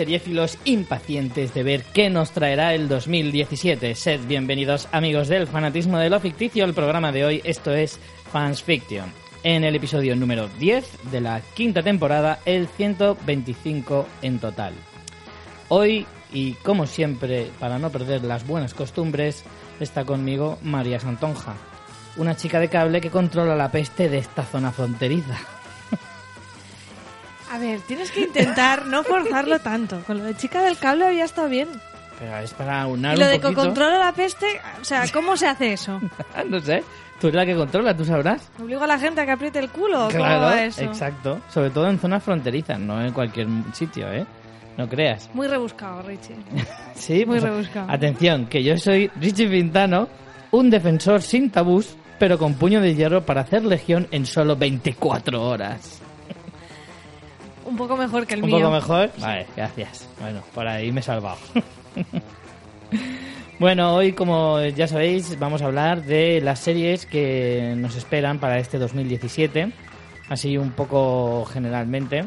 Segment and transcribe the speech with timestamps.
[0.00, 3.94] seriéfilos impacientes de ver qué nos traerá el 2017.
[3.94, 8.00] Sed bienvenidos amigos del fanatismo de lo ficticio al programa de hoy, esto es
[8.32, 9.12] Fans Fiction.
[9.42, 14.72] En el episodio número 10 de la quinta temporada, el 125 en total.
[15.68, 19.44] Hoy, y como siempre, para no perder las buenas costumbres,
[19.80, 21.56] está conmigo María Santonja,
[22.16, 25.59] una chica de cable que controla la peste de esta zona fronteriza.
[27.50, 30.00] A ver, tienes que intentar no forzarlo tanto.
[30.06, 31.68] Con lo de chica del cable había estado bien.
[32.18, 33.62] Pero es para unar Y lo un de que poquito.
[33.62, 34.46] controla la peste,
[34.80, 35.98] o sea, ¿cómo se hace eso?
[36.48, 36.84] no sé,
[37.20, 38.50] tú eres la que controla, tú sabrás.
[38.62, 40.08] ¿Obligo a la gente a que apriete el culo?
[40.12, 40.82] ¿Cómo Claro, va eso?
[40.82, 41.40] exacto.
[41.48, 44.26] Sobre todo en zonas fronterizas, no en cualquier sitio, ¿eh?
[44.76, 45.28] No creas.
[45.34, 46.36] Muy rebuscado, Richie.
[46.94, 47.90] Sí, Muy pues, rebuscado.
[47.90, 50.08] Atención, que yo soy Richie Pintano,
[50.50, 55.42] un defensor sin tabús, pero con puño de hierro para hacer legión en solo 24
[55.42, 55.99] horas.
[57.70, 58.58] Un poco mejor que el ¿Un mío.
[58.58, 59.10] poco mejor?
[59.20, 60.08] Vale, gracias.
[60.20, 61.38] Bueno, por ahí me he salvado.
[63.60, 68.58] bueno, hoy, como ya sabéis, vamos a hablar de las series que nos esperan para
[68.58, 69.72] este 2017.
[70.28, 72.24] Así un poco generalmente.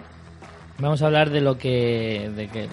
[0.79, 2.31] Vamos a hablar de lo que...
[2.33, 2.69] De que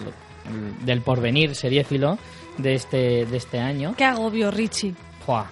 [0.85, 2.17] del porvenir seriéfilo
[2.57, 3.95] de este, de este año.
[3.97, 4.95] Qué agobio, Richie.
[5.25, 5.45] ¡Fua!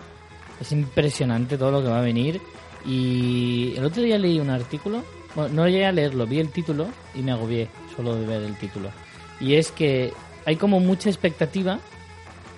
[0.60, 2.42] Es impresionante todo lo que va a venir.
[2.86, 5.04] Y el otro día leí un artículo.
[5.36, 8.58] Bueno, no llegué a leerlo, vi el título y me agobié solo de ver el
[8.58, 8.90] título.
[9.40, 10.12] Y es que
[10.46, 11.80] hay como mucha expectativa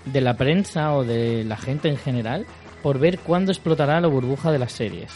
[0.06, 2.46] de la prensa o de la gente en general
[2.82, 5.12] por ver cuándo explotará la burbuja de las series.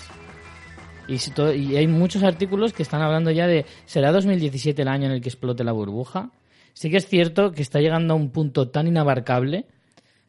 [1.07, 4.87] Y, si to- y hay muchos artículos que están hablando ya de ¿será 2017 el
[4.87, 6.31] año en el que explote la burbuja?
[6.73, 9.65] Sí que es cierto que está llegando a un punto tan inabarcable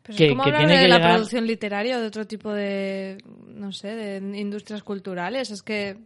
[0.02, 2.26] Pero Que- es como que tiene de que la llegar- producción literaria o de otro
[2.26, 5.50] tipo de, no sé, de industrias culturales.
[5.50, 5.96] Es que.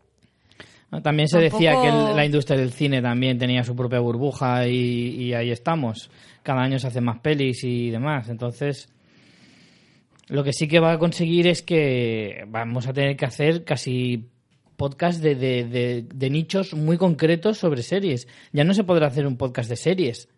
[1.03, 4.75] También se decía que el- la industria del cine también tenía su propia burbuja y,
[5.23, 6.11] y ahí estamos.
[6.43, 8.29] Cada año se hacen más pelis y demás.
[8.29, 8.89] Entonces,
[10.29, 14.29] lo que sí que va a conseguir es que vamos a tener que hacer casi
[14.77, 18.27] podcast de, de- de- de nichos muy concretos sobre series.
[18.53, 20.29] Ya no se podrá hacer un podcast de series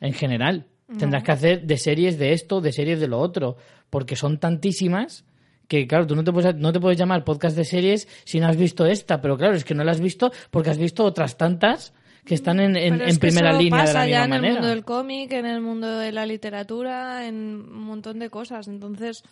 [0.00, 0.66] en general.
[0.98, 3.56] Tendrás que hacer de series de esto, de series de lo otro,
[3.90, 5.24] porque son tantísimas
[5.68, 8.48] que, claro, tú no te puedes, no te puedes llamar podcast de series si no
[8.48, 11.36] has visto esta, pero claro, es que no la has visto porque has visto otras
[11.36, 11.92] tantas
[12.24, 14.48] que están en, en- en primera línea de pasa la ya misma en manera.
[14.48, 18.66] el mundo del cómic, en el mundo de la literatura, en un montón de cosas.
[18.68, 19.22] Entonces,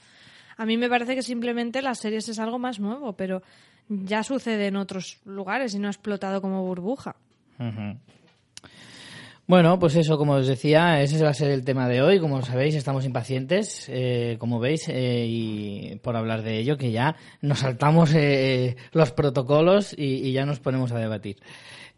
[0.56, 3.42] a mí me parece que simplemente las series es algo más nuevo, pero
[3.88, 7.16] ya sucede en otros lugares y no ha explotado como burbuja.
[7.58, 7.96] Ujú.
[9.52, 12.18] Bueno, pues eso, como os decía, ese va a ser el tema de hoy.
[12.18, 17.16] Como sabéis, estamos impacientes, eh, como veis, eh, y por hablar de ello, que ya
[17.42, 21.36] nos saltamos eh, los protocolos y, y ya nos ponemos a debatir.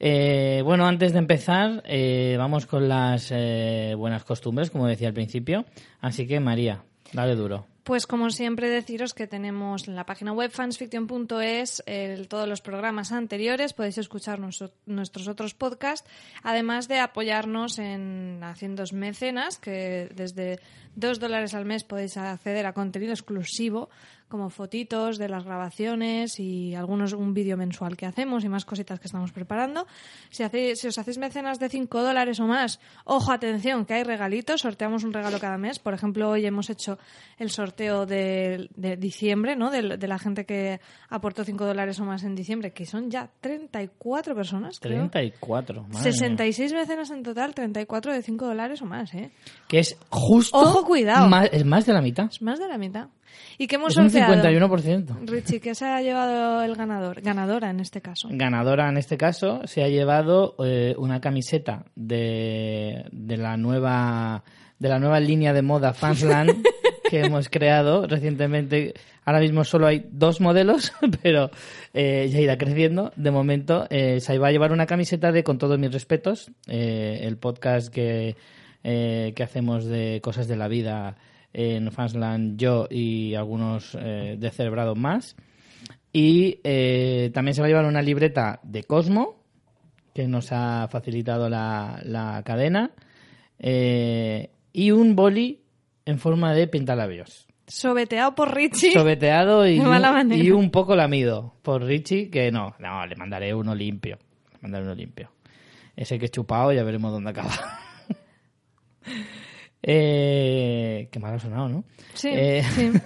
[0.01, 5.15] Eh, bueno, antes de empezar, eh, vamos con las eh, buenas costumbres, como decía al
[5.15, 5.65] principio.
[6.01, 6.83] Así que, María,
[7.13, 7.69] dale duro.
[7.85, 11.83] Pues como siempre deciros que tenemos en la página web fansfiction.es
[12.31, 16.09] todos los programas anteriores, podéis escuchar nuestro- nuestros otros podcasts,
[16.43, 20.61] además de apoyarnos en haciendo mecenas, que desde
[20.97, 23.91] dos dólares al mes podéis acceder a contenido exclusivo,
[24.35, 28.99] como fotitos de las grabaciones y algunos un vídeo mensual que hacemos y más cositas
[28.99, 29.87] que estamos preparando.
[30.31, 34.03] Si, hacéis, si os hacéis mecenas de 5 dólares o más, ojo, atención, que hay
[34.03, 35.79] regalitos, sorteamos un regalo cada mes.
[35.79, 36.99] Por ejemplo, hoy hemos hecho
[37.39, 39.71] el sorteo de, de diciembre, ¿no?
[39.71, 40.81] De, de la gente que
[41.11, 44.81] aportó 5 dólares o más en diciembre, que son ya 34 personas.
[44.81, 45.09] creo.
[45.11, 45.83] 34.
[45.83, 46.03] madre mía.
[46.13, 49.31] 66 mecenas en total, 34 de 5 dólares o más, ¿eh?
[49.69, 50.59] Que es justo.
[50.59, 51.29] Ojo, cuidado.
[51.29, 52.27] más- es más de la mitad.
[52.31, 53.07] Es más de la mitad.
[53.59, 54.69] ¿Y qué hemos Es un sorteado?
[54.69, 55.27] 51%.
[55.27, 57.21] Richie, ¿qué se ha llevado el ganador?
[57.21, 58.29] Ganadora en este caso.
[58.31, 64.45] ganadora en este caso se ha llevado eh, una camiseta de, de la nueva
[64.79, 66.63] de la nueva línea de moda Fansland
[67.09, 68.95] que hemos creado recientemente.
[69.25, 70.93] Ahora mismo solo hay dos modelos,
[71.23, 71.51] pero
[71.93, 73.13] eh, ya irá creciendo.
[73.17, 77.21] De momento eh, se va a llevar una camiseta de Con todos mis respetos, eh,
[77.23, 78.37] el podcast que,
[78.83, 81.17] eh, que hacemos de cosas de la vida
[81.55, 85.37] en Fansland, yo y algunos eh, de Celebrados más.
[86.13, 89.43] Y eh, también se va a llevar una libreta de Cosmo,
[90.15, 92.91] que nos ha facilitado la, la cadena,
[93.59, 95.61] eh, y un boli
[96.05, 97.47] en forma de pintalabios.
[97.67, 98.93] Sobeteado por Richie.
[98.93, 103.75] Sobeteado y, un- y un poco lamido por Richie, que no, no, le mandaré uno
[103.75, 104.19] limpio.
[104.53, 105.31] Le mandaré uno limpio.
[105.97, 107.51] Ese que he chupado, ya veremos dónde acaba.
[109.87, 111.85] eh, qué mal ha sonado, ¿no?
[112.15, 112.91] Sí, Eh, sí.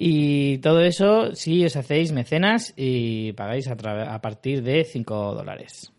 [0.00, 3.72] Y todo eso si os hacéis mecenas y pagáis a,
[4.14, 5.92] a partir de 5 dólares.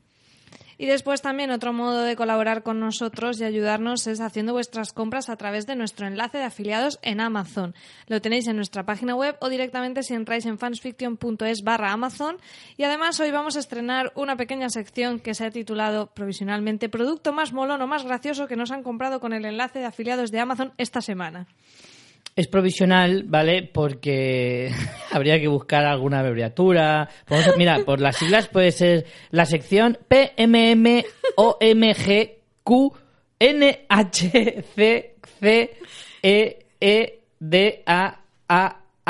[0.81, 5.27] Y después también otro modo de colaborar con nosotros y ayudarnos es haciendo vuestras compras
[5.27, 7.75] a través de nuestro enlace de afiliados en Amazon.
[8.07, 12.37] Lo tenéis en nuestra página web o directamente si entráis en fansfiction.es barra Amazon.
[12.77, 17.33] Y además hoy vamos a estrenar una pequeña sección que se ha titulado provisionalmente Producto
[17.33, 20.39] más molón o más gracioso que nos han comprado con el enlace de afiliados de
[20.39, 21.45] Amazon esta semana.
[22.39, 23.63] Es provisional, ¿vale?
[23.63, 24.71] Porque
[25.11, 27.09] habría que buscar alguna abreviatura.
[27.27, 29.97] Podemos- mira, por las siglas puede ser la sección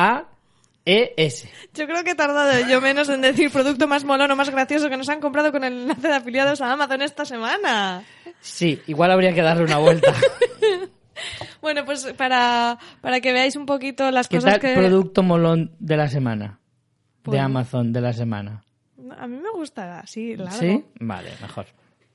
[0.06, 1.48] PMMOMGQNHCFCEEDAAAES.
[1.74, 4.90] Yo creo que he tardado yo menos en decir producto más molón o más gracioso
[4.90, 8.04] que nos han comprado con el enlace de afiliados a Amazon esta semana.
[8.42, 10.14] Sí, igual habría que darle una vuelta.
[11.62, 14.74] Bueno, pues para, para que veáis un poquito las ¿Qué cosas tal que...
[14.76, 16.60] producto molón de la semana?
[17.24, 18.64] De Pues- Amazon de la semana.
[19.18, 20.58] A mí me gusta así, largo.
[20.58, 20.84] ¿Sí?
[21.00, 21.66] Vale, mejor.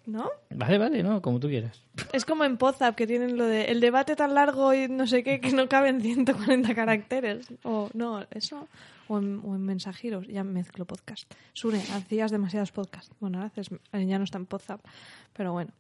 [0.07, 0.29] ¿No?
[0.51, 1.83] Vale, vale, no, como tú quieras.
[2.13, 5.23] Es como en Podzap, que tienen lo de el debate tan largo y no sé
[5.23, 7.47] qué, que no caben 140 caracteres.
[7.63, 8.69] O no, eso.
[9.09, 10.27] O en, o en mensajeros.
[10.29, 11.31] Ya mezclo podcast.
[11.55, 13.11] Sune, hacías demasiados podcasts.
[13.19, 14.81] Bueno, ahora haces, ya no está en Podzap.
[15.33, 15.73] Pero bueno.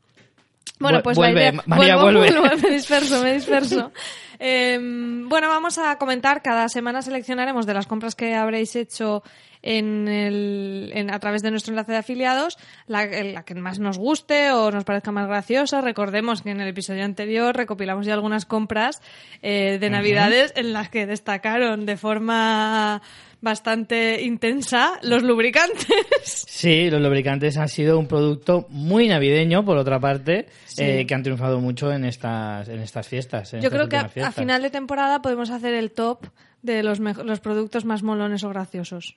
[0.79, 1.63] Bueno, pues vuelve, la idea...
[1.67, 2.39] María, Vuelvo, vuelve.
[2.41, 3.93] vuelvo, me disperso, me disperso.
[4.41, 9.23] Eh, bueno, vamos a comentar, cada semana seleccionaremos de las compras que habréis hecho
[9.67, 13.99] en el, en- a través de nuestro enlace de afiliados, la, la que más nos
[13.99, 15.81] guste o nos parezca más graciosa.
[15.81, 19.01] Recordemos que en el episodio anterior recopilamos ya algunas compras
[19.43, 23.01] eh, de Navidades en las que destacaron de forma
[23.41, 25.87] bastante intensa los lubricantes.
[26.55, 30.47] Sí, los lubricantes han sido un producto muy navideño, por otra parte,
[30.79, 33.53] eh, que han triunfado mucho en estas, en estas fiestas.
[33.53, 36.27] en Yo estas creo que a, final de temporada podemos hacer el top
[36.65, 39.17] de los, los productos más molones o graciosos.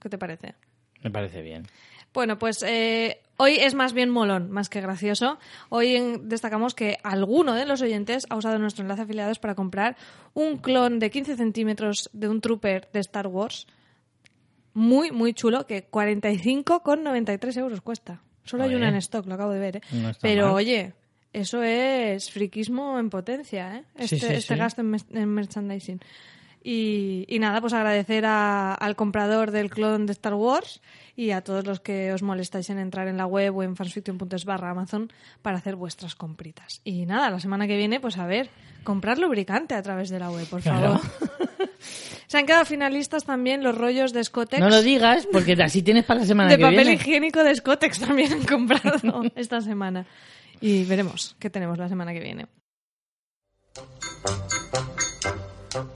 [0.00, 0.54] ¿Qué te parece?
[1.02, 1.66] Me parece bien.
[2.14, 5.38] Bueno, pues eh, hoy es más bien molón, más que gracioso.
[5.68, 9.96] Hoy en- destacamos que alguno de los oyentes ha usado nuestro enlace afiliados para comprar
[10.32, 13.66] un clon de 15 centímetros de un trooper de Star Wars.
[14.74, 18.22] Muy, muy chulo, que 45,93 euros cuesta.
[18.44, 19.76] Solo hay una en stock, lo acabo de ver.
[19.78, 19.80] ¿eh?
[19.92, 20.54] No Pero mal.
[20.54, 20.92] oye,
[21.32, 23.84] eso es friquismo en potencia, ¿eh?
[23.96, 24.56] Este, sí, este sí.
[24.56, 26.00] gasto en merchandising.
[26.66, 30.80] Y, y nada, pues agradecer a- al comprador del clon de Star Wars
[31.14, 34.46] y a todos los que os molestáis en entrar en la web o en fansfiction.es
[34.46, 35.12] barra Amazon
[35.42, 36.80] para hacer vuestras compritas.
[36.82, 38.48] Y nada, la semana que viene, pues a ver,
[38.82, 40.98] comprar lubricante a través de la web, por Claro.
[40.98, 41.68] favor.
[42.26, 44.58] Se han quedado finalistas también los rollos de Scotex.
[44.58, 46.92] No lo digas, porque así tienes para la semana de que papel viene.
[46.94, 50.06] higiénico de Scotex también han comprado esta semana.
[50.62, 52.46] Y veremos qué tenemos la semana que viene.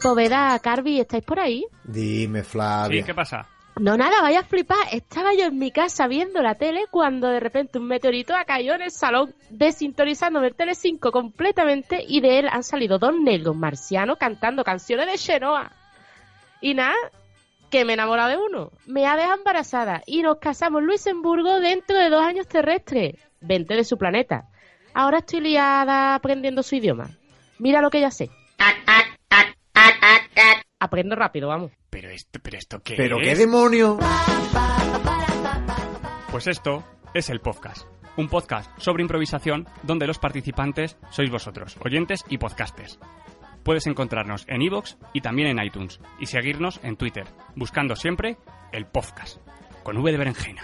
[0.02, 1.66] Poveda, Carvi, ¿estáis por ahí?
[1.84, 3.02] Dime, Flavia.
[3.02, 3.46] Sí, ¿qué pasa?
[3.78, 4.88] No, nada, vaya a flipar.
[4.90, 8.74] Estaba yo en mi casa viendo la tele cuando de repente un meteorito ha caído
[8.74, 14.18] en el salón, desintonizándome el Tele5 completamente y de él han salido dos negros marcianos
[14.18, 15.70] cantando canciones de Xenoa.
[16.60, 16.96] Y nada,
[17.70, 18.72] que me he enamorado de uno.
[18.86, 23.14] Me ha dejado embarazada y nos casamos en Luxemburgo dentro de dos años terrestres.
[23.40, 24.48] Vente de su planeta.
[24.92, 27.10] Ahora estoy liada aprendiendo su idioma.
[27.60, 28.28] Mira lo que ya sé.
[30.80, 31.72] Aprendo rápido, vamos.
[31.90, 33.28] Pero esto, pero esto qué ¿Pero es?
[33.28, 33.98] qué demonio?
[36.30, 36.84] Pues esto
[37.14, 37.86] es el podcast.
[38.16, 42.98] Un podcast sobre improvisación donde los participantes sois vosotros, oyentes y podcasters.
[43.62, 48.36] Puedes encontrarnos en iVoox y también en iTunes y seguirnos en Twitter, buscando siempre
[48.72, 49.38] el podcast,
[49.82, 50.62] con V de berenjena.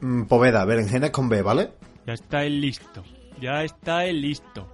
[0.00, 1.70] Mm, Poveda, berenjenas con B, ¿vale?
[2.06, 3.02] Ya está el listo,
[3.40, 4.68] ya está el listo.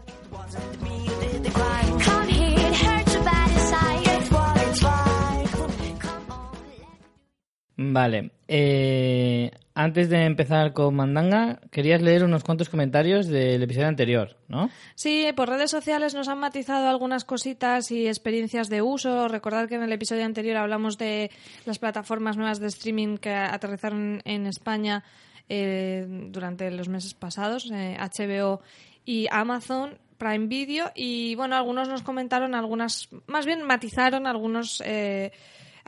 [7.80, 8.32] Vale.
[8.48, 14.68] eh, antes de empezar con Mandanga, querías leer unos cuantos comentarios del episodio anterior, ¿no?
[14.96, 19.28] Sí, por redes sociales nos han matizado algunas cositas y experiencias de uso.
[19.28, 21.30] Recordad que en el episodio anterior hablamos de
[21.66, 25.04] las plataformas nuevas de streaming que aterrizaron en España
[25.48, 28.60] eh, durante los meses pasados, eh, HBO
[29.04, 30.90] y Amazon Prime Video.
[30.96, 34.82] Y bueno, algunos nos comentaron algunas, más bien matizaron algunos.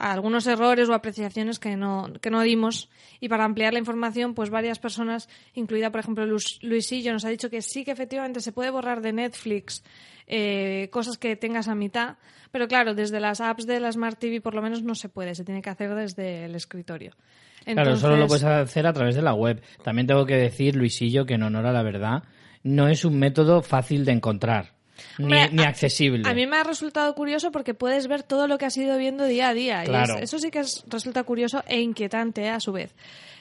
[0.00, 2.88] Algunos errores o apreciaciones que no, que no dimos.
[3.20, 6.24] Y para ampliar la información, pues varias personas, incluida por ejemplo
[6.62, 9.84] Luisillo, nos ha dicho que sí que efectivamente se puede borrar de Netflix
[10.26, 12.16] eh, cosas que tengas a mitad,
[12.50, 15.34] pero claro, desde las apps de la Smart TV por lo menos no se puede,
[15.34, 17.12] se tiene que hacer desde el escritorio.
[17.64, 19.62] Claro, solo lo puedes hacer a través de la web.
[19.84, 22.22] También tengo que decir, Luisillo, que en honor a la verdad,
[22.62, 24.72] no es un método fácil de encontrar,
[25.18, 26.28] ni, Hombre, ni a- accesible.
[26.28, 29.24] A mí me ha resultado curioso porque puedes ver todo lo que has ido viendo
[29.24, 29.84] día a día.
[29.84, 30.16] y Claro.
[30.16, 32.94] es- eso sí que es- resulta curioso e inquietante a su vez.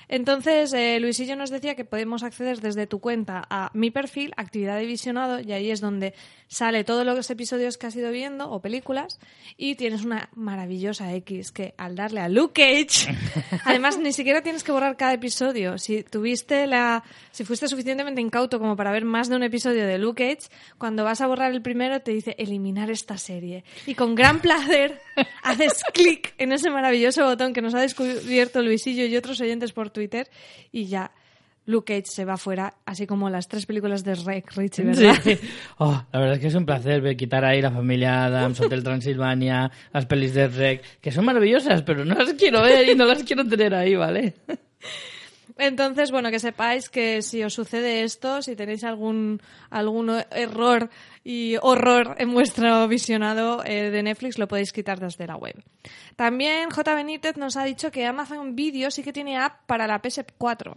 [0.09, 4.75] Entonces, eh, Luisillo nos decía que podemos acceder desde tu cuenta a mi perfil, actividad
[4.77, 6.15] de visionado, y ahí es donde
[6.47, 9.19] sale todos los episodios que has ido viendo o películas,
[9.55, 13.15] y tienes una maravillosa X que al darle a Luke Cage,
[13.65, 15.77] además ni siquiera tienes que borrar cada episodio.
[15.77, 19.99] Si tuviste la, si fuiste suficientemente incauto como para ver más de un episodio de
[19.99, 20.49] Luke Cage,
[20.79, 23.63] cuando vas a borrar el primero te dice eliminar esta serie.
[23.85, 24.99] Y con gran placer
[25.43, 29.91] haces clic en ese maravilloso botón que nos ha descubierto Luisillo y otros oyentes por
[29.91, 29.98] Twitter
[30.71, 31.11] y ya
[31.65, 35.15] Luke Cage se va fuera, así como las tres películas de Rick Richie, ¿verdad?
[35.23, 35.37] Sí.
[35.77, 38.83] Oh, la verdad es que es un placer ver quitar ahí la familia Adams, Hotel
[38.83, 43.05] Transilvania, las pelis de Rec, que son maravillosas, pero no las quiero ver y no
[43.05, 44.33] las quiero tener ahí, ¿vale?
[45.59, 50.89] Entonces, bueno, que sepáis que si os sucede esto, si tenéis algún, algún error
[51.23, 55.55] y horror en vuestro visionado eh, de Netflix, lo podéis quitar desde la web.
[56.15, 56.95] También J.
[56.95, 60.75] Benítez nos ha dicho que Amazon Video sí que tiene app para la PS4.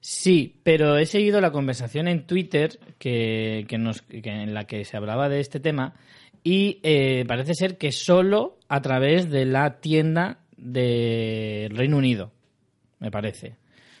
[0.00, 4.84] Sí, pero he seguido la conversación en Twitter que, que nos, que en la que
[4.84, 5.94] se hablaba de este tema
[6.42, 12.32] y eh, parece ser que solo a través de la tienda de Reino Unido,
[13.00, 13.56] me parece.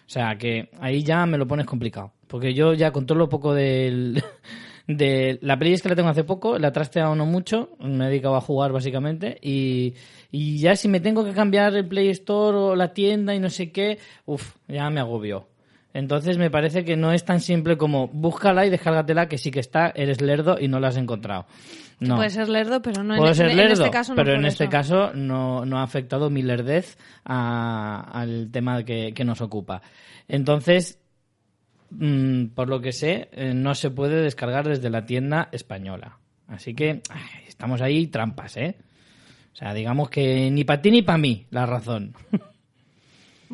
[0.06, 2.12] O sea, que ahí ya me lo pones complicado.
[2.26, 4.22] Porque yo ya con todo lo poco del...
[4.86, 8.36] De, la es que la tengo hace poco, la trasteado no mucho, me he dedicado
[8.36, 9.94] a jugar básicamente y,
[10.30, 13.48] y ya si me tengo que cambiar el Play Store o la tienda y no
[13.48, 15.48] sé qué, uff, ya me agobio.
[15.94, 19.60] Entonces me parece que no es tan simple como búscala y descárgatela que sí que
[19.60, 21.46] está, eres lerdo y no la has encontrado.
[22.00, 22.16] No.
[22.16, 24.12] Puede ser lerdo, pero no en, Puedo ser en lerdo, este caso.
[24.12, 24.70] no pero en este eso.
[24.70, 29.80] caso no, no ha afectado mi lerdez a- al tema que, que nos ocupa.
[30.26, 30.98] Entonces,
[31.90, 36.18] mm, por lo que sé, eh, no se puede descargar desde la tienda española.
[36.48, 38.76] Así que ay, estamos ahí trampas, ¿eh?
[39.52, 42.14] O sea, digamos que ni para ti ni para mí la razón.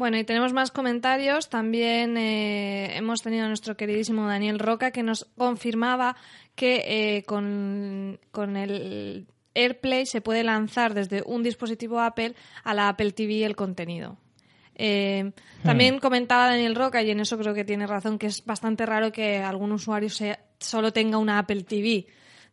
[0.00, 1.50] Bueno, y tenemos más comentarios.
[1.50, 6.16] También eh, hemos tenido a nuestro queridísimo Daniel Roca que nos confirmaba
[6.54, 6.84] que
[7.18, 13.12] eh, con, con el AirPlay se puede lanzar desde un dispositivo Apple a la Apple
[13.12, 14.16] TV el contenido.
[14.74, 18.86] Eh, también comentaba Daniel Roca, y en eso creo que tiene razón, que es bastante
[18.86, 22.06] raro que algún usuario se- solo tenga una Apple TV.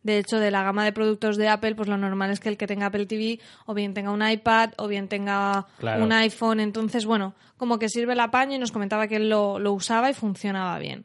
[0.08, 2.56] De hecho, de la gama de productos de Apple, pues lo normal es que el
[2.56, 6.02] que tenga Apple TV o bien tenga un iPad o bien tenga Claro.
[6.02, 6.60] un iPhone.
[6.60, 10.08] Entonces, bueno, como que sirve el apaño y nos comentaba que él lo, lo usaba
[10.08, 11.04] y funcionaba bien.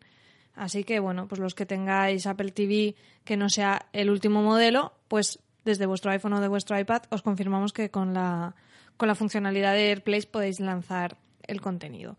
[0.56, 2.96] Así que, bueno, pues los que tengáis Apple TV
[3.26, 7.22] que no sea el último modelo, pues desde vuestro iPhone o de vuestro iPad os
[7.24, 8.56] confirmamos que con la,
[8.96, 12.16] con la funcionalidad de AirPlay podéis lanzar el contenido.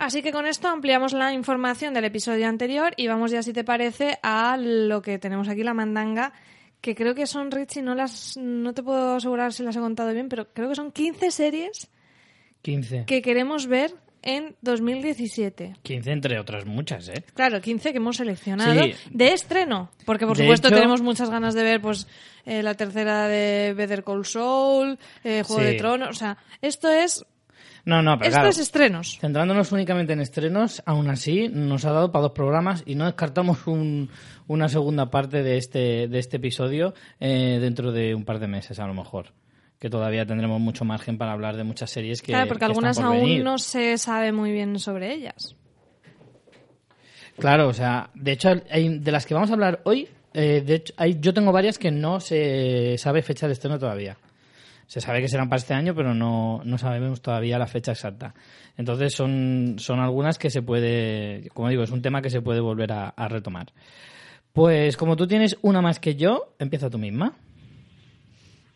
[0.00, 3.64] Así que con esto ampliamos la información del episodio anterior y vamos ya, si te
[3.64, 6.32] parece, a lo que tenemos aquí, la mandanga,
[6.80, 10.12] que creo que son, Richie, no, las, no te puedo asegurar si las he contado
[10.14, 11.90] bien, pero creo que son 15 series
[12.62, 13.04] 15.
[13.06, 15.74] que queremos ver en 2017.
[15.82, 17.22] 15 entre otras muchas, ¿eh?
[17.34, 18.94] Claro, 15 que hemos seleccionado Sí.
[19.10, 22.06] de estreno, porque por De supuesto hecho- tenemos muchas ganas de ver pues
[22.46, 25.68] eh, la tercera de Better Call Saul, eh, Juego Sí.
[25.68, 27.24] de Tronos, o sea, esto es
[27.90, 28.48] No, no, pero esto claro.
[28.50, 29.18] es estrenos.
[29.20, 33.66] Centrándonos únicamente en estrenos, aún así nos ha dado para dos programas y no descartamos
[33.66, 34.08] un-
[34.46, 38.78] una segunda parte de este, de este episodio eh, dentro de un par de meses,
[38.78, 39.32] a lo mejor.
[39.78, 42.32] Que todavía tendremos mucho margen para hablar de muchas series que.
[42.32, 43.42] claro, porque que están algunas por aún venir.
[43.44, 45.56] no se sabe muy bien sobre ellas.
[47.38, 50.92] Claro, o sea, de hecho, de las que vamos a hablar hoy, eh, de hecho,
[50.96, 54.16] hay, yo tengo varias que no se sabe fecha de estreno todavía.
[54.90, 58.34] Se sabe que serán para este año, pero no, no sabemos todavía la fecha exacta.
[58.76, 62.58] Entonces son, son algunas que se puede, como digo, es un tema que se puede
[62.58, 63.72] volver a, a retomar.
[64.52, 67.36] Pues como tú tienes una más que yo, empieza tú misma.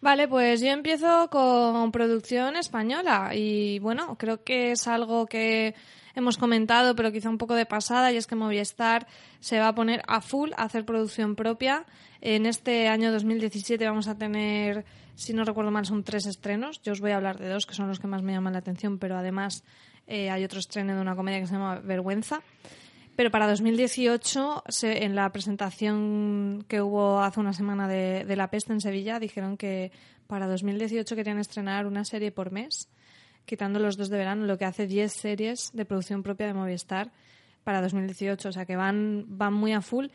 [0.01, 5.75] Vale, pues yo empiezo con producción española y bueno, creo que es algo que
[6.15, 9.09] hemos comentado, pero quizá un poco de pasada, y es que Movistar
[9.41, 11.87] se va a poner a full a hacer producción propia.
[12.21, 16.81] En este año 2017 vamos a tener, si no recuerdo mal, son tres estrenos.
[16.83, 18.59] Yo os voy a hablar de dos, que son los que más me llaman la
[18.61, 19.65] atención, pero además
[20.07, 22.41] eh, hay otro estreno de una comedia que se llama Vergüenza.
[23.17, 28.49] Pero para 2018, se- en la presentación que hubo hace una semana de, de La
[28.51, 29.93] Peste en Sevilla, dijeron que
[30.27, 32.89] para 2018 querían estrenar una serie por mes,
[33.45, 37.13] quitando los dos de verano, lo que hace 10 series de producción propia de Movistar
[37.63, 38.49] para 2018.
[38.49, 40.07] O sea que van, van muy a full.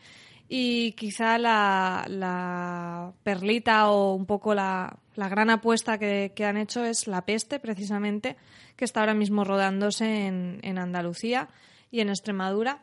[0.52, 6.84] Y quizá la, perlita o un poco la, la gran apuesta que, que han hecho
[6.84, 8.36] es La Peste, precisamente,
[8.74, 11.48] que está ahora mismo rodándose en, en Andalucía
[11.92, 12.80] y en Extremadura.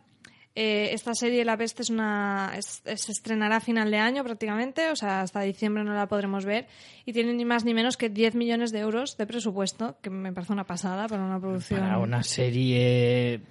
[0.55, 4.95] Eh, esta serie La Peste es una se estrenará a final de año prácticamente, o
[4.95, 6.67] sea, hasta diciembre no la podremos ver
[7.05, 10.31] y tiene ni más ni menos que 10 millones de euros de presupuesto, que me
[10.31, 11.81] parece una pasada para una producción.
[11.81, 13.41] Para una serie.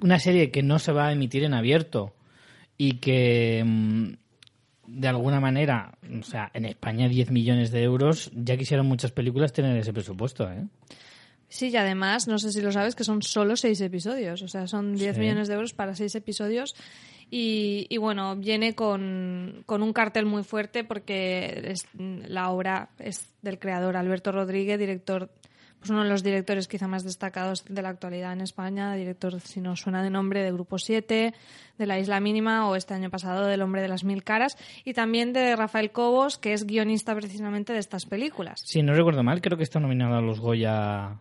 [0.00, 2.12] Una serie que no se va a emitir en abierto
[2.78, 3.62] y que.
[3.64, 4.12] mm,
[4.84, 9.52] De alguna manera, o sea, en España 10 millones de euros, ya quisieron muchas películas
[9.52, 10.66] tener ese presupuesto, ¿eh?
[11.48, 14.42] Sí, y además, no sé si lo sabes, que son solo seis episodios.
[14.42, 15.20] O sea, son 10 Sí.
[15.20, 16.74] millones de euros para seis episodios.
[17.30, 23.28] Y, y bueno, viene con, con un cartel muy fuerte porque es- la obra es
[23.42, 25.30] del creador Alberto Rodríguez, director,
[25.82, 29.60] pues uno de los directores quizá más destacados de la actualidad en España, director, si
[29.60, 31.34] no suena de nombre, de Grupo 7,
[31.76, 34.94] de La Isla Mínima o este año pasado del Hombre de las Mil Caras, y
[34.94, 38.62] también de Rafael Cobos, que es guionista precisamente de estas películas.
[38.64, 41.16] Si no recuerdo mal, creo que está nominado a los Goya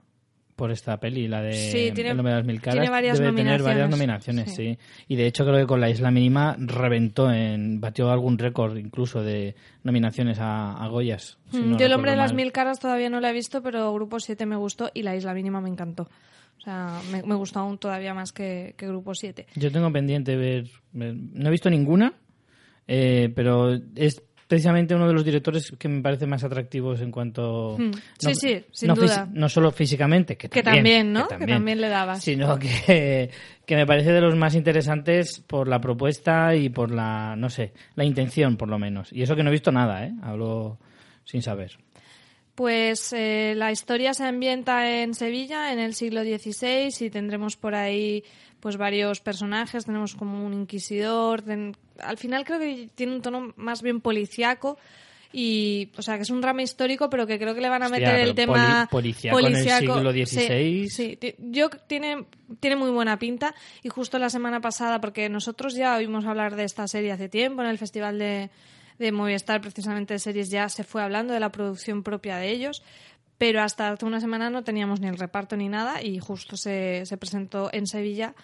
[0.62, 2.76] por esta peli, la de Sí, tiene- El nombre de las mil caras.
[2.76, 5.04] tiene varias Debe tener varias nominaciones, nominaciones, sí.
[5.08, 7.82] Y de hecho creo que con La Isla Mínima reventó en...
[7.82, 11.40] batió algún récord incluso de nominaciones a, a Goyas.
[11.50, 13.64] si Mm, no Yo el hombre de las mil caras todavía no la he visto,
[13.64, 16.04] pero Grupo 7 me gustó y La Isla Mínima me encantó.
[16.60, 19.48] O sea, me, me gustó aún todavía más que, que Grupo 7.
[19.56, 22.14] Yo tengo pendiente ver, ver- No he visto ninguna,
[22.88, 27.78] eh, pero es precisamente uno de los directores que me parece más atractivos en cuanto...
[27.80, 27.92] Hmm.
[28.20, 29.26] Sí, sí, sin no duda.
[29.26, 31.28] fisi- no solo físicamente, que Que también, también, ¿no?
[31.30, 32.22] Que también le dabas.
[32.22, 33.30] Sino que,
[33.66, 37.72] que me parece de los más interesantes por la propuesta y por la, no sé,
[37.96, 39.14] la intención por lo menos.
[39.14, 40.12] Y eso que no he visto nada, ¿eh?
[40.22, 40.78] Hablo
[41.24, 41.78] sin saber.
[42.54, 47.74] Pues eh, la historia se ambienta en Sevilla en el siglo XVI y tendremos por
[47.74, 48.26] ahí
[48.62, 49.86] pues varios personajes.
[49.86, 51.42] Tenemos como un inquisidor.
[51.42, 54.78] ten- Al final creo que tiene un tono más bien policiaco.
[55.34, 57.86] Y, o sea, que es un drama histórico, pero que creo que le van a
[57.86, 60.90] Hostia, meter el tema poli- policíaco en el siglo Sí, XVI.
[60.90, 62.26] Sí, ti- yo tiene,
[62.60, 63.56] tiene muy buena pinta.
[63.82, 67.62] Y justo la semana pasada, porque nosotros ya oímos hablar de esta serie hace tiempo
[67.62, 68.50] en el Festival de,
[69.00, 72.84] de Movistar, precisamente de series, ya se fue hablando de la producción propia de ellos.
[73.42, 77.08] Pero hasta hace una semana no teníamos ni el reparto ni nada y justo se,
[77.08, 78.36] se presentó en Sevilla.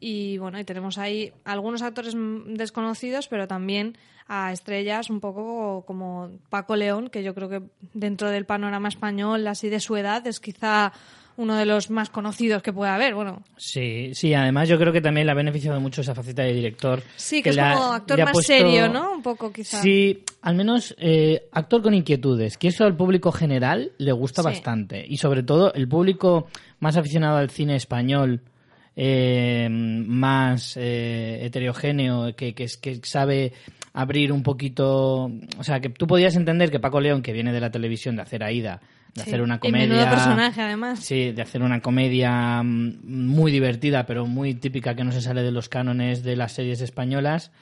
[0.00, 2.14] Y bueno, y tenemos ahí algunos actores
[2.46, 8.30] desconocidos, pero también a estrellas un poco como Paco León, que yo creo que dentro
[8.30, 10.94] del panorama español, así de su edad, es quizá
[11.36, 13.14] uno de los más conocidos que puede haber.
[13.14, 16.52] Bueno, Sí, sí, además yo creo que también le ha beneficiado mucho esa faceta de
[16.54, 17.02] director.
[17.16, 19.12] sí, que, es como actor más puesto- serio, ¿no?
[19.12, 19.80] Un poco quizá.
[19.82, 24.48] Sí, al menos eh, actor con inquietudes, que eso al público general le gusta Sí.
[24.48, 25.04] bastante.
[25.06, 26.46] Y sobre todo el público
[26.80, 28.40] más aficionado al cine español,
[28.96, 33.52] eh, más eh, heterogéneo, que, que, es- que sabe
[33.92, 35.30] abrir un poquito...
[35.58, 38.22] O sea, que tú podías entender que Paco León, que viene de la televisión, de
[38.22, 38.80] hacer Aida,
[39.14, 39.30] de Sí.
[39.30, 40.10] hacer una comedia...
[40.10, 41.00] personaje, además.
[41.00, 45.42] Sí, de hacer una comedia mm, muy divertida, pero muy típica que no se sale
[45.42, 47.52] de los cánones de las series españolas.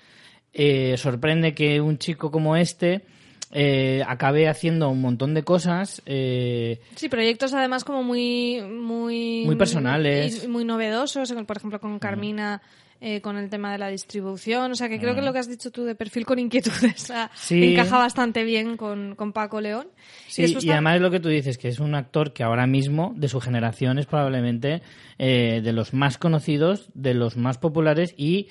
[0.52, 3.02] Eh, sorprende que un chico como este
[3.54, 6.02] eh, acabe haciendo un montón de cosas.
[6.06, 10.44] eh, Sí, proyectos además como muy muy Muy personales.
[10.44, 12.60] y muy novedosos, por ejemplo con Carmina
[13.00, 15.48] eh, con el tema de la distribución, o sea que creo que lo que has
[15.48, 17.62] dicho tú de perfil con inquietudes Sí.
[17.62, 19.88] encaja bastante bien con, con Paco León.
[20.26, 22.66] sí, y ta- además es lo que tú dices, que es un actor que ahora
[22.66, 24.80] mismo, de su generación, es probablemente
[25.18, 28.48] eh, de los más conocidos, de los más populares y,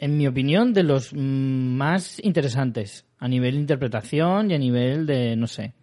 [0.00, 5.36] en mi opinión, de los más interesantes a nivel de interpretación y a nivel de,
[5.36, 5.74] no sé,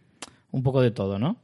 [0.51, 1.37] un poco de todo, ¿no?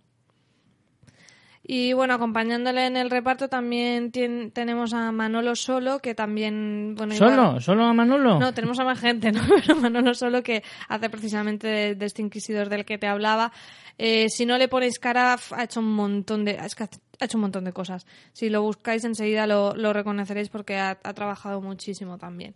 [1.66, 6.94] Y bueno, acompañándole en el reparto también tenemos a Manolo Solo, que también...
[6.98, 7.62] Bueno, igual- ¿Solo?
[7.62, 8.38] ¿Solo a Manolo?
[8.38, 9.40] No, tenemos a más gente, ¿no?
[9.66, 13.54] Pero Manolo Solo, que hace precisamente de, de este inquisidor del que te hablaba.
[13.98, 16.58] Eh, si no le ponéis cara, ha hecho un montón de...
[16.60, 18.06] ha hecho un montón de cosas.
[18.34, 22.56] Si lo buscáis enseguida lo, reconoceréis porque ha, trabajado muchísimo también.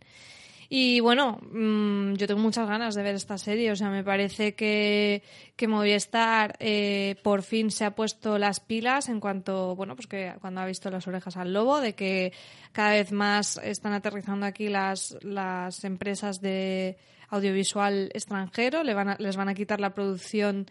[0.69, 3.71] Y bueno, mm, yo tengo muchas ganas de ver esta serie.
[3.71, 5.23] O sea, me parece que,
[5.55, 10.33] que Movistar eh, por fin se ha puesto las pilas en cuanto, bueno, pues que
[10.41, 12.33] cuando ha visto las orejas al lobo, de que
[12.73, 16.97] cada vez más están aterrizando aquí las, las empresas de
[17.29, 20.67] audiovisual extranjero, le van a- les van a quitar la producción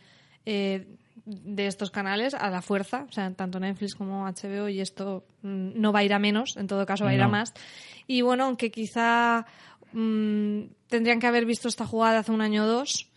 [0.46, 0.87] eh,
[1.26, 5.70] de estos canales a la fuerza, o sea, tanto Netflix como HBO, y esto mm,
[5.74, 7.52] no va a ir a menos, en todo caso va a ir a más.
[8.06, 9.44] Y bueno, aunque quizá
[9.92, 13.11] mm, tendrían que haber visto esta jugada hace un año o dos,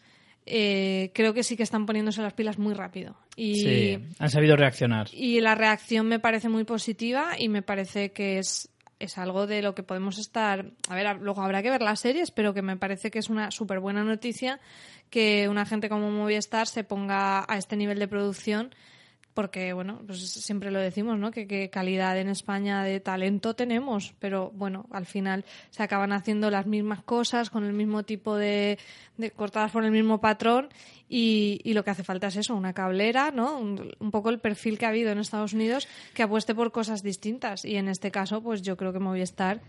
[0.48, 3.16] eh, creo que sí que están poniéndose las pilas muy rápido.
[3.36, 5.08] Y, Sí, han sabido reaccionar.
[5.14, 9.62] y la reacción me parece muy positiva y me parece que es, es algo de
[9.62, 10.66] lo que podemos estar.
[10.90, 13.52] A ver, luego habrá que ver las series, pero que me parece que es una
[13.52, 14.60] súper buena noticia
[15.10, 18.76] que una gente como Movistar se ponga a este nivel de producción.
[19.40, 21.32] Porque, bueno, pues siempre lo decimos, ¿no?
[21.32, 26.50] Que, que calidad en España de talento tenemos, pero bueno, al final se acaban haciendo
[26.52, 28.78] las mismas cosas con el mismo tipo de,
[29.16, 30.68] de cortadas por el mismo patrón
[31.08, 33.58] y, y lo que hace falta es eso, una cablera, ¿no?
[33.58, 37.02] Un, un poco el perfil que ha habido en Estados Unidos que apueste por cosas
[37.02, 39.62] distintas y en este caso, pues yo creo que Movistar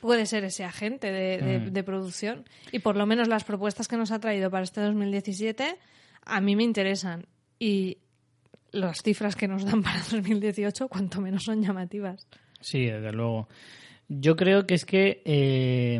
[0.00, 1.72] puede ser ese agente de, de- Mm.
[1.72, 2.44] de producción.
[2.72, 5.76] Y por lo menos las propuestas que nos ha traído para este 2017
[6.24, 7.26] a mí me interesan.
[7.58, 7.98] Y
[8.74, 12.26] las cifras que nos dan para 2018, cuanto menos son llamativas.
[12.60, 13.48] Sí, desde luego.
[14.08, 15.98] Yo creo que es que eh,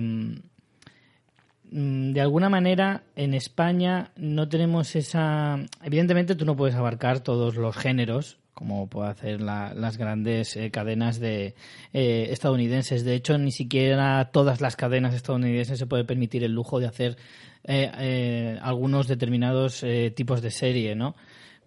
[1.70, 5.58] mm, de alguna manera en España no tenemos esa...
[5.82, 10.70] Evidentemente tú no puedes abarcar todos los géneros como puede hacer la- las grandes eh,
[10.70, 11.54] cadenas de
[11.92, 13.04] eh, estadounidenses.
[13.04, 17.16] De hecho, ni siquiera todas las cadenas estadounidenses se puede permitir el lujo de hacer
[18.60, 19.84] algunos determinados
[20.14, 21.16] tipos de serie, ¿no?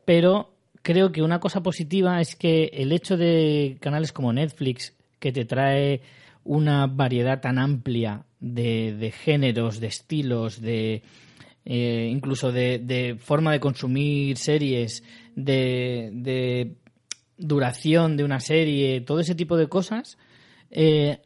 [0.05, 0.53] Pero
[0.87, 5.43] creo que una cosa positiva es que el hecho de canales como Netflix, que te
[5.43, 5.99] trae
[6.45, 11.03] una variedad tan amplia de, de géneros, de estilos, de
[11.65, 15.03] eh, incluso de, de forma de consumir series,
[15.35, 16.77] de, de
[17.37, 20.17] duración de una serie, todo ese tipo de cosas,
[20.71, 21.19] eh,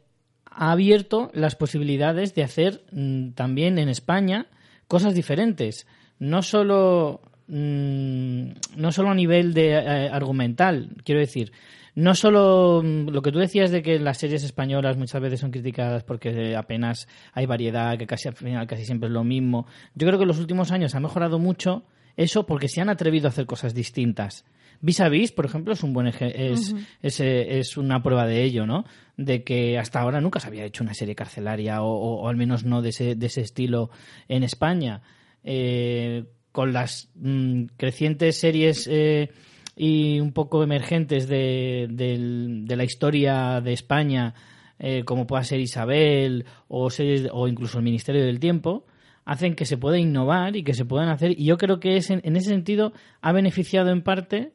[0.44, 4.48] ha abierto las posibilidades de hacer mm, también en España
[4.88, 5.86] cosas diferentes.
[6.18, 7.20] No solo,
[7.56, 11.52] mm, no solo a nivel de eh, argumental, quiero decir,
[11.94, 15.50] no solo mm, lo que tú decías de que las series españolas muchas veces son
[15.50, 19.66] criticadas porque apenas hay variedad, que casi al final casi siempre es lo mismo.
[19.94, 21.84] Yo creo que en los últimos años ha mejorado mucho
[22.16, 24.44] eso porque se han atrevido a hacer cosas distintas.
[24.80, 28.26] Vis a vis, por ejemplo, es un buen eje- es, es, eh, es una prueba
[28.26, 28.84] de ello, ¿no?
[29.16, 32.36] De que hasta ahora nunca se había hecho una serie carcelaria o, o- o al
[32.36, 33.90] menos no de ese, de ese estilo
[34.28, 35.02] en España.
[35.44, 39.30] Eh, con las mm, crecientes series eh,
[39.76, 44.34] y un poco emergentes de, del- de la historia de España,
[44.78, 48.84] eh, como pueda ser Isabel o, series, o incluso el Ministerio del Tiempo,
[49.24, 51.32] hacen que se pueda innovar y que se puedan hacer.
[51.38, 54.52] Y yo creo que es, en, ese sentido ha beneficiado en parte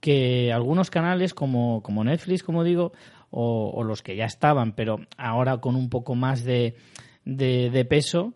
[0.00, 2.92] que algunos canales como, como Netflix, como digo,
[3.30, 6.74] o, los que ya estaban, pero ahora con un poco más de,
[7.24, 8.32] de, de peso,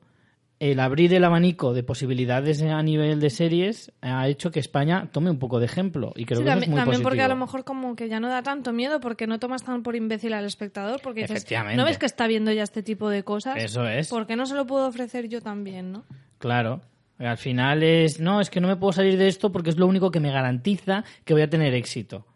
[0.61, 5.31] el abrir el abanico de posibilidades a nivel de series ha hecho que España tome
[5.31, 7.29] un poco de ejemplo y creo Sí, que eso también, es muy también porque a
[7.29, 10.35] lo mejor como que ya no da tanto miedo porque no tomas tan por imbécil
[10.35, 11.47] al espectador porque dices.
[11.75, 13.57] ¿no ves que está viendo ya este tipo de cosas?
[13.57, 14.09] Eso es.
[14.09, 16.05] ¿Por qué no se lo puedo ofrecer yo también, no?
[16.39, 16.83] Claro.
[17.19, 19.87] Al final es, no, es que no me puedo salir de esto porque es lo
[19.87, 22.27] único que me garantiza que voy a tener éxito.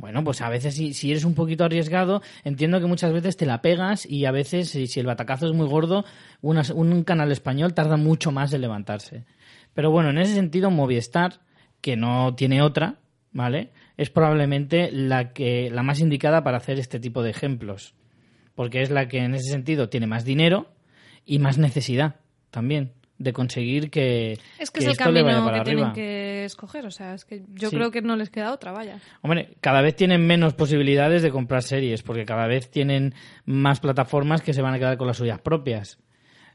[0.00, 3.44] Bueno, pues a veces si, si eres un poquito arriesgado, entiendo que muchas veces te
[3.44, 6.06] la pegas y a veces si, si el batacazo es muy gordo,
[6.40, 9.26] una- un canal español tarda mucho más en levantarse.
[9.74, 11.40] Pero bueno, en ese sentido, Movistar,
[11.82, 12.96] que no tiene otra,
[13.30, 13.72] ¿vale?
[13.98, 17.94] Es probablemente la, que, la más indicada para hacer este tipo de ejemplos.
[18.54, 20.72] Porque es la que en ese sentido tiene más dinero
[21.26, 22.16] y más necesidad
[22.50, 25.92] también de conseguir que, Es que, es el camino que tienen arriba.
[25.92, 27.76] que escoger, o sea, es que yo Sí.
[27.76, 28.98] creo que no les queda otra, vaya.
[29.20, 34.40] Hombre, cada vez tienen menos posibilidades de comprar series, porque cada vez tienen más plataformas
[34.40, 35.98] que se van a quedar con las suyas propias.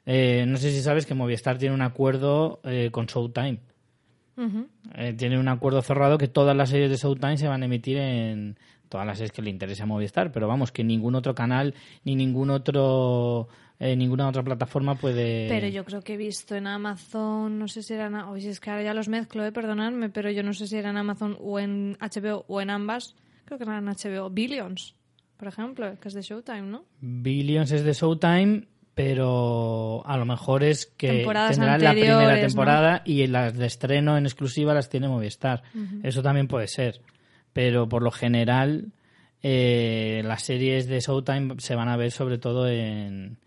[0.07, 3.59] Eh, no sé si sabes que Movistar tiene un acuerdo eh, con Showtime.
[4.95, 7.97] Eh, tiene un acuerdo cerrado que todas las series de Showtime se van a emitir
[7.97, 8.57] en
[8.89, 11.73] todas las series que le interese a Movistar, pero vamos, que ningún otro canal
[12.03, 13.47] ni ningún otro
[13.79, 17.83] eh, ninguna otra plataforma puede Pero yo creo que he visto en Amazon, no sé
[17.83, 20.67] si eran, oye, es que ahora ya los mezclo, eh, perdonadme, pero yo no sé
[20.67, 24.29] si era en Amazon o en HBO o en ambas, creo que eran en HBO,
[24.29, 24.95] Billions,
[25.37, 26.85] por ejemplo, que es de Showtime, ¿no?
[27.01, 33.01] Billions es de Showtime, pero a lo mejor es que Temporadas tendrá la primera temporada
[33.03, 35.63] y las de estreno en exclusiva las tiene Movistar.
[36.01, 37.01] Eso también puede ser.
[37.51, 38.93] Pero por lo general,
[39.43, 43.37] eh, las series de Showtime se van a ver sobre todo en,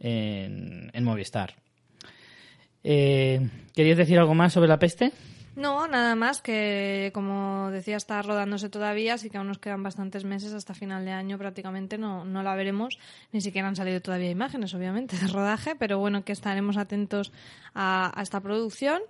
[0.00, 1.54] en, en Movistar.
[2.84, 5.12] Eh, ¿Querías decir algo más sobre la peste?
[5.56, 10.24] No, nada más que, como decía, está rodándose todavía, así que aún nos quedan bastantes
[10.24, 13.00] meses hasta final de año prácticamente, no, no la veremos,
[13.32, 17.32] ni siquiera han salido todavía imágenes, obviamente, de rodaje, pero bueno, que estaremos atentos
[17.74, 19.02] a, a esta producción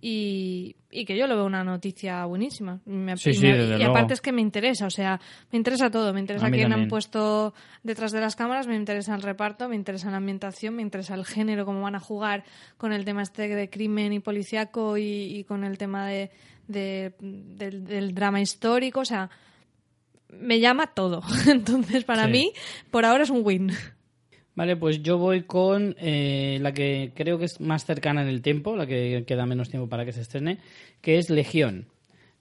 [0.00, 2.80] y, y que yo lo veo una noticia buenísima.
[2.84, 5.90] Me- Sí, y sí, me- y aparte es que me interesa, o sea, me interesa
[5.90, 9.74] todo, me interesa quién han puesto detrás de las cámaras, me interesa el reparto, me
[9.76, 12.44] interesa la ambientación, me interesa el género, cómo van a jugar
[12.76, 15.02] con el tema este de crimen y policiaco y,
[15.38, 16.30] y con el tema de,
[16.68, 19.30] de- del, del drama histórico, o sea,
[20.30, 21.22] me llama todo.
[21.48, 22.30] Entonces, para Sí.
[22.30, 22.52] mí,
[22.90, 23.72] por ahora es un win.
[24.58, 28.42] Vale, pues yo voy con eh, la que creo que es más cercana en el
[28.42, 30.58] tiempo, la que queda menos tiempo para que se estrene,
[31.00, 31.86] que es Legión.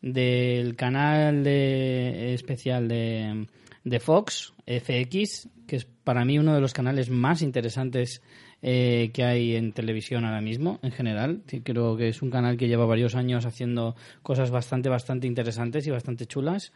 [0.01, 3.45] del canal de- especial de,
[3.83, 8.23] de Fox, FX, que es para mí uno de los canales más interesantes
[8.63, 11.41] eh, que hay en televisión ahora mismo, en general.
[11.63, 15.91] Creo que es un canal que lleva varios años haciendo cosas bastante, bastante interesantes y
[15.91, 16.73] bastante chulas,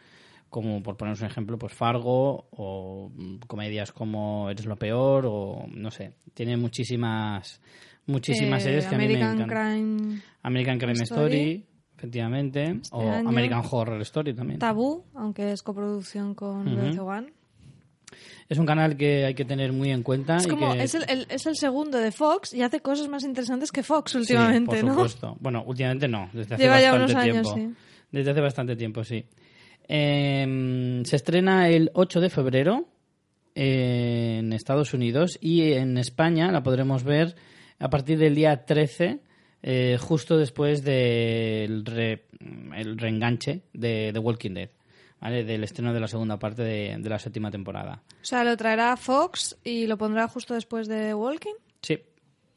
[0.52, 5.64] como por poneros un ejemplo, pues Fargo o mm, comedias como Eres lo peor o
[5.66, 7.60] no sé, tiene muchísimas
[8.06, 9.74] muchísimas Eh, series que a mí me American encantan.
[9.74, 11.36] Crime American Crime Story.
[11.36, 13.28] Story, efectivamente, o año.
[13.28, 14.58] American Horror Story también.
[14.58, 16.76] Tabú, aunque es coproducción con Ujú.
[16.76, 17.32] BBC One.
[18.50, 20.36] Es un canal que hay que tener muy en cuenta.
[20.36, 23.08] Es y como, que- es, el, el- es el segundo de Fox y hace cosas
[23.08, 24.92] más interesantes que Fox Sí, últimamente, por ¿no?
[24.94, 25.36] supuesto.
[25.40, 27.54] Bueno, últimamente no, desde hace Lleva ya bastante tiempo.
[27.56, 27.68] sí.
[28.10, 29.24] Desde hace bastante tiempo, sí.
[29.94, 32.88] Eh, se estrena el 8 de febrero
[33.54, 37.34] en Estados Unidos y en España la podremos ver
[37.78, 39.20] a partir del día 13,
[39.62, 42.24] eh, justo después del re-
[42.74, 44.70] el reenganche de The Walking Dead,
[45.20, 45.44] ¿vale?
[45.44, 48.02] del estreno de la segunda parte de, de la séptima temporada.
[48.22, 51.54] O sea, lo traerá Fox y lo pondrá justo después de Walking.
[51.82, 51.98] Sí,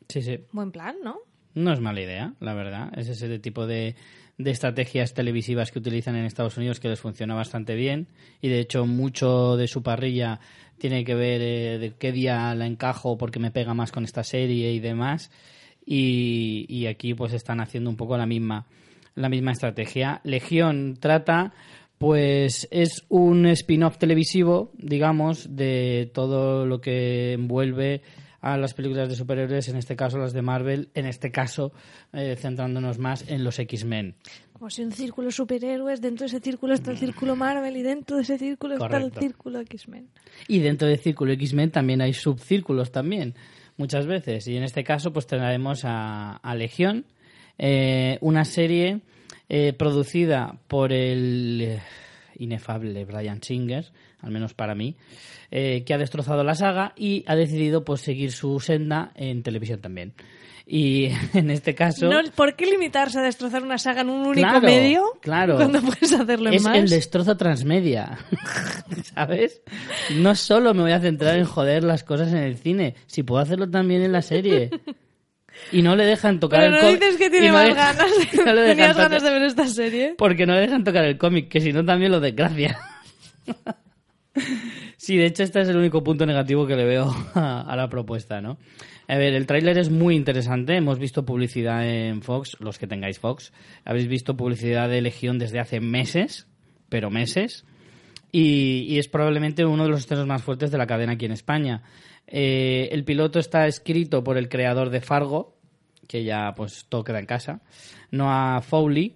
[0.08, 0.39] sí, sí.
[0.54, 1.17] Buen plan, ¿no?
[1.54, 2.98] No es mala idea, la verdad.
[2.98, 3.95] Es ese tipo de,
[4.38, 8.08] de estrategias televisivas que utilizan en Estados Unidos que les funciona bastante bien.
[8.41, 10.39] Y de hecho, mucho de su parrilla
[10.78, 14.24] tiene que ver eh, de qué día la encajo porque me pega más con esta
[14.24, 15.32] serie y demás.
[15.86, 18.65] Y, y aquí pues están haciendo un poco la misma,
[19.15, 20.19] la misma estrategia.
[20.24, 21.54] Legión trata,
[21.98, 28.02] pues es un spin-off televisivo, digamos, de todo lo que envuelve
[28.45, 31.71] a las películas de superhéroes, en este caso las de Marvel, en este caso
[32.13, 34.13] eh, centrándonos más en los X-Men.
[34.53, 38.17] Como si un círculo superhéroes, dentro de ese círculo está el círculo Marvel y dentro
[38.17, 40.10] de ese círculo está el círculo X-Men.
[40.47, 43.34] Y dentro del círculo X-Men también hay subcírculos también,
[43.77, 44.47] muchas veces.
[44.47, 47.05] Y en este caso pues traeremos a, a Legión,
[47.58, 49.01] eh, una serie
[49.49, 51.79] eh, producida por el
[52.38, 54.95] inefable Brian Singer, al menos para mí,
[55.52, 59.82] eh, que ha destrozado la saga y ha decidido pues seguir su senda en televisión
[59.82, 60.13] también.
[60.67, 62.10] Y en este caso...
[62.10, 65.04] No, ¿Por qué limitarse a destrozar una saga en un único Claro, medio?
[65.21, 65.56] claro.
[65.58, 66.78] Cuando puedes hacerlo en es más.
[66.78, 68.17] el destrozo transmedia,
[69.13, 69.62] ¿sabes?
[70.15, 73.41] No solo me voy a centrar en joder las cosas en el cine, si puedo
[73.41, 74.69] hacerlo también en la serie.
[75.71, 76.99] Y no le dejan tocar Pero el no cómic.
[77.01, 78.11] dices que tiene no más dejan- ganas.
[78.31, 80.15] de- no Tenías ganas ver esta serie.
[80.17, 82.77] Porque no le dejan tocar el cómic, que si no también lo desgracia.
[84.97, 87.89] Sí, de hecho este es el único punto negativo que le veo a, a la
[87.89, 88.57] propuesta, ¿no?
[89.07, 90.75] A ver, el tráiler es muy interesante.
[90.75, 93.53] Hemos visto publicidad en Fox, los que tengáis Fox.
[93.85, 96.47] Habéis visto publicidad de Legión desde hace meses,
[96.89, 97.65] pero meses.
[98.31, 101.31] Y, y es probablemente uno de los estrenos más fuertes de la cadena aquí en
[101.33, 101.83] España.
[102.27, 105.57] Eh, el piloto está escrito por el creador de Fargo,
[106.07, 107.61] que ya pues todo queda en casa,
[108.11, 109.15] Noah Fowley.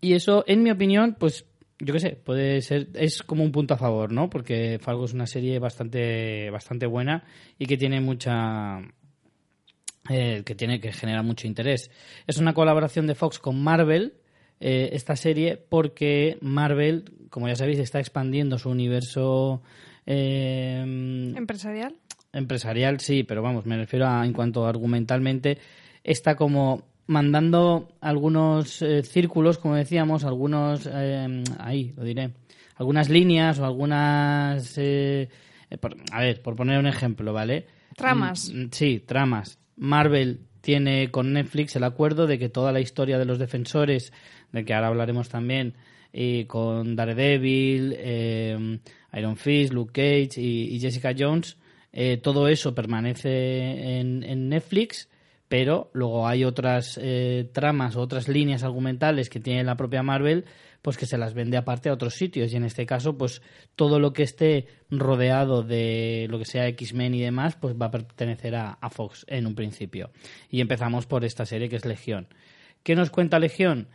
[0.00, 1.46] Y eso, en mi opinión, pues
[1.78, 4.30] yo qué sé, puede ser, es como un punto a favor, ¿no?
[4.30, 7.24] Porque Fargo es una serie bastante, bastante buena
[7.58, 8.80] y que tiene mucha,
[10.08, 11.90] eh, que tiene que genera mucho interés.
[12.26, 14.14] Es una colaboración de Fox con Marvel,
[14.60, 19.62] eh, esta serie, porque Marvel, como ya sabéis, está expandiendo su universo
[20.06, 21.94] eh, Empresarial.
[22.32, 25.58] empresarial, sí, pero vamos, me refiero a en cuanto argumentalmente,
[26.04, 32.30] está como mandando algunos eh, círculos, como decíamos, algunos, eh, ahí lo diré,
[32.76, 35.28] algunas líneas o algunas, eh,
[35.70, 37.66] eh, por- a ver, por poner un ejemplo, ¿vale?
[37.96, 38.50] Tramas.
[38.52, 39.58] Mm, mm, Sí, tramas.
[39.76, 44.12] Marvel tiene con Netflix el acuerdo de que toda la historia de los defensores,
[44.52, 45.74] de que ahora hablaremos también,
[46.12, 48.78] y con Daredevil, eh,
[49.14, 51.56] Iron Fist, Luke Cage y, Jessica Jones,
[51.92, 55.08] eh, todo eso permanece en, Netflix,
[55.48, 60.46] pero luego hay otras eh, tramas o otras líneas argumentales que tiene la propia Marvel,
[60.80, 62.52] pues que se las vende aparte a otros sitios.
[62.52, 63.42] Y en este caso, pues
[63.76, 67.90] todo lo que esté rodeado de lo que sea X-Men y demás, pues va a
[67.90, 70.10] pertenecer a, a Fox en un principio.
[70.50, 72.28] Y empezamos por esta serie que es Legión.
[72.82, 73.88] ¿Qué nos cuenta Legión?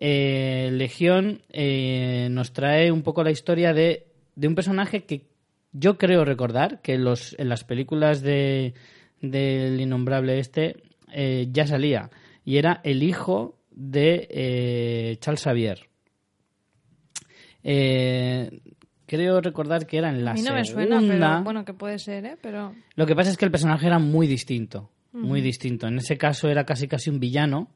[0.00, 4.06] Eh, Legión eh, nos trae un poco la historia de,
[4.38, 5.26] de un personaje que
[5.72, 8.72] yo creo recordar que en, los, en las películas de
[9.20, 10.76] del innombrable este
[11.12, 12.08] eh, ya salía
[12.44, 15.88] y era el hijo de eh, Charles Xavier.
[17.64, 18.60] Eh,
[19.06, 21.00] creo recordar que era en la A mí no me segunda.
[21.00, 22.36] suena, pero bueno, que puede ser, ¿eh?
[22.40, 25.88] Pero Lo que pasa es que el personaje era muy distinto, muy distinto.
[25.88, 27.72] En ese caso era casi casi un villano,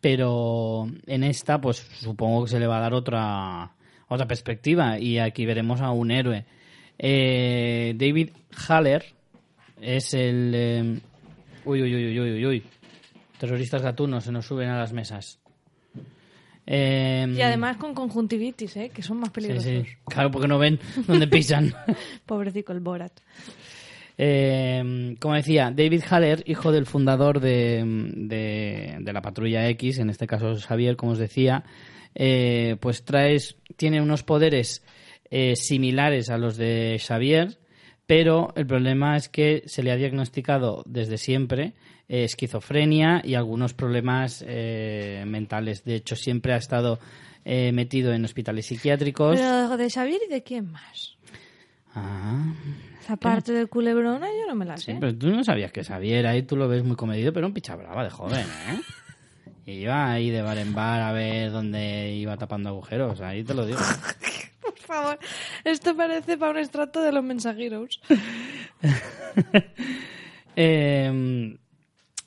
[0.00, 3.76] pero en esta pues supongo que se le va a dar otra
[4.12, 6.44] otra perspectiva y aquí veremos a un héroe.
[6.98, 8.30] Eh, David
[8.68, 9.04] Haller
[9.80, 11.00] es el eh,
[11.64, 12.62] uy, uy uy uy uy uy
[13.38, 15.38] terroristas gatunos se nos suben a las mesas.
[16.66, 18.90] Eh, Y además con conjuntivitis, ¿eh?
[18.94, 19.64] que son más sí, peligrosos.
[19.64, 19.82] sí.
[20.06, 21.74] Claro, porque no ven dónde pisan.
[22.26, 23.12] Pobrecito el Borat.
[24.18, 27.82] Eh, como decía, David Haller, hijo del fundador de,
[28.14, 31.64] de- de la Patrulla X, en este caso Xavier, como os decía,
[32.14, 34.82] eh, pues traes, tiene unos poderes
[35.30, 37.58] eh, similares a los de Xavier,
[38.06, 41.72] pero el problema es que se le ha diagnosticado desde siempre
[42.08, 45.84] eh, esquizofrenia y algunos problemas eh, mentales.
[45.84, 46.98] De hecho, siempre ha estado
[47.44, 49.36] eh, metido en hospitales psiquiátricos.
[49.38, 51.16] Pero de Xavier y de quién más.
[51.94, 52.52] Ah,
[53.00, 54.96] Esa parte del culebrona yo no me la Sí, sé.
[55.00, 57.76] pero tú no sabías que Xavier ahí tú lo ves muy comedido, pero un picha
[57.76, 58.80] brava de joven, ¿eh?
[59.64, 63.54] Y iba ahí de bar en bar a ver dónde iba tapando agujeros, ahí te
[63.54, 63.78] lo digo.
[64.60, 65.18] Por favor,
[65.64, 68.00] esto parece para un extracto de los mensajeros.
[70.54, 71.56] Eh,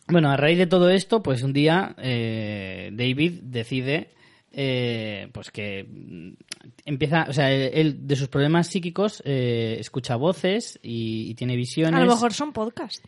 [0.08, 4.15] bueno, a raíz de todo esto, pues un día eh, David decide
[4.52, 6.34] eh, pues que mm,
[6.86, 12.00] empieza, o sea, él de sus problemas psíquicos eh, escucha voces y, y tiene visiones.
[12.00, 13.04] A lo mejor son podcast.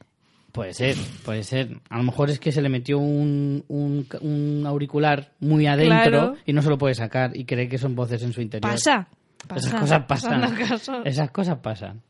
[0.51, 1.79] Puede ser, puede ser.
[1.89, 6.35] A lo mejor es que se le metió un, un, un auricular muy adentro Claro.
[6.45, 8.71] y no se lo puede sacar y cree que son voces en su interior.
[8.71, 9.07] Pasa.
[9.47, 10.55] pasa Esas cosas pasan.
[10.55, 11.03] Caso.
[11.05, 12.01] Esas cosas pasan.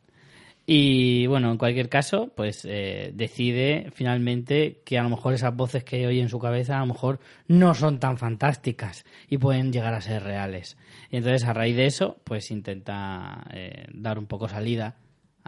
[0.70, 5.86] Y bueno, en cualquier caso, pues eh, decide finalmente que a lo mejor esas voces
[5.86, 9.94] que oye en su cabeza a lo mejor no son tan fantásticas y pueden llegar
[9.94, 10.78] a ser reales.
[11.10, 14.96] Y entonces a raíz de eso, pues intenta eh, dar un poco salida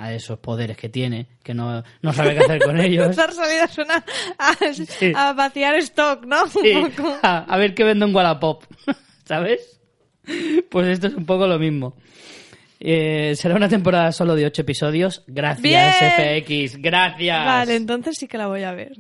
[0.02, 3.16] a esos poderes que tiene, que no, no sabe qué hacer con ellos.
[3.16, 4.04] Dar salida suena
[4.38, 6.48] a, a vaciar stock, ¿no?
[6.48, 7.18] Sí, Un poco.
[7.22, 8.64] a, a ver qué vendo en Wallapop,
[9.26, 9.80] ¿sabes?
[10.70, 11.96] Pues esto es un poco lo mismo.
[12.80, 15.24] Eh, será una temporada solo de ocho episodios.
[15.28, 16.44] Gracias, Bien.
[16.44, 16.82] FX.
[16.82, 17.46] Gracias.
[17.46, 18.94] Vale, entonces sí que la voy a ver.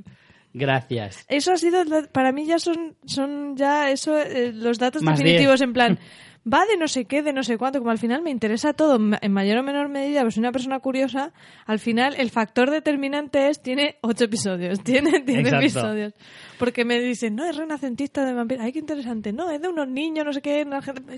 [0.53, 1.25] Gracias.
[1.29, 5.61] Eso ha sido, para mí ya son, son ya eso, eh, los datos Más definitivos
[5.61, 5.99] en plan,
[6.51, 8.99] va de no sé qué, de no sé cuánto, como al final me interesa todo
[9.21, 11.31] en mayor o menor medida, pues soy una persona curiosa,
[11.65, 16.13] al final el factor determinante es, tiene ocho episodios, tiene, tiene episodios.
[16.57, 19.87] Porque me dicen, no, es renacentista de vampiro, ay, qué interesante, no, es de unos
[19.87, 20.65] niños, no sé qué,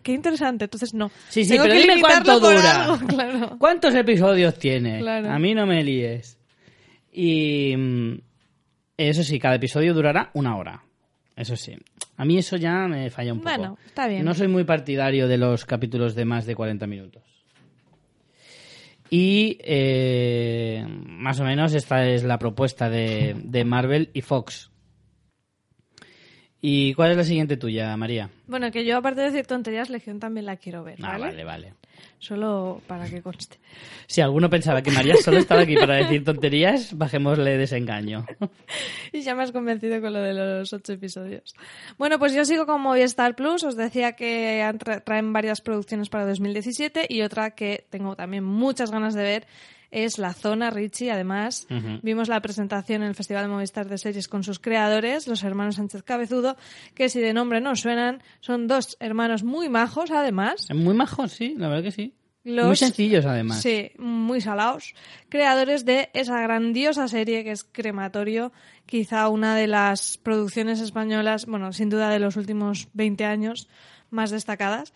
[0.04, 1.10] qué interesante, entonces no.
[1.30, 2.84] Sí, sí, Tengo pero que dime cuánto dura.
[2.86, 3.58] algo, claro.
[3.58, 5.00] ¿Cuántos episodios tiene?
[5.00, 5.32] Claro.
[5.32, 6.38] A mí no me líes.
[7.12, 8.20] Y mm,
[8.98, 10.84] eso sí, cada episodio durará una hora.
[11.36, 11.76] Eso sí.
[12.22, 13.50] A mí eso ya me falla un poco.
[13.58, 14.24] Bueno, está bien.
[14.24, 17.24] No soy muy partidario de los capítulos de más de 40 minutos.
[19.10, 24.70] Y eh, más o menos esta es la propuesta de, de Marvel y Fox.
[26.62, 28.30] ¿Y cuál es la siguiente tuya, María?
[28.46, 31.24] Bueno, que yo aparte de decir tonterías, Legión también la quiero ver, Ah, ¿vale?
[31.26, 31.74] vale, vale.
[32.22, 33.58] Solo para que conste.
[34.06, 38.26] Si alguno pensaba que María solo estaba aquí para decir tonterías, bajémosle desengaño.
[39.12, 41.56] Y ya me has convencido con lo de los ocho episodios.
[41.98, 43.64] Bueno, pues yo sigo con Movistar Plus.
[43.64, 44.64] Os decía que
[45.04, 49.48] traen varias producciones para 2017 y otra que tengo también muchas ganas de ver
[49.92, 51.12] es La Zona Richie.
[51.12, 51.68] Además,
[52.02, 55.76] vimos la presentación en el Festival de Movistar de Series con sus creadores, los hermanos
[55.76, 56.56] Sánchez Cabezudo,
[56.96, 60.68] que si de nombre no suenan, son dos hermanos muy majos, además.
[60.74, 62.14] Muy majos, sí, la verdad que sí.
[62.44, 63.62] Los- Muy sencillos, además.
[63.62, 64.96] Sí, muy salados.
[65.30, 68.52] Creadores de esa grandiosa serie que es Crematorio,
[68.88, 73.70] quizá una de las producciones españolas, bueno, sin duda de los últimos 20 años
[74.10, 74.92] más destacadas.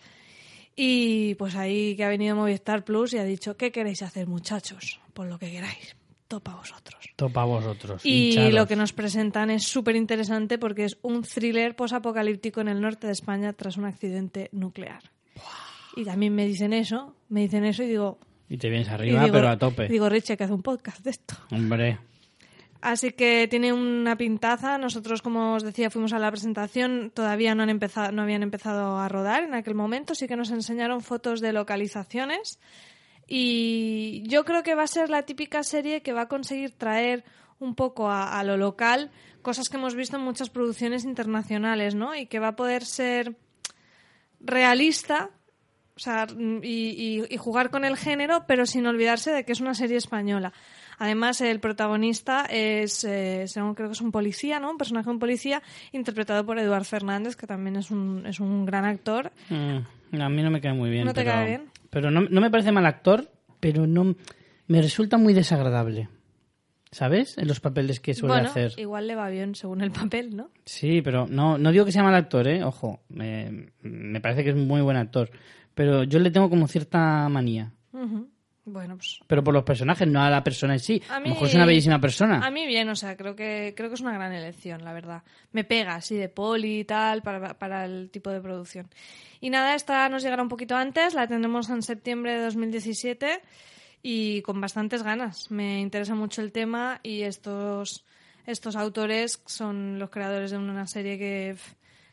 [0.76, 5.00] Y pues ahí que ha venido Movistar Plus y ha dicho, ¿qué queréis hacer muchachos?
[5.14, 5.96] Por lo que queráis,
[6.28, 7.02] topa vosotros.
[7.16, 8.04] Topa vosotros.
[8.04, 8.52] Y hincharos.
[8.54, 13.06] lo que nos presentan es súper interesante porque es un thriller posapocalíptico en el norte
[13.06, 15.02] de España tras un accidente nuclear.
[15.96, 18.18] Y también me dicen eso, me dicen eso y digo,
[18.50, 19.88] Y te vienes arriba, digo- pero a tope.
[19.88, 21.34] Digo, Richie, que hace un podcast de esto.
[21.50, 21.98] Hombre.
[22.80, 24.78] Así que tiene una pintaza.
[24.78, 27.10] Nosotros, como os decía, fuimos a la presentación.
[27.14, 30.14] Todavía no, han empezado, no habían empezado a rodar en aquel momento.
[30.14, 32.58] Sí que nos enseñaron fotos de localizaciones.
[33.26, 37.24] Y yo creo que va a ser la típica serie que va a conseguir traer
[37.58, 39.10] un poco a, lo local
[39.42, 42.14] cosas que hemos visto en muchas producciones internacionales, ¿no?
[42.14, 43.36] Y que va a poder ser
[44.40, 45.30] realista
[45.96, 46.26] o sea,
[46.62, 50.52] y jugar con el género, pero sin olvidarse de que es una serie española.
[50.98, 54.70] Además, el protagonista es, eh, según creo que es un policía, ¿no?
[54.70, 58.64] Un personaje de un policía interpretado por Eduard Fernández, que también es un, es un
[58.64, 59.32] gran actor.
[59.50, 61.04] Mm, a mí no me cae muy bien.
[61.04, 61.70] ¿No te pero, cae bien?
[61.90, 63.30] Pero no, no me parece mal actor,
[63.60, 64.16] pero no
[64.66, 66.08] me resulta muy desagradable.
[66.92, 67.36] ¿Sabes?
[67.36, 68.72] En los papeles que suele bueno, hacer.
[68.78, 70.50] igual le va bien según el papel, ¿no?
[70.64, 72.62] Sí, pero no, no digo que sea mal actor, ¿eh?
[72.62, 75.30] Ojo, me, me parece que es un muy buen actor.
[75.74, 77.72] Pero yo le tengo como cierta manía.
[78.68, 81.00] Bueno, pues Pero por los personajes, no a la persona en sí.
[81.08, 82.44] A A, mí- lo mejor es una bellísima persona.
[82.44, 85.22] A mí bien, o sea, creo que creo que es una gran elección, la verdad.
[85.52, 88.88] Me pega así de poli y tal para, para el tipo de producción.
[89.40, 93.40] Y nada, esta nos llegará un poquito antes, la tendremos en septiembre de 2017
[94.02, 95.50] y con bastantes ganas.
[95.50, 98.04] Me interesa mucho el tema y estos
[98.46, 101.56] estos autores son los creadores de una serie que,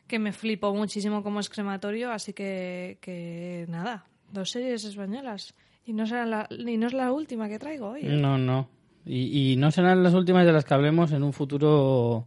[0.07, 5.53] que me flipó muchísimo como es crematorio, así que, que nada, dos series españolas.
[5.85, 8.01] Y no, será la, y no es la última que traigo hoy.
[8.03, 8.09] ¿eh?
[8.09, 8.69] No, no.
[9.05, 12.25] Y, y no serán las últimas de las que hablemos en un futuro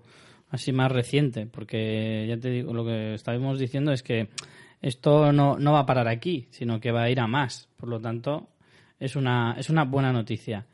[0.51, 4.29] así más reciente, porque ya te digo, lo que estábamos diciendo es que
[4.83, 7.69] esto no, no va a parar aquí, sino que va a ir a más.
[7.77, 8.49] Por lo tanto,
[9.01, 10.67] es una, es una buena noticia.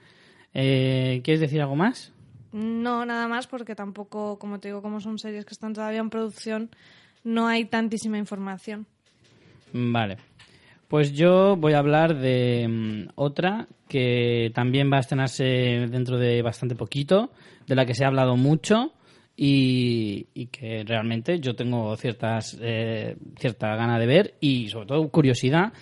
[0.54, 2.12] Eh, ¿Quieres decir algo más?
[2.52, 6.10] No, nada más, porque tampoco, como te digo, como son series que están todavía en
[6.10, 6.70] producción,
[7.24, 8.86] no hay tantísima información.
[9.72, 10.18] Vale.
[10.92, 15.42] Pues yo voy a hablar de mm, otra que también va a estrenarse
[15.90, 17.30] dentro de bastante poquito,
[17.66, 18.92] de la que se ha hablado mucho
[19.34, 25.72] y, que realmente yo tengo ciertas eh, cierta gana de ver y sobre todo curiosidad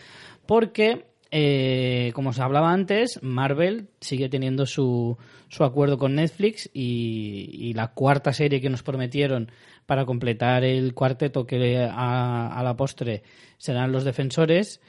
[0.47, 7.51] porque eh, como se hablaba antes Marvel sigue teniendo su, su acuerdo con Netflix y,
[7.53, 9.51] y la cuarta serie que nos prometieron
[9.87, 13.25] para completar el cuarteto que a, a la postre
[13.59, 14.81] serán los defensores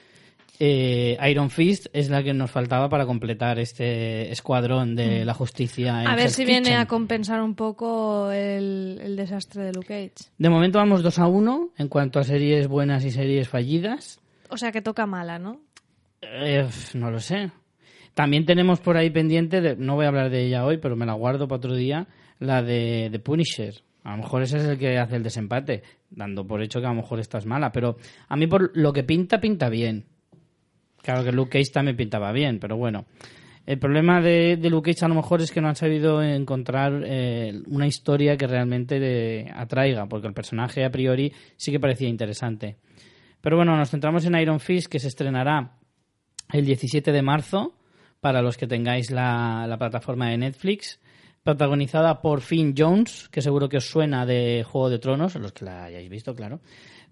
[0.63, 6.01] eh, Iron Fist es la que nos faltaba para completar este escuadrón de la justicia
[6.03, 9.87] en A ver Hell's si viene a compensar un poco el, el desastre de Luke
[9.87, 10.29] Cage.
[10.37, 14.19] De momento vamos 2 a 1 en cuanto a series buenas y series fallidas.
[14.49, 15.61] O sea, que toca mala, ¿no?
[16.21, 17.49] Eh, no lo sé.
[18.13, 21.07] También tenemos por ahí pendiente, de- no voy a hablar de ella hoy, pero me
[21.07, 22.07] la guardo para otro día,
[22.37, 23.73] la de, de Punisher.
[24.03, 25.81] A lo mejor ese es el que hace el desempate,
[26.11, 27.71] dando por hecho que a lo mejor esta es mala.
[27.71, 27.97] Pero
[28.27, 30.05] a mí por lo que pinta, pinta bien.
[31.01, 33.05] Claro que Luke Cage también pintaba bien, pero bueno.
[33.65, 37.61] El problema de, Luke Cage a lo mejor es que no han sabido encontrar eh,
[37.67, 42.77] una historia que realmente le atraiga, porque el personaje a priori sí que parecía interesante.
[43.39, 45.77] Pero bueno, nos centramos en Iron Fist, que se estrenará
[46.51, 47.75] el 17 de marzo,
[48.19, 50.99] para los que tengáis la, la plataforma de Netflix,
[51.43, 55.65] protagonizada por Finn Jones, que seguro que os suena de Juego de Tronos, los que
[55.65, 56.61] la hayáis visto, claro,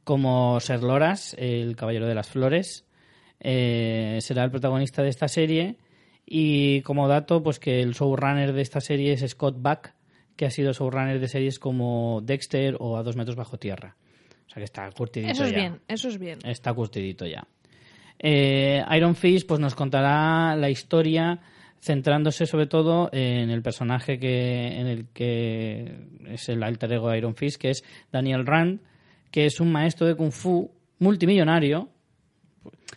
[0.03, 2.85] como Ser Loras, el Caballero de las Flores,
[3.39, 5.77] eh, será el protagonista de esta serie,
[6.25, 9.95] y como dato, pues que el showrunner de esta serie es Scott Back,
[10.35, 13.95] que ha sido showrunner de series como Dexter o A dos metros bajo tierra.
[14.47, 15.57] O sea que está curtidito Eso es ya.
[15.57, 16.39] bien, eso es bien.
[16.45, 17.47] Está curtidito ya.
[18.17, 21.39] Eh, Iron Fist pues nos contará la historia
[21.81, 27.17] centrándose sobre todo en el personaje que en el que es el alter ego de
[27.17, 28.81] Iron Fist, que es Daniel Rand,
[29.31, 31.89] que es un maestro de kung fu multimillonario.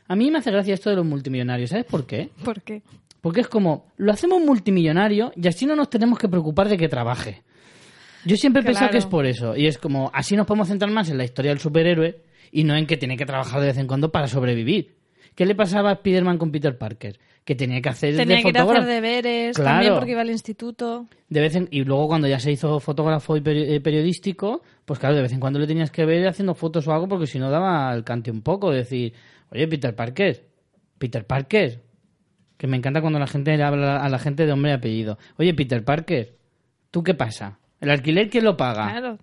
[0.09, 2.31] A mí me hace gracia esto de los multimillonarios, ¿sabes por qué?
[2.45, 2.83] ¿Por qué?
[3.21, 6.89] Porque es como, lo hacemos multimillonario y así no nos tenemos que preocupar de que
[6.89, 7.43] trabaje.
[8.25, 9.57] Yo siempre he pensado que es por eso.
[9.57, 12.21] Y es como, así nos podemos centrar más en la historia del superhéroe
[12.53, 14.95] y no en que tiene que trabajar de vez en cuando para sobrevivir.
[15.35, 17.19] ¿Qué le pasaba a Spider-Man con Peter Parker?
[17.45, 19.71] Que tenía que hacer Tenía de que ir a hacer deberes, Claro.
[19.71, 21.07] también porque iba al instituto.
[21.29, 25.17] De vez en- y luego cuando ya se hizo fotógrafo y eh, periodístico, pues claro,
[25.17, 27.51] de vez en cuando le tenías que ver haciendo fotos o algo porque si no
[27.51, 28.71] daba el cante un poco.
[28.71, 29.15] Decir,
[29.53, 30.49] oye, Peter Parker,
[30.99, 31.83] Peter Parker.
[32.57, 35.19] Que me encanta cuando la gente le habla a la gente de hombre y apellido.
[35.37, 36.37] Oye, Peter Parker,
[36.91, 37.59] ¿tú qué pasa?
[37.81, 38.89] ¿El alquiler quién lo paga?
[38.91, 39.19] Claro.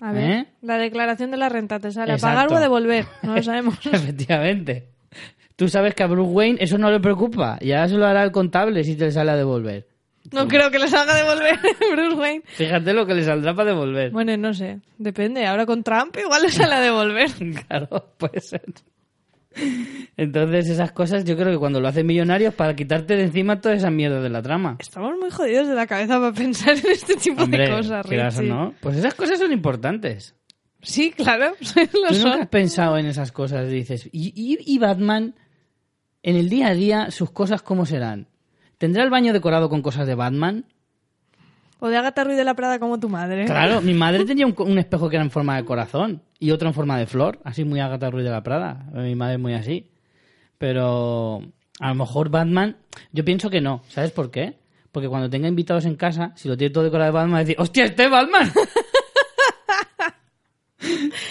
[0.00, 0.46] A ver, ¿Eh?
[0.62, 3.78] la declaración de la renta te sale a pagar o a devolver, no lo sabemos.
[3.86, 4.90] Efectivamente.
[5.56, 7.58] Tú sabes que a Bruce Wayne eso no le preocupa.
[7.62, 9.88] Y ahora se lo hará el contable si te sale a devolver.
[10.32, 11.58] No creo que le salga a devolver
[11.92, 12.42] Bruce Wayne.
[12.44, 14.10] Fíjate lo que le saldrá para devolver.
[14.10, 15.46] Bueno, no sé, depende.
[15.46, 17.30] Ahora con Trump igual le sale a devolver.
[17.66, 18.62] Claro, puede ser.
[20.16, 23.74] Entonces, esas cosas yo creo que cuando lo hacen millonarios para quitarte de encima toda
[23.74, 24.76] esa mierda de la trama.
[24.78, 28.36] Estamos muy jodidos de la cabeza para pensar en este tipo Hombre, de cosas, quieras
[28.36, 28.52] o Richie.
[28.54, 30.34] no, pues esas cosas son importantes.
[30.82, 32.40] Sí, claro, lo ¿Tú nunca son.
[32.42, 33.68] has pensado en esas cosas?
[33.68, 35.34] Dices, ¿y, y, y Batman
[36.22, 38.28] en el día a día sus cosas cómo serán?
[38.78, 40.66] ¿Tendrá el baño decorado con cosas de Batman?
[41.78, 43.44] O de Agatha Ruiz de la Prada como tu madre.
[43.44, 46.68] Claro, mi madre tenía un, un espejo que era en forma de corazón y otro
[46.68, 48.86] en forma de flor, así muy Agatha Ruiz de la Prada.
[48.92, 49.90] Mi madre es muy así.
[50.58, 51.42] Pero
[51.80, 52.76] a lo mejor Batman,
[53.12, 53.82] yo pienso que no.
[53.88, 54.58] ¿Sabes por qué?
[54.92, 57.40] Porque cuando tenga invitados en casa, si lo tiene todo decorado de Batman, va a
[57.40, 58.50] decir, ¡hostia, este es Batman!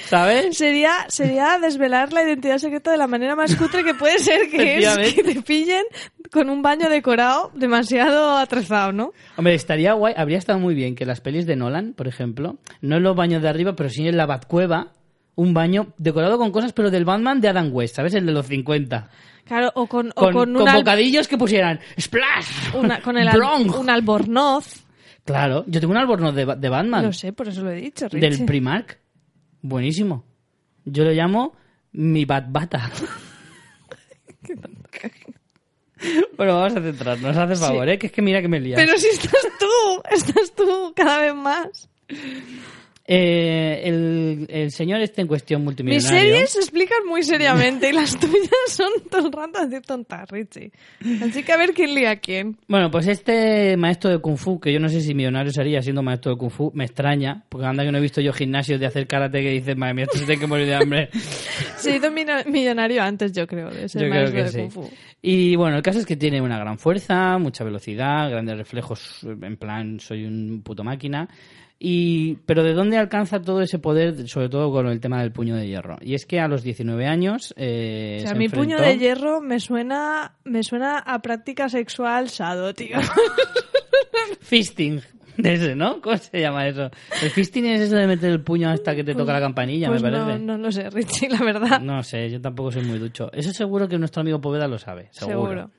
[0.07, 0.57] ¿Sabes?
[0.57, 4.77] Sería, sería desvelar la identidad secreta de la manera más cutre que puede ser, que
[4.77, 5.83] es que te pillen
[6.31, 9.11] con un baño decorado demasiado atrezado, ¿no?
[9.37, 12.97] Hombre, estaría guay, habría estado muy bien que las pelis de Nolan, por ejemplo, no
[12.97, 14.93] en los baños de arriba, pero sí en la Batcueva,
[15.35, 18.13] un baño decorado con cosas, pero del Batman de Adam West, ¿sabes?
[18.13, 19.09] El de los 50.
[19.45, 23.35] Claro, o con, Con, con, con un bocadillos que pusieran Splash, una- con el al-
[23.37, 23.75] Bronx.
[23.75, 24.85] un albornoz.
[25.23, 27.05] Claro, yo tengo un albornoz de Batman.
[27.05, 28.19] Lo sé, por eso lo he dicho, Richie.
[28.29, 28.99] del Primark.
[29.67, 30.23] Buenísimo.
[30.85, 31.55] Yo lo llamo
[31.93, 32.91] mi Batbata.
[36.37, 37.97] bueno, vamos a centrarnos, hace favor, ¿eh?
[37.97, 38.79] Que es que mira que me lías.
[38.79, 41.89] Pero si estás tú, estás tú cada vez más.
[43.07, 46.19] Eh, el, el señor este en cuestión Mis multimillonario...
[46.19, 50.71] series se explican muy seriamente y las tuyas son todo el rato decir tontas, Richie.
[51.21, 52.57] Así que a ver quién lía a quién.
[52.67, 56.01] Bueno, pues este maestro de Kung Fu, que yo no sé si millonario sería siendo
[56.01, 58.87] maestro de Kung Fu, me extraña, porque anda que no he visto yo gimnasios de
[58.87, 61.09] hacer karate que dices, madre mía, esto se tiene que morir de hambre.
[61.77, 64.57] Se hizo millonario antes, yo creo, de ser Yo creo maestro que de sí.
[64.57, 64.89] Kung Fu.
[65.21, 69.57] Y bueno, el caso es que tiene una gran fuerza, mucha velocidad, grandes reflejos, en
[69.57, 71.29] plan, soy un puto máquina.
[71.77, 75.55] Y, pero ¿de dónde alcanza todo ese poder, sobre todo con el tema del puño
[75.55, 75.97] de hierro?
[76.01, 77.53] Y es que a los 19 años...
[77.57, 81.67] Eh, O sea, se mi enfrentó- puño de hierro me suena, me suena a práctica
[81.69, 82.97] sexual sado, tío.
[84.41, 85.01] Fisting.
[85.37, 85.99] Ese, ¿no?
[86.01, 86.89] ¿Cómo se llama eso?
[87.21, 90.01] El fisting es eso de meter el puño hasta que te toca la campanilla, Pues
[90.01, 90.39] me no, parece.
[90.45, 91.81] no lo sé, Richie, la verdad.
[91.81, 93.29] No sé, yo tampoco soy muy ducho.
[93.33, 95.49] Eso seguro que nuestro amigo Poveda lo sabe, seguro.
[95.49, 95.71] Seguro.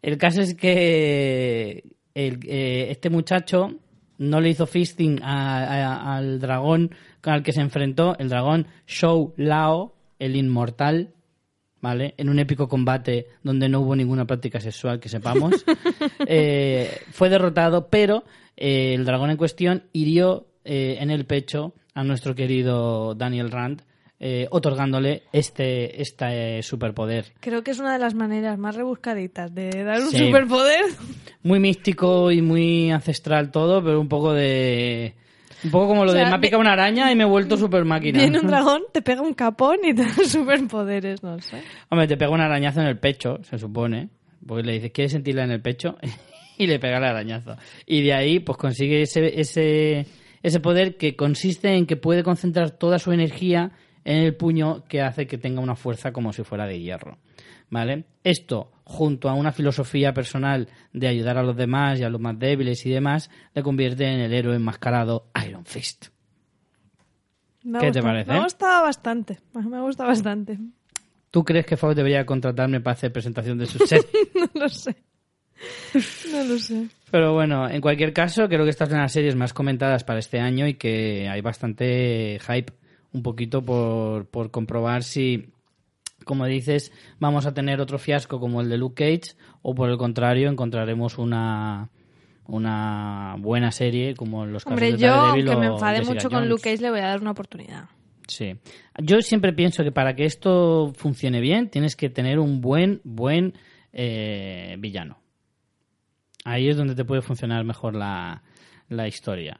[0.00, 1.84] El caso es que
[2.14, 3.74] el- eh, este muchacho
[4.18, 6.90] no le hizo fisting a- a- al dragón
[7.20, 11.10] con el que se enfrentó, el dragón Shou Lao, el inmortal,
[11.80, 12.14] ¿vale?
[12.16, 15.64] En un épico combate donde no hubo ninguna práctica sexual, que sepamos.
[16.28, 18.24] Eh, fue derrotado, pero
[18.56, 23.82] eh, el dragón en cuestión hirió eh, en el pecho a nuestro querido Daniel Rand,
[24.18, 27.26] eh, otorgándole este, este superpoder.
[27.40, 30.18] Creo que es una de las maneras más rebuscaditas de dar un Sí.
[30.18, 30.84] superpoder.
[31.42, 35.14] muy místico y muy ancestral todo, pero un poco de...
[35.64, 37.26] Un poco como lo O sea, de me ha picado una araña y me he
[37.26, 38.18] vuelto super máquina.
[38.20, 41.62] Viene un dragón, te pega un capón y te da superpoderes, no sé.
[41.88, 44.08] Hombre, te pega un arañazo en el pecho, se supone.
[44.46, 45.96] Porque le dices, ¿quieres sentirla en el pecho?
[46.58, 47.56] y le pega el arañazo.
[47.86, 50.06] Y de ahí, pues consigue ese, ese,
[50.42, 53.72] ese poder que consiste en que puede concentrar toda su energía
[54.06, 57.18] en el puño que hace que tenga una fuerza como si fuera de hierro.
[57.68, 58.04] ¿Vale?
[58.22, 62.38] Esto, junto a una filosofía personal de ayudar a los demás y a los más
[62.38, 66.06] débiles y demás, le convierte en el héroe enmascarado Iron Fist.
[67.64, 68.30] Me ¿Qué te parece?
[68.30, 69.40] Me ha gustado bastante.
[69.52, 70.56] Me ha gustado bastante.
[71.32, 74.06] ¿Tú crees que Faust debería contratarme para hacer presentación de su serie?
[74.34, 74.94] No lo sé.
[76.30, 76.86] No lo sé.
[77.10, 80.04] Pero bueno, en cualquier caso, creo que esta es una de las series más comentadas
[80.04, 82.72] para este año y que hay bastante hype
[83.16, 85.48] un poquito por, por comprobar si,
[86.24, 89.96] como dices, vamos a tener otro fiasco como el de Luke Cage o por el
[89.96, 91.90] contrario encontraremos una
[92.48, 96.30] una buena serie como en los casos Hombre, de yo, aunque me enfade Jessica mucho
[96.30, 96.48] con.
[96.48, 97.88] Luke Cage, le voy a dar una oportunidad.
[98.28, 98.56] Sí.
[99.02, 103.54] Yo siempre pienso que para que esto funcione bien tienes que tener un buen, buen
[103.92, 105.18] eh, villano.
[106.44, 108.42] Ahí es donde te puede funcionar mejor la,
[108.88, 109.58] la historia.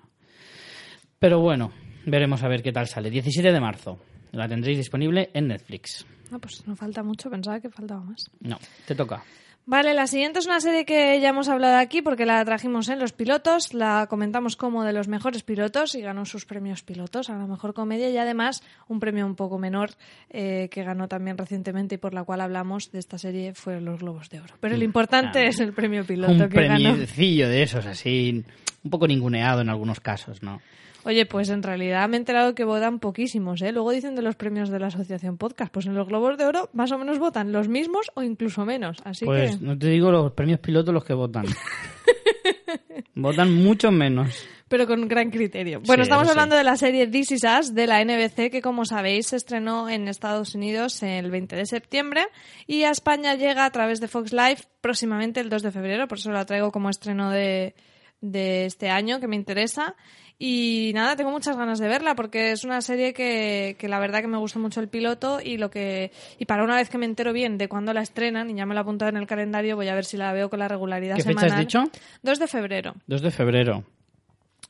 [1.18, 1.72] Pero bueno,
[2.06, 3.10] veremos a ver qué tal sale.
[3.10, 3.98] 17 de marzo.
[4.32, 6.06] La tendréis disponible en Netflix.
[6.32, 8.24] Ah, pues no falta mucho, pensaba que faltaba más.
[8.40, 9.22] No, te toca.
[9.68, 13.00] Vale, la siguiente es una serie que ya hemos hablado aquí porque la trajimos en
[13.00, 17.36] los pilotos, la comentamos como de los mejores pilotos y ganó sus premios pilotos a
[17.36, 19.90] la mejor comedia y además un premio un poco menor
[20.30, 23.98] eh, que ganó también recientemente y por la cual hablamos de esta serie fue los
[23.98, 24.54] Globos de Oro.
[24.60, 26.94] Pero lo importante Ah, es el premio piloto Un que ganó.
[26.96, 28.44] de esos, así,
[28.84, 30.60] un poco ninguneado en algunos casos, ¿no?
[31.06, 33.70] Oye, pues en realidad me he enterado que votan poquísimos, ¿eh?
[33.70, 35.72] Luego dicen de los premios de la Asociación Podcast.
[35.72, 38.98] Pues en los Globos de Oro más o menos votan los mismos o incluso menos.
[39.04, 39.64] Así Pues que...
[39.64, 41.46] no te digo los premios pilotos los que votan.
[43.14, 44.46] votan mucho menos.
[44.68, 45.80] pero con gran criterio.
[45.86, 46.30] Bueno, Sí, estamos sí.
[46.32, 49.88] hablando de la serie This Is Us de la NBC, que como sabéis se estrenó
[49.88, 52.26] en Estados Unidos el 20 de septiembre
[52.66, 56.18] y a España llega a través de Fox Live próximamente el 2 de febrero, por
[56.18, 57.74] eso la traigo como estreno de,
[58.20, 59.94] de este año, que me interesa.
[60.38, 64.20] Y nada, tengo muchas ganas de verla porque es una serie que, que la verdad
[64.20, 67.06] que me gusta mucho el piloto y lo que y para una vez que me
[67.06, 69.76] entero bien de cuándo la estrenan y ya me lo he apuntado en el calendario,
[69.76, 71.58] voy a ver si la veo con la regularidad ¿Qué fecha semanal.
[71.58, 71.84] has dicho?
[72.22, 72.94] 2 de febrero.
[73.06, 73.84] 2 de febrero.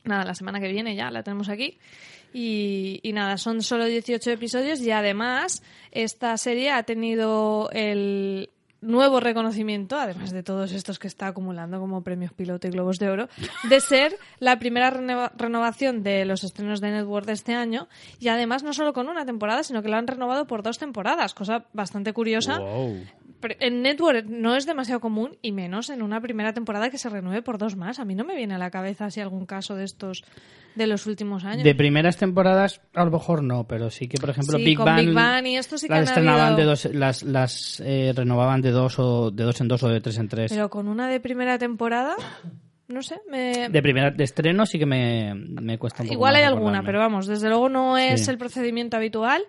[0.05, 1.77] Nada, la semana que viene ya la tenemos aquí.
[2.33, 8.49] Y, y nada, son solo 18 episodios y además esta serie ha tenido el
[8.81, 13.09] nuevo reconocimiento, además de todos estos que está acumulando como premios piloto y globos de
[13.09, 13.27] oro,
[13.69, 17.87] de ser la primera renova- renovación de los estrenos de Network de este año
[18.19, 21.33] y además no solo con una temporada, sino que lo han renovado por dos temporadas,
[21.33, 23.03] cosa bastante curiosa Wow.
[23.39, 27.07] Pero en Network no es demasiado común y menos en una primera temporada que se
[27.07, 27.99] renueve por dos más.
[27.99, 30.23] A mí no me viene a la cabeza así algún caso de estos
[30.77, 31.63] de los últimos años.
[31.63, 34.99] De primeras temporadas, a lo mejor no, pero sí que, por ejemplo, Sí, Big, Bang,
[35.05, 38.61] Big Bang y esto sí que las han habido- de dos, las, las eh, renovaban
[38.61, 40.51] de dos o de dos en dos o de tres en tres.
[40.51, 42.15] Pero con una de primera temporada,
[42.87, 43.67] no sé, me...
[43.69, 46.99] De primera de estreno sí que me, me cuesta un poco Igual hay alguna, pero
[46.99, 48.31] vamos, desde luego no es Sí.
[48.31, 49.43] el procedimiento habitual.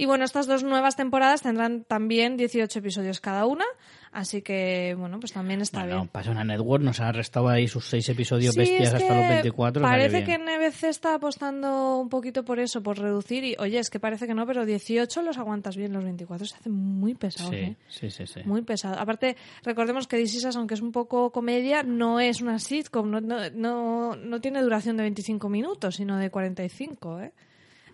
[0.00, 3.66] Y bueno, estas dos nuevas temporadas tendrán también 18 episodios cada una,
[4.12, 6.08] así que bueno, pues también está Bueno, bien.
[6.08, 9.28] pasa una network, nos ha restado ahí sus seis episodios Sí, bestias es hasta los
[9.28, 9.82] 24.
[9.82, 13.44] o sea Parece que NBC está apostando un poquito por eso, por reducir.
[13.44, 16.56] Y oye, es que parece que no, pero 18 los aguantas bien, los 24 se
[16.56, 17.50] hacen muy pesados.
[17.50, 17.76] Sí, ¿eh?
[17.88, 18.40] sí, sí, sí.
[18.46, 18.98] Muy pesado.
[18.98, 23.10] Aparte, recordemos que This Is Us, aunque es un poco comedia, no es una sitcom,
[23.10, 27.32] no, no, no, no tiene duración de 25 minutos, sino de 45, ¿eh?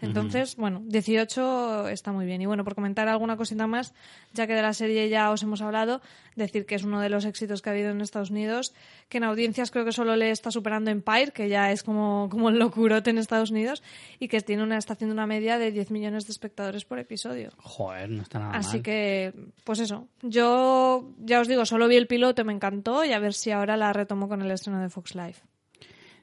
[0.00, 2.42] Entonces, bueno, 18 está muy bien.
[2.42, 3.94] Y bueno, por comentar alguna cosita más,
[4.32, 6.00] ya que de la serie ya os hemos hablado,
[6.34, 8.74] decir que es uno de los éxitos que ha habido en Estados Unidos,
[9.08, 12.50] que en audiencias creo que solo le está superando Empire, que ya es como, como
[12.50, 13.82] el locurote en Estados Unidos,
[14.18, 17.50] y que tiene una, está haciendo una media de 10 millones de espectadores por episodio.
[17.58, 18.82] Joder, no está nada Así mal.
[18.82, 19.34] que,
[19.64, 20.08] pues eso.
[20.22, 23.76] Yo, ya os digo, solo vi el piloto, me encantó y a ver si ahora
[23.76, 25.36] la retomo con el estreno de Fox Live.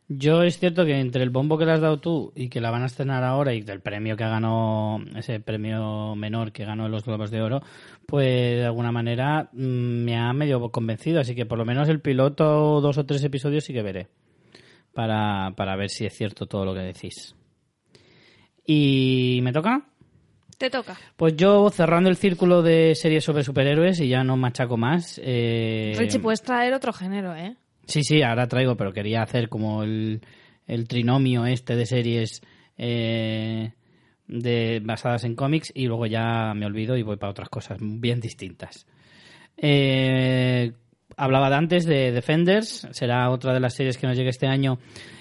[0.10, 2.72] Yo es cierto que entre el bombo que le has dado tú y que la
[2.72, 6.92] van a estrenar ahora y del premio que ganó, ese premio menor que ganó en
[6.92, 7.62] los Globos de Oro,
[8.06, 11.22] pues de alguna manera mm, me ha medio convencido.
[11.22, 14.08] Así que por lo menos el piloto, dos o tres episodios sí que veré.
[14.94, 17.36] Para, para ver si es cierto todo lo que decís.
[18.66, 19.88] ¿Y me toca?
[20.58, 20.98] Te toca.
[21.18, 25.20] Pues yo cerrando el círculo de series sobre superhéroes y ya no machaco más.
[25.24, 27.58] eh, Richie, puedes traer otro género, ¿eh?
[27.86, 30.22] Sí, sí, ahora traigo, pero quería hacer como el,
[30.68, 32.42] el trinomio este de series
[32.78, 33.74] eh,
[34.28, 38.20] de, basadas en cómics y luego ya me olvido y voy para otras cosas bien
[38.20, 38.88] distintas.
[39.58, 40.72] Eh,
[41.18, 44.80] hablaba de antes de Defenders, será otra de las series que nos llegue este año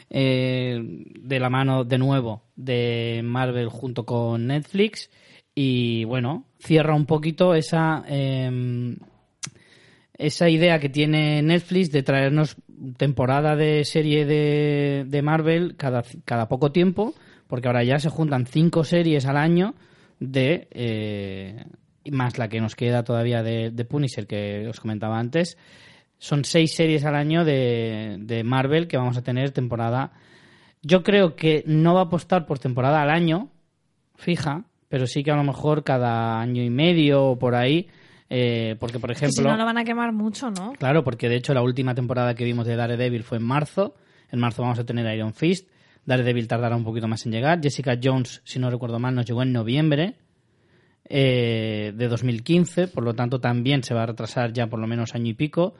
[0.08, 5.10] eh, de la mano de nuevo de Marvel junto con Netflix
[5.54, 8.04] y bueno, cierra un poquito esa...
[8.06, 8.96] em,
[10.18, 12.56] esa idea que tiene Netflix de traernos
[12.96, 17.14] temporada de serie de, de Marvel cada, cada poco tiempo,
[17.46, 19.74] porque ahora ya se juntan cinco series al año
[20.20, 21.64] de eh,
[22.10, 25.56] más la que nos queda todavía de, Punisher que os comentaba antes.
[26.18, 30.12] Son seis series al año de, de Marvel que vamos a tener temporada.
[30.82, 33.50] Yo creo que no va a apostar por temporada al año,
[34.16, 37.88] fija, pero sí que a lo mejor cada año y medio o por ahí.
[38.34, 39.50] Eh, porque, por Que si ejemplo.
[39.50, 40.72] no lo van a quemar mucho, ¿no?
[40.72, 43.94] Claro, porque de hecho la última temporada que vimos de Daredevil fue en marzo.
[44.30, 45.68] En marzo vamos a tener Iron Fist.
[46.06, 47.60] Daredevil tardará un poquito más en llegar.
[47.62, 50.14] Jessica Jones, si no recuerdo mal, nos llegó en noviembre
[51.08, 52.88] eh, de 2015.
[52.88, 55.74] Por lo tanto, también se va a retrasar ya por lo menos año y pico.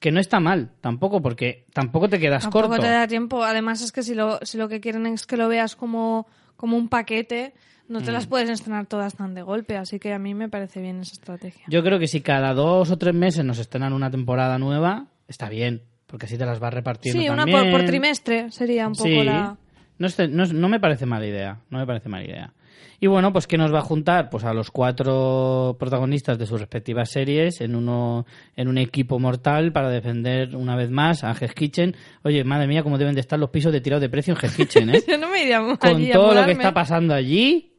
[0.00, 2.82] Que no está mal, tampoco, porque tampoco te quedas Tampoco corto.
[2.82, 3.44] te da tiempo.
[3.44, 6.26] Además, es que si lo, si lo que quieren es que lo veas como,
[6.56, 7.54] como un paquete,
[7.92, 8.14] no te Mm.
[8.14, 9.76] las puedes estrenar todas tan de golpe.
[9.76, 11.64] Así que a mí me parece bien esa estrategia.
[11.68, 15.48] Yo creo que si cada dos o tres meses nos estrenan una temporada nueva, está
[15.48, 19.08] bien, porque así te las vas repartiendo Sí, una por, por trimestre sería un poco
[19.08, 19.22] Sí.
[19.22, 19.56] la...
[19.98, 20.08] No,
[20.46, 21.60] no me parece mala idea.
[21.70, 22.52] No me parece mala idea.
[22.98, 24.30] Y bueno, pues ¿qué nos va a juntar?
[24.30, 28.26] Pues a los cuatro protagonistas de sus respectivas series en uno
[28.56, 31.96] en un equipo mortal para defender una vez más a Hell's Kitchen.
[32.22, 34.56] Oye, madre mía, cómo deben de estar los pisos de tirado de precio en Hell's
[34.56, 35.02] Kitchen, ¿eh?
[35.08, 37.71] Yo no me iría Con todo lo que está pasando allí,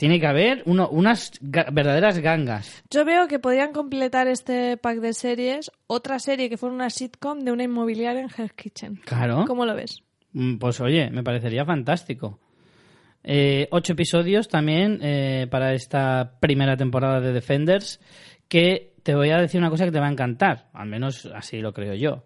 [0.00, 2.82] tiene que haber uno, unas ga- verdaderas gangas.
[2.88, 7.40] Yo veo que podrían completar este pack de series otra serie que fuera una sitcom
[7.40, 8.96] de una inmobiliaria en Hell's Kitchen.
[9.04, 9.44] Claro.
[9.46, 10.02] ¿Cómo lo ves?
[10.32, 12.40] Mm, Pues oye, me parecería fantástico.
[13.22, 18.00] Eh, ocho episodios también eh, para esta primera temporada de Defenders,
[18.48, 21.58] que te voy a decir una cosa que te va a encantar, al menos así
[21.60, 22.24] lo creo yo.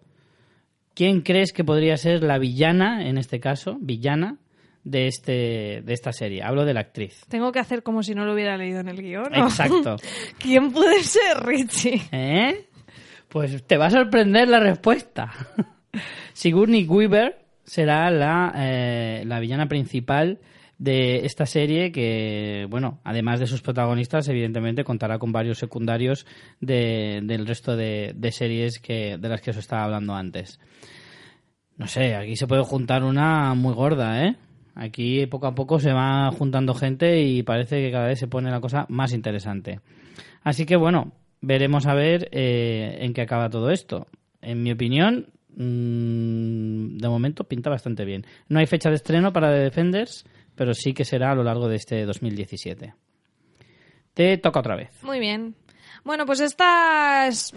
[0.93, 4.37] ¿Quién crees que podría ser la villana, en este caso, villana,
[4.85, 6.41] de, este, de esta serie?
[6.43, 7.25] Hablo de la actriz.
[7.27, 9.27] Tengo que hacer como si no lo hubiera leído en el guion.
[9.35, 9.43] ¿no?
[9.43, 9.97] Exacto.
[10.39, 12.01] ¿Quién puede ser Richie?
[12.13, 12.67] ¿Eh?
[13.27, 15.29] Pues te va a sorprender la respuesta.
[16.33, 20.39] Sigourney Weaver será la, eh, la villana principal
[20.77, 26.25] de esta serie que, bueno, además de sus protagonistas, evidentemente contará con varios secundarios
[26.59, 30.59] de- del resto de, de series que, de las que os estaba hablando antes.
[31.77, 34.35] No sé, aquí se puede juntar una muy gorda, ¿eh?
[34.75, 38.51] Aquí poco a poco se va juntando gente y parece que cada vez se pone
[38.51, 39.79] la cosa más interesante.
[40.43, 44.07] Así que bueno, veremos a ver eh, en qué acaba todo esto.
[44.41, 48.25] En mi opinión, mm, de momento pinta bastante bien.
[48.49, 51.67] No hay fecha de estreno para The Defenders, pero sí que será a lo largo
[51.67, 52.93] de este 2017.
[54.13, 54.89] Te toca otra vez.
[55.03, 55.55] Muy bien.
[56.03, 57.53] Bueno, pues esta es-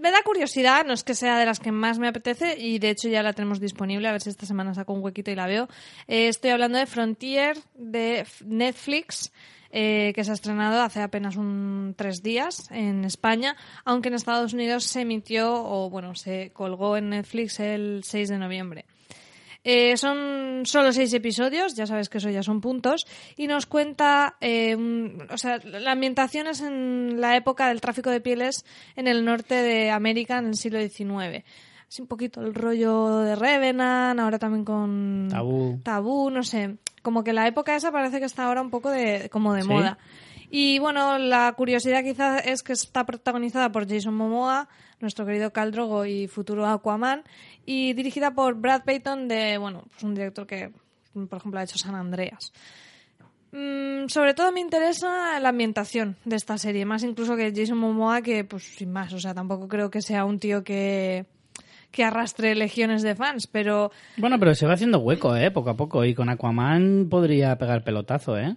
[0.00, 2.90] me da curiosidad, no es que sea de las que más me apetece y de
[2.90, 5.46] hecho ya la tenemos disponible, a ver si esta semana saco un huequito y la
[5.46, 5.68] veo.
[6.08, 9.32] Eh, estoy hablando de Frontier de Netflix.
[9.72, 14.52] eh, que se ha estrenado hace apenas un tres días en España, aunque en Estados
[14.52, 18.84] Unidos se emitió o bueno se colgó en Netflix el 6 de noviembre.
[19.62, 23.06] Eh, son solo seis episodios, ya sabes que eso ya son puntos,
[23.36, 28.08] y nos cuenta, eh, un- o sea, la ambientación es en la época del tráfico
[28.10, 28.64] de pieles
[28.96, 31.44] en el norte de América en el siglo XIX.
[31.90, 35.80] Es un poquito el rollo de Revenant, ahora también con Tabú.
[35.82, 39.28] Tabú, no sé, como que la época esa parece que está ahora un poco de
[39.30, 39.68] como de ¿Sí?
[39.68, 39.98] moda.
[40.52, 44.68] Y bueno, la curiosidad quizás es que está protagonizada por Jason Momoa,
[45.00, 47.24] nuestro querido Khal Drogo y futuro Aquaman,
[47.66, 50.70] y dirigida por Brad Payton, de bueno, pues un director que,
[51.12, 52.52] por ejemplo, ha hecho San Andreas.
[53.52, 58.22] Mm, sobre todo me interesa la ambientación de esta serie, más incluso que Jason Momoa,
[58.22, 61.26] que pues sin más, o sea, tampoco creo que sea un tío que,
[61.90, 65.50] que arrastre legiones de fans, pero Bueno, pero se va haciendo hueco, ¿eh?
[65.50, 66.04] Poco a poco.
[66.04, 68.54] Y con Aquaman podría pegar pelotazo, ¿eh?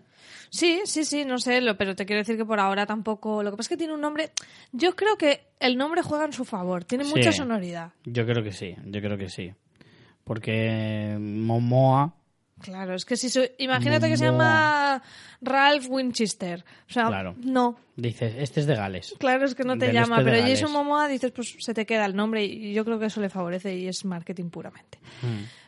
[0.56, 3.42] Sí, sí, sí, no sé, lo, pero te quiero decir que por ahora tampoco.
[3.42, 4.30] Lo que pasa es que tiene un nombre.
[4.72, 7.14] Yo creo que el nombre juega en su favor, tiene Sí.
[7.16, 7.92] mucha sonoridad.
[8.06, 9.52] Yo creo que sí, yo creo que sí.
[10.24, 12.14] Porque Momoa,
[12.62, 13.28] Claro, es que si.
[13.58, 15.02] Imagínate que se llama
[15.42, 16.64] Ralph Winchester.
[16.88, 17.36] O sea, Claro.
[17.44, 17.78] no.
[17.98, 19.16] dices, este es de Gales.
[19.20, 20.48] Claro, es que no te Del llama, este pero.
[20.48, 23.30] Jason Momoa dices, pues se te queda el nombre y yo creo que eso le
[23.30, 25.00] favorece y es marketing puramente.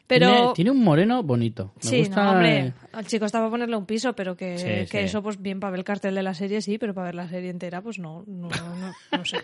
[0.08, 0.28] Pero.
[0.28, 1.74] Tiene, tiene un moreno bonito.
[1.84, 4.66] Me Sí, gusta, no, hombre, al chico está para ponerle un piso, pero que, Sí,
[4.92, 5.06] que sí.
[5.06, 7.28] eso, pues bien, para ver el cartel de la serie sí, pero para ver la
[7.28, 9.38] serie entera, pues no, no, no, no, sé,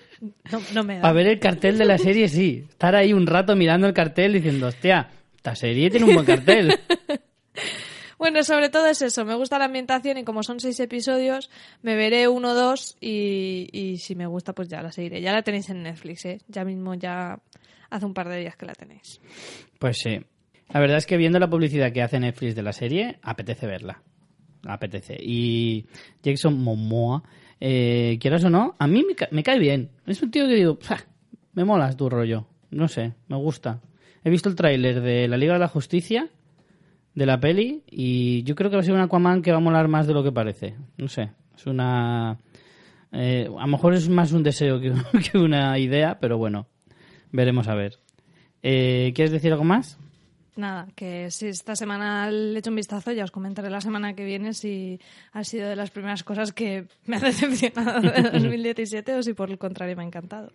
[0.51, 1.01] no, no me da.
[1.01, 2.63] Para ver el cartel de la serie, sí.
[2.69, 6.77] Estar ahí un rato mirando el cartel diciendo, hostia, esta serie tiene un buen cartel.
[8.17, 11.49] Bueno, sobre todo es eso, me gusta la ambientación y como son seis episodios,
[11.81, 15.21] me veré uno o dos y, y si me gusta, pues ya la seguiré.
[15.21, 16.37] Ya la tenéis en Netflix, ¿eh?
[16.47, 17.39] Ya mismo, ya
[17.89, 19.19] hace un par de días que la tenéis.
[19.79, 20.19] Pues sí.
[20.73, 24.01] La verdad es que viendo la publicidad que hace Netflix de la serie, apetece verla.
[24.65, 25.17] Apetece.
[25.19, 25.85] Y
[26.23, 27.23] Jason Momoa,
[27.59, 29.89] eh, quieras o no, a mí me, me cae bien.
[30.05, 30.99] Es un tío que digo, "Pah,
[31.53, 32.47] me molas tu rollo.
[32.69, 33.81] No sé, me gusta.
[34.23, 36.29] He visto el tráiler de la Liga de la Justicia,
[37.15, 39.61] de la peli, y yo creo que va a ser un Aquaman que va a
[39.61, 40.75] molar más de lo que parece.
[40.97, 42.37] No sé, es una...
[43.11, 44.93] eh, a lo mejor es más un deseo que,
[45.31, 46.67] que una idea, pero bueno,
[47.31, 47.97] veremos a ver.
[48.63, 49.97] Eh, ¿Quieres decir algo más?
[50.55, 54.25] Nada, que si esta semana le echo un vistazo, ya os comentaré la semana que
[54.25, 54.99] viene si
[55.31, 59.49] ha sido de las primeras cosas que me ha decepcionado de 2017 o si por
[59.49, 60.51] el contrario me ha encantado.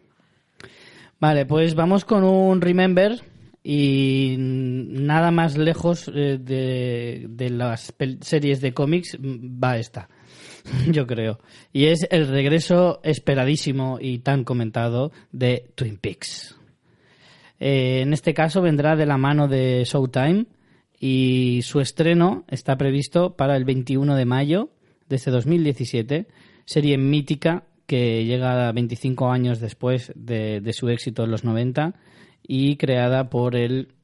[1.19, 3.23] Vale, pues vamos con un Remember
[3.65, 10.11] y nada más lejos eh, de, de las series de cómics mm, va esta,
[10.93, 11.41] yo creo.
[11.73, 16.55] Y es el regreso esperadísimo y tan comentado de Twin Peaks.
[17.59, 20.47] Eh, en este caso vendrá de la mano de Showtime
[20.99, 24.71] y su estreno está previsto para el 21 de mayo
[25.09, 26.27] de este 2017,
[26.65, 31.95] serie mítica que llega 25 años después de, de su éxito en los 90
[32.47, 33.96] y creada por el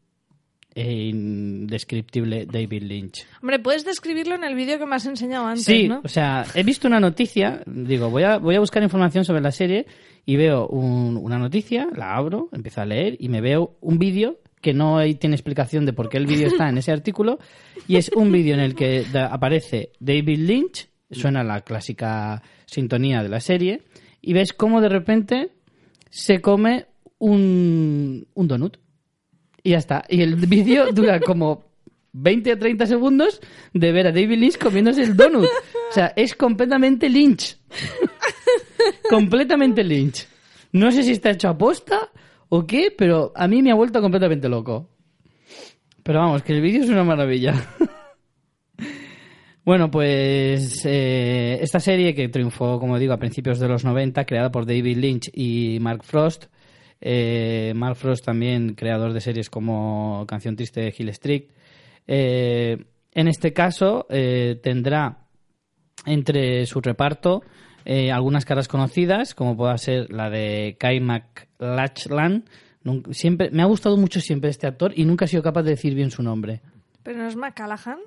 [0.74, 3.26] eh, indescriptible David Lynch.
[3.40, 6.00] Hombre, puedes describirlo en el vídeo que me has enseñado antes, Sí, ¿no?
[6.04, 9.50] o sea, he visto una noticia, digo, voy a, voy a buscar información sobre la
[9.52, 9.86] serie
[10.24, 14.38] y veo un- una noticia, la abro, empiezo a leer y me veo un vídeo
[14.60, 17.38] que no hay- tiene explicación de por qué el vídeo está en ese artículo
[17.88, 23.22] y es un vídeo en el que da- aparece David Lynch, suena la clásica sintonía
[23.22, 23.82] de la serie
[24.22, 25.50] y ves cómo de repente
[26.08, 26.86] se come
[27.18, 28.78] un, un donut.
[29.62, 30.04] Y ya está.
[30.08, 31.64] Y el vídeo dura como
[32.12, 33.40] 20 o 30 segundos
[33.72, 35.44] de ver a David Lynch comiéndose el donut.
[35.44, 37.56] O sea, es completamente Lynch.
[39.10, 40.26] completamente Lynch.
[40.72, 42.10] No sé si está hecho a posta
[42.48, 44.88] o qué, pero a mí me ha vuelto completamente loco.
[46.02, 47.54] Pero vamos, que el vídeo es una maravilla.
[49.64, 54.50] Bueno, pues eh, esta serie que triunfó, como digo, a principios de los 90, creada
[54.50, 56.46] por David Lynch y Mark Frost.
[57.04, 61.44] Eh, Mark Frost también creador de series como Canción Triste de Hill Street.
[62.06, 65.18] Eh, en este caso eh, tendrá
[66.06, 67.42] entre su reparto
[67.84, 72.44] eh, algunas caras conocidas, como pueda ser la de Kai McLachlan.
[73.10, 75.94] Siempre, me ha gustado mucho siempre este actor y nunca he sido capaz de decir
[75.94, 76.60] bien su nombre.
[77.02, 77.98] Pero no es McCallaghan.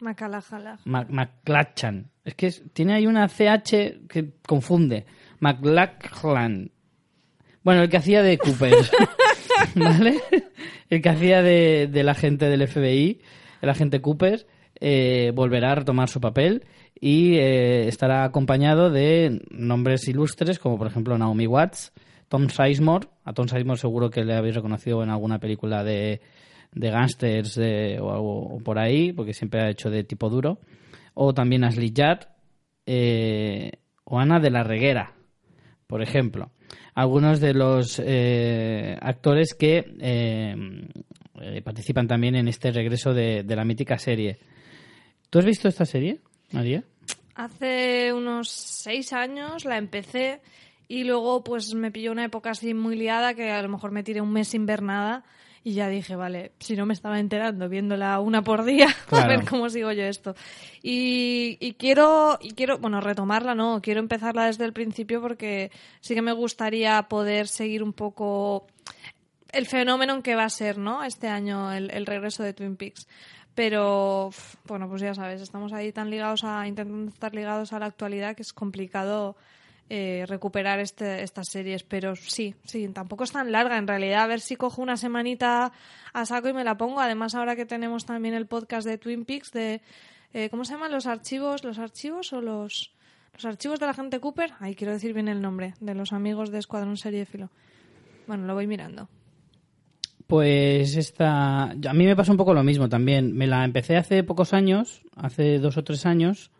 [0.00, 0.78] McCallaghan.
[0.84, 2.10] Ma- McClatchan.
[2.24, 5.06] Es que tiene ahí una CH que confunde.
[5.40, 6.70] McLachlan.
[7.64, 8.74] Bueno, el que hacía de Cooper.
[9.74, 10.20] ¿Vale?
[10.90, 13.20] El que hacía de, del agente del FBI,
[13.60, 14.46] el agente Cooper,
[14.80, 16.64] eh, volverá a retomar su papel.
[17.00, 21.92] y eh, estará acompañado de nombres ilustres como por ejemplo Naomi Watts,
[22.28, 23.08] Tom Sizemore.
[23.24, 26.20] A Tom Sizemore seguro que le habéis reconocido en alguna película de,
[26.72, 30.58] de gángsters de- o algo por ahí, porque siempre ha hecho de tipo duro.
[31.14, 32.24] O también Ashley Judd
[32.86, 33.72] eh,
[34.04, 35.12] o Ana de la Reguera,
[35.86, 36.50] por ejemplo.
[36.94, 40.54] Algunos de los eh, actores que eh,
[41.40, 44.38] eh, participan también en este regreso de, de la mítica serie.
[45.30, 46.20] ¿Tú has visto esta serie,
[46.50, 46.84] María?
[47.34, 50.42] Hace unos seis años la empecé
[50.86, 54.02] y luego pues me pilló una época así muy liada que a lo mejor me
[54.02, 55.24] tiré un mes sin ver nada
[55.64, 59.44] y ya dije, vale, si no me estaba enterando viéndola una por día, a ver
[59.48, 60.34] cómo sigo yo esto.
[60.82, 66.14] Y, y quiero, y quiero, bueno, retomarla, no, quiero empezarla desde el principio porque sí
[66.14, 68.66] que me gustaría poder seguir un poco
[69.52, 71.04] el fenómeno en que va a ser, ¿no?
[71.04, 73.06] Este año el, el regreso de Twin Peaks.
[73.54, 74.30] Pero,
[74.64, 78.34] bueno, pues ya sabes, estamos ahí tan ligados a, intentando estar ligados a la actualidad
[78.34, 79.36] que es complicado
[79.88, 81.82] eh, recuperar este, estas series.
[81.82, 84.22] Pero sí, sí, tampoco es tan larga en realidad.
[84.22, 85.72] A ver si cojo una semanita
[86.12, 87.00] a saco y me la pongo.
[87.00, 89.80] Además, ahora que tenemos también el podcast de Twin Peaks de,
[90.32, 90.92] eh, ¿cómo se llaman?
[90.92, 92.92] Los archivos, los archivos o los...
[93.34, 96.50] Los archivos de la gente Cooper, ahí quiero decir bien el nombre, de los amigos
[96.50, 97.48] de Escuadrón Seriéfilo.
[98.26, 99.08] Bueno, lo voy mirando.
[100.26, 101.64] Pues esta.
[101.64, 103.34] A mí me pasó un poco lo mismo también.
[103.34, 106.50] Me la empecé hace pocos años, hace dos o tres años.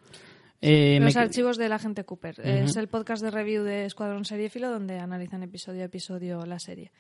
[0.63, 2.37] Eh, Los me- archivos de la gente Cooper.
[2.45, 6.93] Es el podcast de review de Escuadrón Seriéfilo donde analizan episodio a episodio la serie.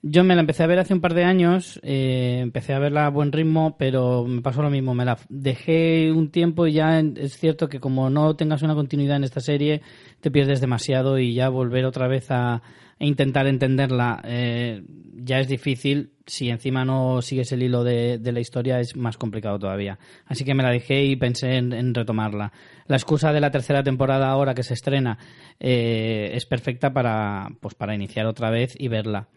[0.00, 3.06] Yo me la empecé a ver hace un par de años, eh, empecé a verla
[3.06, 7.00] a buen ritmo, pero me pasó lo mismo, me la dejé un tiempo y ya
[7.00, 9.82] es cierto que como no tengas una continuidad en esta serie,
[10.20, 12.62] te pierdes demasiado y ya volver otra vez a, a
[13.00, 14.84] intentar entenderla eh,
[15.16, 19.16] ya es difícil, si encima no sigues el hilo de, de la historia es más
[19.16, 19.98] complicado todavía.
[20.26, 22.52] Así que me la dejé y pensé en, retomarla.
[22.86, 25.18] La excusa de la tercera temporada ahora que se estrena
[25.58, 29.28] eh, es perfecta para, pues, para iniciar otra vez y verla.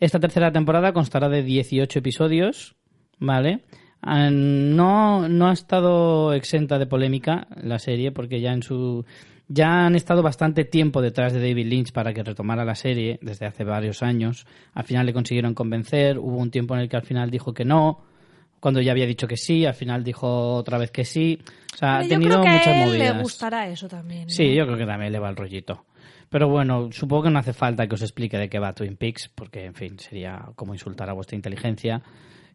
[0.00, 2.76] Esta tercera temporada constará de 18 episodios,
[3.18, 3.60] ¿vale?
[4.02, 9.04] Ah, No, no ha estado exenta de polémica la serie porque ya en su
[9.52, 13.46] ya han estado bastante tiempo detrás de David Lynch para que retomara la serie desde
[13.46, 14.46] hace varios años.
[14.74, 17.64] Al final le consiguieron convencer, hubo un tiempo en el que al final dijo que
[17.64, 18.04] no,
[18.60, 21.40] cuando ya había dicho que sí, al final dijo otra vez que sí.
[21.74, 23.16] O sea, ha Pero yo tenido creo que muchas a él movidas.
[23.16, 24.22] le gustará eso también.
[24.22, 24.28] ¿no?
[24.28, 25.84] Sí, yo creo que también le va el rollito.
[26.28, 29.28] Pero bueno, supongo que no hace falta que os explique de qué va Twin Peaks,
[29.34, 32.02] porque, en fin, sería como insultar a vuestra inteligencia.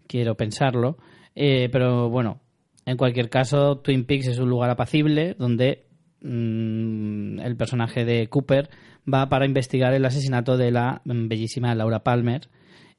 [0.07, 0.97] Quiero pensarlo.
[1.35, 2.39] Eh, pero bueno,
[2.85, 5.87] en cualquier caso, Twin Peaks es un lugar apacible donde
[6.25, 8.69] mm, el personaje de Cooper
[9.11, 12.49] va para investigar el asesinato de la mm, bellísima Laura Palmer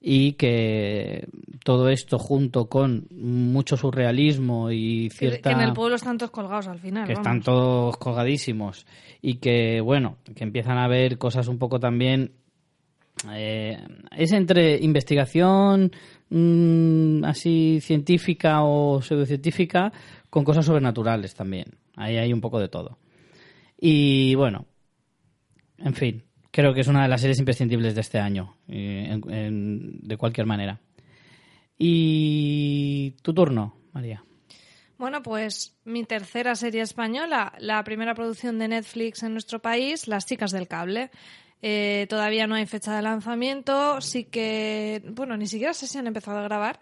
[0.00, 1.26] y que
[1.64, 6.68] todo esto junto con mucho surrealismo y cierta que en el pueblo están todos colgados
[6.68, 7.06] al final.
[7.06, 7.26] que vamos.
[7.26, 8.86] están todos colgadísimos
[9.22, 12.32] y que bueno que empiezan a ver cosas un poco también
[13.32, 13.78] eh,
[14.16, 15.90] es entre investigación
[16.30, 19.92] mm, así científica o pseudocientífica
[20.28, 21.66] con cosas sobrenaturales también
[21.96, 22.98] ahí hay un poco de todo
[23.78, 24.66] y bueno
[25.78, 30.16] en fin creo que es una de las series imprescindibles de este año en- de
[30.16, 30.80] cualquier manera
[31.78, 34.24] y tu turno María
[34.98, 40.24] Bueno, pues mi tercera serie española, la primera producción de Netflix en nuestro país, Las
[40.26, 41.10] chicas del cable.
[41.62, 46.06] Eh, todavía no hay fecha de lanzamiento, sí que, bueno, ni siquiera sé si han
[46.06, 46.78] empezado a grabar,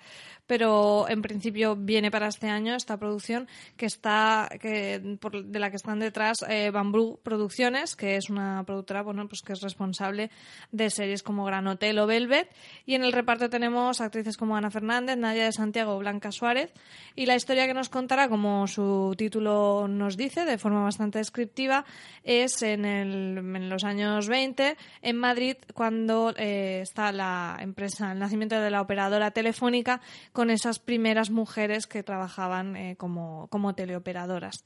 [0.47, 5.70] pero en principio viene para este año esta producción que está, que, por- de la
[5.70, 10.30] que están detrás eh, Bambú Producciones, que es una productora, bueno, pues que es responsable
[10.72, 12.49] de series como Gran Hotel o Velvet,
[12.86, 16.72] y en el reparto tenemos actrices como Ana Fernández, Nadia de Santiago Blanca Suárez,
[17.14, 21.84] y la historia que nos contará, como su título nos dice, de forma bastante descriptiva,
[22.22, 28.18] es en, el- en los años 20, en Madrid, cuando eh, está la empresa, el
[28.18, 30.01] nacimiento de la operadora telefónica,
[30.35, 34.64] con esas primeras mujeres que trabajaban eh, como, como teleoperadoras.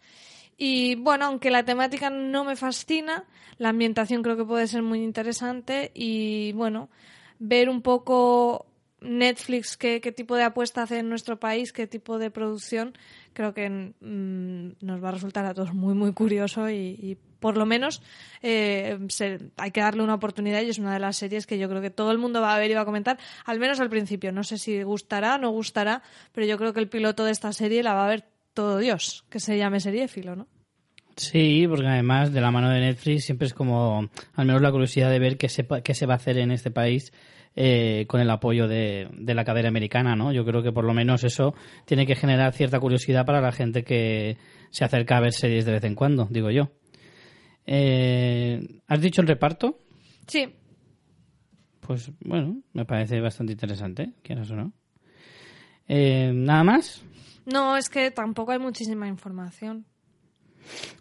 [0.57, 3.27] Y bueno, aunque la temática no me fascina,
[3.59, 6.89] la ambientación creo que puede ser muy interesante y bueno,
[7.39, 8.65] ver un poco
[9.01, 12.97] Netflix qué, qué tipo de apuesta hace en nuestro país, qué tipo de producción,
[13.33, 17.57] creo que mm, nos va a resultar a todos muy, muy curioso y, y por
[17.57, 18.03] lo menos
[18.43, 18.99] eh,
[19.57, 21.91] hay que darle una oportunidad y es una de las series que yo creo que
[21.91, 24.33] todo el mundo va a ver y va a comentar, al menos al principio.
[24.33, 27.83] No sé si gustará, no gustará, pero yo creo que el piloto de esta serie
[27.83, 28.25] la va a ver
[28.55, 30.49] todo Dios, que se llame seriéfilo, ¿no?
[31.17, 35.11] Sí, porque además de la mano de Netflix siempre es como, al menos la curiosidad
[35.11, 37.13] de ver qué se, qué se va a hacer en este país
[37.61, 40.33] eh, con el apoyo de, de la cadena americana, ¿no?
[40.33, 41.55] Yo creo que por lo menos eso
[41.87, 44.37] tiene que generar cierta curiosidad para la gente que
[44.71, 46.71] se acerca a ver series de vez en cuando, digo yo.
[47.67, 49.81] Eh, ¿Has dicho el reparto?
[50.29, 50.55] Sí,
[51.81, 54.73] Pues bueno, me parece bastante interesante, quieras o no.
[55.89, 57.03] Eh, ¿Nada más?
[57.45, 59.85] no, es que tampoco hay muchísima información.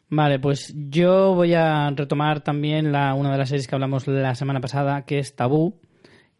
[0.09, 4.33] Vale, pues yo voy a retomar también la, una de las series que hablamos la
[4.35, 5.79] semana pasada, que es Tabú,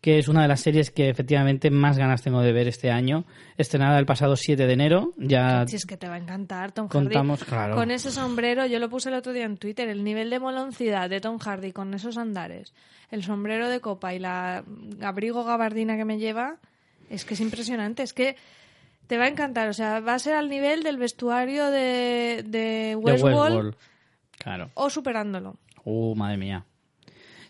[0.07, 3.25] que es una de las series que efectivamente más ganas tengo de ver este año.
[3.57, 6.87] Estrenada el pasado 7 de enero, ya Si es que te va a encantar, Tom
[6.87, 7.49] contamos, Hardy.
[7.49, 7.75] claro.
[7.75, 11.09] Con ese sombrero, yo lo puse el otro día en Twitter, el nivel de moloncidad
[11.09, 12.73] de Tom Hardy con esos andares,
[13.11, 14.63] el sombrero de copa y la
[15.01, 16.55] abrigo gabardina que me lleva,
[17.09, 18.01] es que es impresionante.
[18.01, 18.37] Es que
[19.07, 19.67] te va a encantar.
[19.67, 23.75] O sea, va a ser al nivel del vestuario de, de de Westworld.
[24.37, 24.69] Claro.
[24.73, 25.57] o superándolo.
[25.83, 26.63] Uh, madre mía.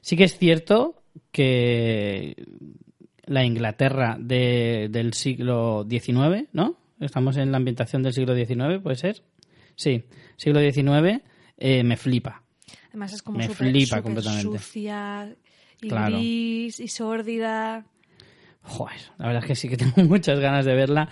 [0.02, 0.96] Sí que es cierto
[1.32, 2.36] que
[3.26, 6.78] la Inglaterra de- del siglo XIX, ¿no?
[7.00, 9.24] Estamos en la ambientación del siglo XIX, ¿puede ser?
[9.76, 10.04] Sí,
[10.38, 11.22] siglo XIX
[11.58, 12.44] eh, me flipa.
[12.90, 14.58] Además es como Me súper flipa completamente.
[14.60, 15.36] sucia
[15.82, 16.18] y Claro.
[16.18, 17.86] gris y sórdida.
[18.64, 21.10] Joder, la verdad es que sí que tengo muchas ganas de verla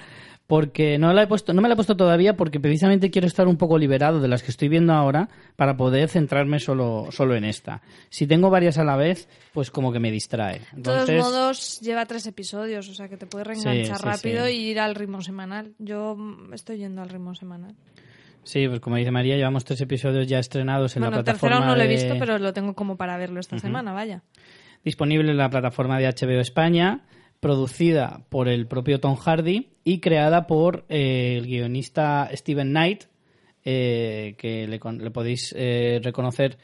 [0.48, 3.48] porque no la he puesto, no me la he puesto todavía porque precisamente quiero estar
[3.48, 7.46] un poco liberado de las que estoy viendo ahora para poder centrarme solo, solo en
[7.46, 7.82] esta.
[8.10, 10.62] Si tengo varias a la vez, pues como que me distrae.
[10.74, 14.52] De todos modos, lleva tres episodios, o sea que te puedes reenganchar sí, rápido sí.
[14.54, 15.74] y ir al ritmo semanal.
[15.80, 17.74] Yo mm, estoy yendo al ritmo semanal.
[18.44, 21.56] Sí, pues como dice María, llevamos tres episodios ya estrenados en bueno, la el plataforma
[21.56, 24.22] tercero no lo he de- visto, pero lo tengo como para verlo esta semana, vaya.
[24.84, 27.02] disponible en la plataforma de HBO España,
[27.46, 33.04] producida por el propio Tom Hardy y creada por eh, el guionista Steven Knight,
[33.64, 36.58] eh, que le, podéis eh, reconocer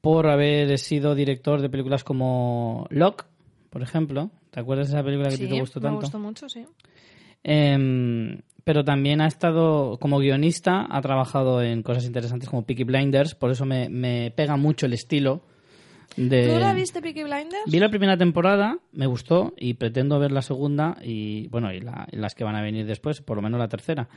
[0.00, 3.26] por haber sido director de películas como Locke,
[3.68, 4.30] por ejemplo.
[4.50, 6.00] ¿Te acuerdas de esa película que a ti Sí, te gustó me tanto?
[6.00, 6.64] gustó mucho, sí.
[7.42, 13.34] Em, pero también ha estado como guionista, ha trabajado en cosas interesantes como Peaky Blinders,
[13.34, 15.42] por eso me, me pega mucho el estilo
[16.16, 16.52] de...
[16.54, 17.64] ¿Tú la viste, Peaky Blinders?
[17.66, 22.06] Vi la primera temporada, me gustó y pretendo ver la segunda y bueno, y, la-
[22.12, 24.08] y las que van a venir después, por lo menos la tercera,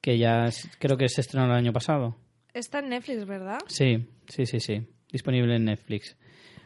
[0.00, 2.16] que ya es- creo que se estrenó el año pasado.
[2.54, 3.58] Está en Netflix, ¿verdad?
[3.66, 6.16] Sí, sí, sí, sí, disponible en Netflix.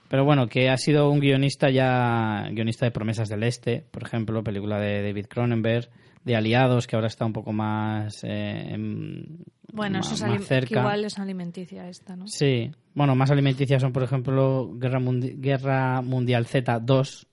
[0.09, 4.43] Pero bueno, que ha sido un guionista ya, guionista de Promesas del Este, por ejemplo,
[4.45, 5.89] película de David Cronenberg,
[6.27, 10.67] de Aliados, que ahora está un poco más, eh, en- Bueno, eso es más que
[10.75, 12.27] igual es alimenticia esta, ¿no?
[12.27, 17.27] Sí, bueno, más alimenticias son, por ejemplo, Guerra, Mundi- Guerra Mundial Z 2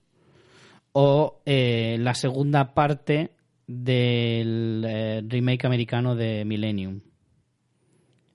[0.92, 3.32] o eh, la segunda parte
[3.66, 7.00] del eh, remake americano de Millennium.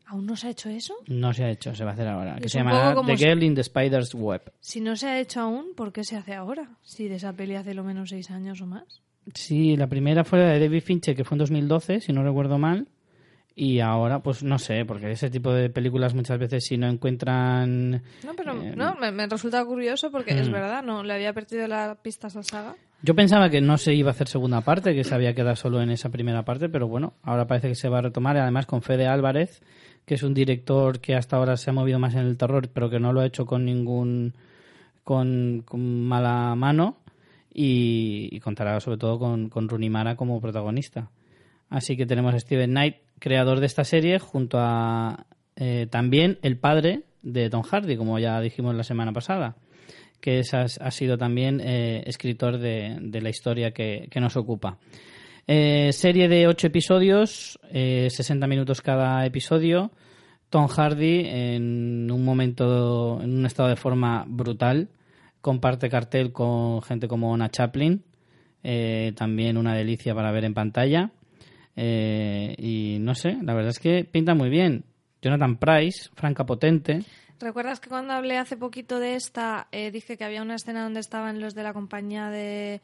[0.07, 0.95] ¿Aún no se ha hecho eso?
[1.07, 2.35] No se ha hecho, se va a hacer ahora.
[2.37, 4.51] Que se como The si- Girl in the Spider's Web.
[4.59, 6.77] Si no se ha hecho aún, ¿por qué se hace ahora?
[6.81, 9.03] Si de esa peli hace lo menos seis años o más.
[9.33, 12.57] Sí, la primera fue la de David Fincher, que fue en 2012, si no recuerdo
[12.57, 12.87] mal.
[13.55, 17.91] Y ahora, pues no sé, porque ese tipo de películas muchas veces si no encuentran...
[18.25, 20.53] No, pero Eh, no, me, me resulta curioso porque es Mm.
[20.53, 22.75] verdad, no le había perdido la pista a esa saga.
[23.01, 25.81] Yo pensaba que no se iba a hacer segunda parte, que se había quedado solo
[25.81, 28.65] en esa primera parte, pero bueno, ahora parece que se va a retomar, y además
[28.65, 29.61] con Fede Álvarez,
[30.05, 32.89] que es un director que hasta ahora se ha movido más en el terror, pero
[32.89, 34.33] que no lo ha hecho con ningún...
[35.03, 36.97] con, con mala mano,
[37.53, 41.09] y, contará sobre todo con, con Rooney Mara como protagonista.
[41.69, 45.25] Así que tenemos a Steven Knight, creador de esta serie, junto a
[45.55, 49.55] eh, también el padre de Tom Hardy, como ya dijimos la semana pasada,
[50.21, 54.77] que es, ha, sido también eh, escritor de, de la historia que, que nos ocupa.
[55.51, 59.89] Eh, serie de ocho episodios, eh, 60 minutos cada episodio.
[60.51, 64.89] Tom Hardy en un momento, en un estado de forma brutal,
[65.41, 68.03] comparte cartel con gente como Ona Chaplin,
[68.63, 71.11] eh, también una delicia para ver en pantalla.
[71.75, 74.83] Eh, y no sé, la verdad es que pinta muy bien.
[75.21, 77.03] Jonathan Price, Franca Potente.
[77.39, 80.99] ¿Recuerdas que cuando hablé hace poquito de esta, eh, dije que había una escena donde
[80.99, 82.81] estaban los de la compañía de,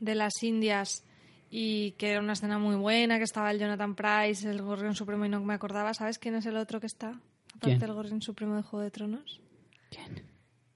[0.00, 1.04] de las Indias
[1.50, 5.26] y que era una escena muy buena, que estaba el Jonathan Price, el Gorrión Supremo
[5.26, 5.92] y no me acordaba?
[5.92, 7.20] ¿Sabes quién es el otro que está?
[7.54, 9.40] Aparte del Gorrión Supremo de Juego de Tronos.
[9.90, 10.22] ¿Quién?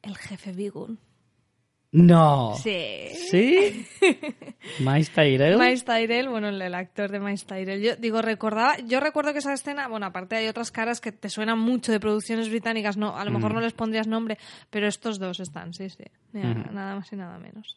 [0.03, 0.99] El jefe Bigun.
[1.93, 2.55] No.
[2.57, 3.11] Sí.
[3.31, 3.87] ¿Sí?
[4.81, 5.59] Miles Tyrell.
[5.59, 7.83] Miles Tyrell, bueno, el, actor de Miles Tyrell.
[7.83, 11.29] Yo digo, recordaba, yo recuerdo que esa escena, bueno, aparte hay otras caras que te
[11.29, 14.39] suenan mucho de producciones británicas, no, a lo mejor no les pondrías nombre,
[14.71, 16.05] pero estos dos están, sí, sí.
[16.33, 17.77] Nada más y nada menos.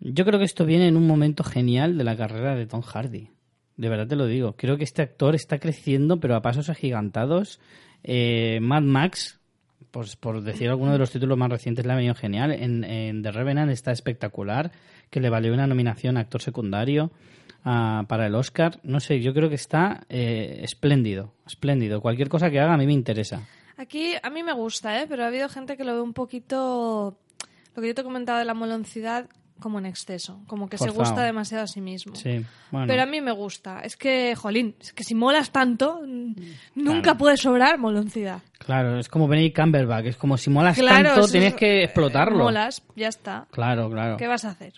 [0.00, 3.30] Yo creo que esto viene en un momento genial de la carrera de Tom Hardy.
[3.76, 4.56] De verdad te lo digo.
[4.56, 7.60] Creo que este actor está creciendo, pero a pasos agigantados.
[8.02, 9.40] Eh, Mad Max,
[9.90, 12.52] pues por decir alguno de los títulos más recientes, le ha venido genial.
[12.52, 14.72] En, The Revenant está espectacular,
[15.10, 17.10] que le valió una nominación a actor secundario
[17.64, 18.78] ah, para el Oscar.
[18.82, 22.00] No sé, yo creo que está eh, espléndido, espléndido.
[22.00, 23.46] Cualquier cosa que haga a mí me interesa.
[23.76, 25.06] Aquí a mí me gusta, ¿eh?
[25.08, 27.18] pero ha habido gente que lo ve un poquito,
[27.74, 29.28] lo que yo te he comentado de la moloncidad,
[29.60, 32.14] como en exceso, como que se gusta demasiado a sí mismo.
[32.14, 32.86] Sí, bueno.
[32.86, 33.80] Pero a mí me gusta.
[33.80, 36.00] Es que, jolín, es que si molas tanto,
[36.74, 37.18] nunca Claro.
[37.18, 38.40] puede sobrar moloncidad.
[38.58, 42.38] Claro, es como Benedict Cumberbatch, es como si molas Claro, tanto, tienes es- que explotarlo.
[42.44, 43.46] Molas, ya está.
[43.50, 44.16] Claro, claro.
[44.16, 44.74] ¿Qué vas a hacer?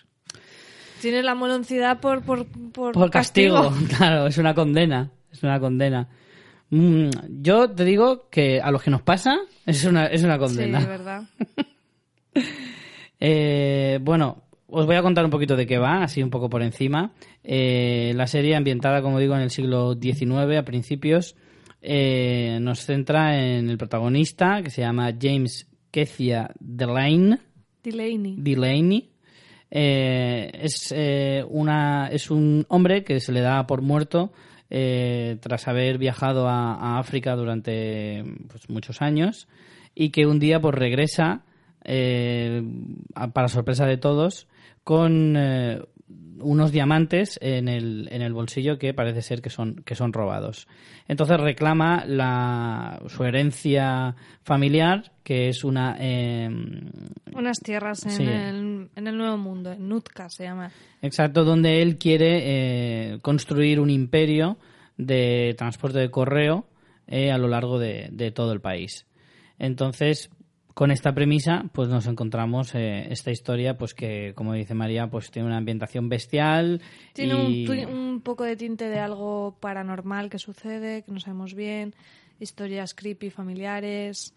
[1.01, 3.71] Tienes la moloncidad por, por, por, Por castigo.
[3.97, 6.07] claro, es una condena, es una condena.
[6.71, 7.09] Mm,
[7.41, 10.79] yo te digo que a los que nos pasa es una, es una Sí, condena.
[10.81, 11.23] de verdad.
[13.19, 16.61] Eh, bueno, os voy a contar un poquito de qué va, así un poco por
[16.61, 17.13] encima.
[17.43, 21.35] Eh, la serie ambientada, como digo, en el siglo XIX, a principios,
[21.81, 27.39] eh, nos centra en el protagonista, que se llama James Kezia Delane,
[27.83, 28.35] Delaney.
[28.37, 29.09] Delaney.
[29.71, 30.93] Eh, es,
[31.47, 34.31] una, es un hombre que se le da por muerto
[34.71, 39.47] eh, tras haber viajado a, a África durante pues, muchos años
[39.95, 41.43] y que un día pues regresa
[41.83, 42.61] eh,
[43.33, 44.47] para sorpresa de todos
[44.89, 45.79] con eh,
[46.39, 50.67] unos diamantes en el, en el bolsillo que parece ser que son, que son robados.
[51.07, 55.95] Entonces reclama la, su herencia familiar, que es una...
[55.99, 56.49] eh,
[57.35, 58.23] Unas tierras en, Sí.
[58.23, 60.71] el, en el Nuevo Mundo, en Nutka se llama.
[61.03, 62.39] Exacto, donde él quiere
[63.13, 64.57] eh, construir un imperio
[64.97, 66.65] de transporte de correo
[67.05, 69.05] eh, a lo largo de, de todo el país.
[69.59, 70.31] Entonces,
[70.79, 75.29] con esta premisa, pues nos encontramos eh, esta historia, pues que, como dice María, pues
[75.29, 80.29] tiene una ambientación bestial Tiene y un, tu- un poco de tinte de algo paranormal
[80.29, 81.93] que sucede, que no sabemos bien,
[82.39, 84.33] historias creepy familiares.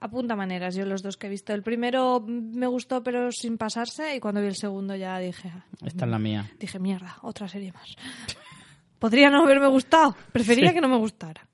[0.00, 1.52] Apunta maneras, yo los dos que he visto.
[1.52, 5.64] El primero me gustó, pero sin pasarse, y cuando vi el segundo ya dije, ah,
[5.84, 6.48] esta es la mía.
[6.60, 7.96] dije mierda, otra serie más.
[9.00, 11.48] Podría no haberme gustado, prefería que no me gustara.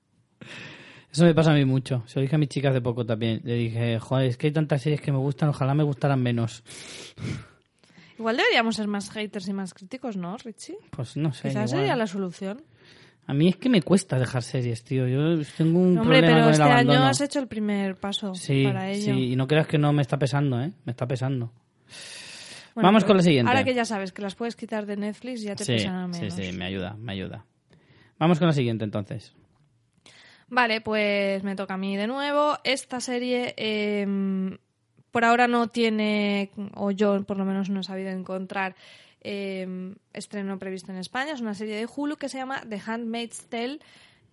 [1.11, 2.03] Eso me pasa a mí mucho.
[2.07, 3.41] Se lo dije a mis chicas de poco también.
[3.43, 6.63] Le dije, joder, es que hay tantas series que me gustan, ojalá me gustaran menos.
[8.17, 10.77] Igual deberíamos ser más haters y más críticos, ¿no, Richie?
[10.91, 11.49] Pues no sé.
[11.49, 11.67] Igual.
[11.67, 12.61] sería la solución.
[13.27, 15.07] A mí es que me cuesta dejar series, tío.
[15.07, 16.99] Yo tengo un Hombre, problema pero con el este abandono.
[16.99, 19.13] año has hecho el primer paso Sí, para ello.
[19.13, 20.71] sí, y no creas que no me está pesando, ¿eh?
[20.85, 21.51] Me está pesando.
[22.75, 23.49] Bueno, Vamos con la siguiente.
[23.49, 26.21] Ahora que ya sabes que las puedes quitar de Netflix, ya te Sí, pesarán sí,
[26.21, 26.35] menos.
[26.35, 27.45] sí, me ayuda, me ayuda.
[28.19, 29.33] Vamos con la siguiente, entonces.
[30.53, 32.57] Vale, pues me toca a mí de nuevo.
[32.65, 34.05] Esta serie eh,
[35.09, 38.75] por ahora no tiene, o yo por lo menos no he sabido encontrar
[39.21, 41.31] eh, estreno previsto en España.
[41.31, 43.79] Es una serie de Hulu que se llama The Handmaid's Tale.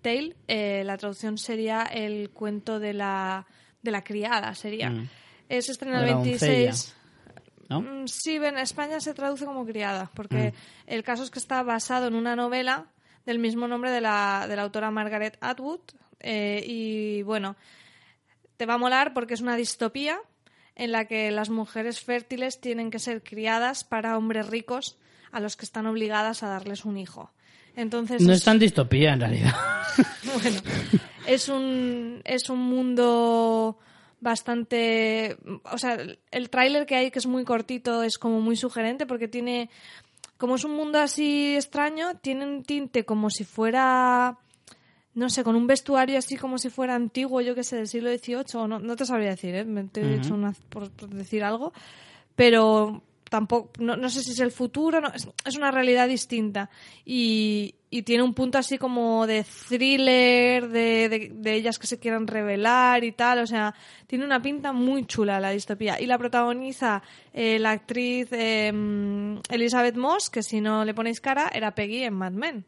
[0.03, 0.35] Tale.
[0.49, 3.47] Eh, la traducción sería el cuento de la,
[3.83, 4.91] de la criada, sería.
[4.91, 5.09] Mm.
[5.49, 6.97] Es De estrena el la 26.
[7.69, 7.81] ¿No?
[7.83, 10.55] Mm, Sí, en España se traduce como criada, porque Mm.
[10.89, 12.87] el caso es que está basado en una novela
[13.25, 15.81] del mismo nombre de la, de la autora Margaret Atwood.
[16.21, 17.57] Eh, y bueno,
[18.57, 20.19] te va a molar porque es una distopía
[20.75, 24.97] en la que las mujeres fértiles tienen que ser criadas para hombres ricos
[25.33, 27.31] a los que están obligadas a darles un hijo.
[27.77, 29.55] Entonces No es- es tan distopía, en realidad.
[30.43, 30.61] bueno,
[31.27, 33.79] es un, es un mundo
[34.21, 35.37] bastante...
[35.65, 35.97] O sea,
[36.31, 39.71] el tráiler que hay, que es muy cortito, es como muy sugerente porque tiene...
[40.37, 44.39] Como es un mundo así extraño, tiene un tinte como si fuera...
[45.19, 48.09] No sé, con un vestuario así como si fuera antiguo, yo que sé, del siglo
[48.11, 48.69] XVIII.
[48.69, 49.65] No, no te sabría decir, ¿eh?
[49.65, 50.15] Me te he Ujú.
[50.15, 51.73] hecho una, por, por decir algo.
[52.37, 56.71] Pero tampoco, no, no sé si es el futuro, no, es, es una realidad distinta.
[57.05, 61.99] Y, y tiene un punto así como de thriller, de, de, de ellas que se
[61.99, 63.41] quieran revelar y tal.
[63.41, 63.75] O sea,
[64.07, 66.01] tiene una pinta muy chula la distopía.
[66.01, 68.73] Y la protagoniza eh, la actriz eh,
[69.51, 72.65] Elizabeth Moss, que si no le ponéis cara, era Peggy en Mad Men.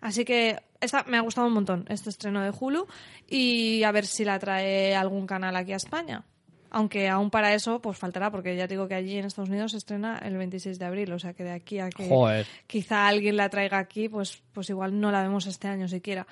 [0.00, 2.86] Así que esta, me ha gustado un montón este estreno de Hulu
[3.28, 6.24] y a ver si la trae algún canal aquí a España.
[6.70, 9.78] Aunque aún para eso pues faltará porque ya digo que allí en Estados Unidos se
[9.78, 12.46] estrena el 26 de abril, o sea que de aquí a que Joder.
[12.66, 16.26] quizá alguien la traiga aquí, pues, pues igual no la vemos este año siquiera.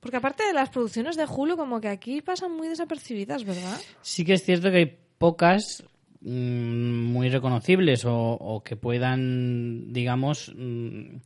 [0.00, 3.78] Porque aparte de las producciones de Hulu, como que aquí pasan muy desapercibidas, ¿verdad?
[4.00, 5.84] Sí que es cierto que hay pocas
[6.22, 11.16] mm, muy reconocibles o, o que puedan, digamos, mm,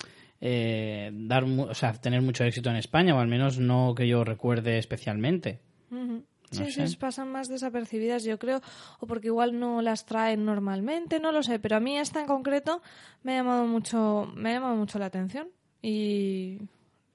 [0.47, 4.07] eh, dar, mu- o sea, tener mucho éxito en España, o al menos no que
[4.07, 5.61] yo recuerde especialmente.
[5.91, 6.23] Ujú.
[6.53, 6.87] No Sí, sé.
[6.87, 8.61] sí, pasan más desapercibidas, yo creo,
[9.01, 12.27] o porque igual no las traen normalmente, no lo sé, pero a mí esta en
[12.27, 12.83] concreto
[13.23, 15.49] me ha llamado mucho, me ha llamado mucho la atención
[15.83, 16.59] y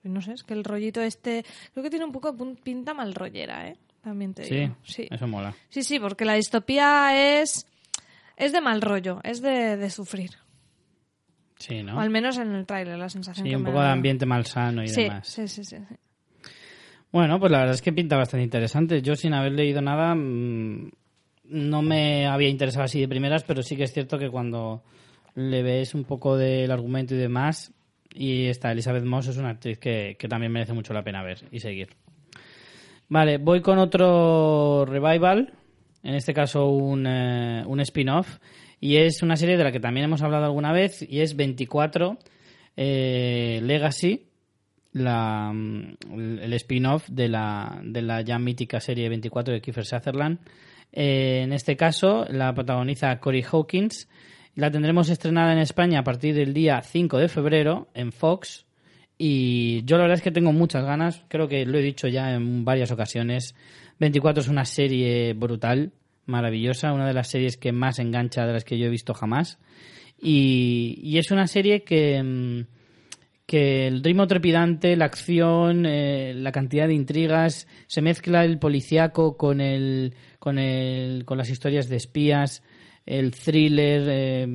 [0.03, 3.67] no sé, es que el rollito este, creo que tiene un poco pinta mal rollera,
[3.67, 3.77] ¿eh?
[4.01, 4.75] También te Sí, digo.
[4.83, 5.07] Sí.
[5.11, 5.53] eso mola.
[5.69, 7.67] sí, sí, porque la distopía es,
[8.35, 10.31] es de mal rollo, es de, de sufrir.
[11.59, 11.97] Sí, ¿no?
[11.97, 14.25] O al menos en el tráiler, la sensación Sí, que un me poco de ambiente
[14.25, 15.27] malsano y Sí, demás.
[15.27, 15.95] sí, sí, sí, sí.
[17.11, 19.01] Bueno, pues la verdad es que pinta bastante interesante.
[19.01, 20.89] Yo sin haber leído nada mm,
[21.45, 24.83] no me había interesado así de primeras, pero sí que es cierto que cuando
[25.35, 27.73] le ves un poco del argumento y demás,
[28.13, 31.39] y esta Elizabeth Moss es una actriz que, que también merece mucho la pena ver
[31.51, 31.89] y seguir.
[33.07, 35.51] Vale, voy con otro revival,
[36.03, 38.37] en este caso un, eh, un spin-off,
[38.79, 42.17] y es una serie de la que también hemos hablado alguna vez, y es 24
[42.77, 44.29] eh, Legacy,
[44.93, 50.39] la, mm, el spin-off de la, de la ya mítica serie 24 de Kiefer Sutherland.
[50.91, 54.07] Eh, en este caso la protagoniza Corey Hawkins.
[54.55, 58.65] La tendremos estrenada en España a partir del día 5 de febrero en Fox.
[59.17, 62.33] Y yo la verdad es que tengo muchas ganas, creo que lo he dicho ya
[62.33, 63.55] en varias ocasiones.
[63.99, 65.91] 24 es una serie brutal,
[66.29, 69.59] maravillosa, una de las series que más engancha de las que yo he visto jamás.
[70.21, 72.61] Y, y es una serie que, mm,
[73.45, 79.37] que el ritmo trepidante, la acción, eh, la cantidad de intrigas, se mezcla el policiaco
[79.37, 82.61] con el, con el, con las historias de espías,
[83.07, 84.47] el thriller eh,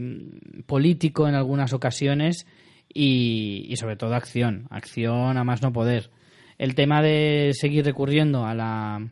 [0.67, 2.47] político en algunas ocasiones
[2.89, 6.11] y, y sobre todo acción, acción a más no poder.
[6.57, 9.09] El tema de seguir recurriendo a la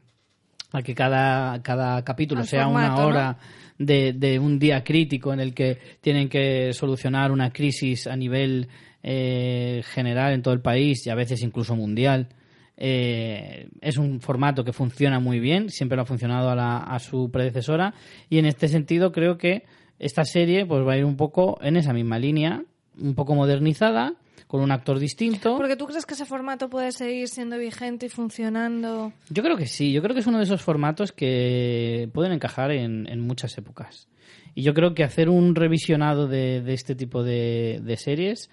[0.73, 3.07] a que cada, cada capítulo Al sea formato, una ¿no?
[3.09, 3.36] hora
[3.78, 8.69] de, de un día crítico en el que tienen que solucionar una crisis a nivel
[9.03, 12.28] eh, general en todo el país y a veces incluso mundial.
[12.77, 16.99] Eh, es un formato que funciona muy bien, siempre lo ha funcionado a, la- a
[16.99, 17.94] su predecesora
[18.31, 19.65] y en este sentido creo que
[19.99, 22.65] esta serie pues va a ir un poco en esa misma línea,
[23.01, 24.15] un poco modernizada,
[24.53, 25.57] con un actor distinto.
[25.57, 29.15] Porque tú crees que ese formato puede seguir siendo vigente y funcionando.
[29.31, 32.70] Yo creo que sí, yo creo que es uno de esos formatos que pueden encajar
[32.70, 34.09] en, en muchas épocas.
[34.55, 38.51] Y yo creo que hacer un revisionado de, de este tipo de, de series...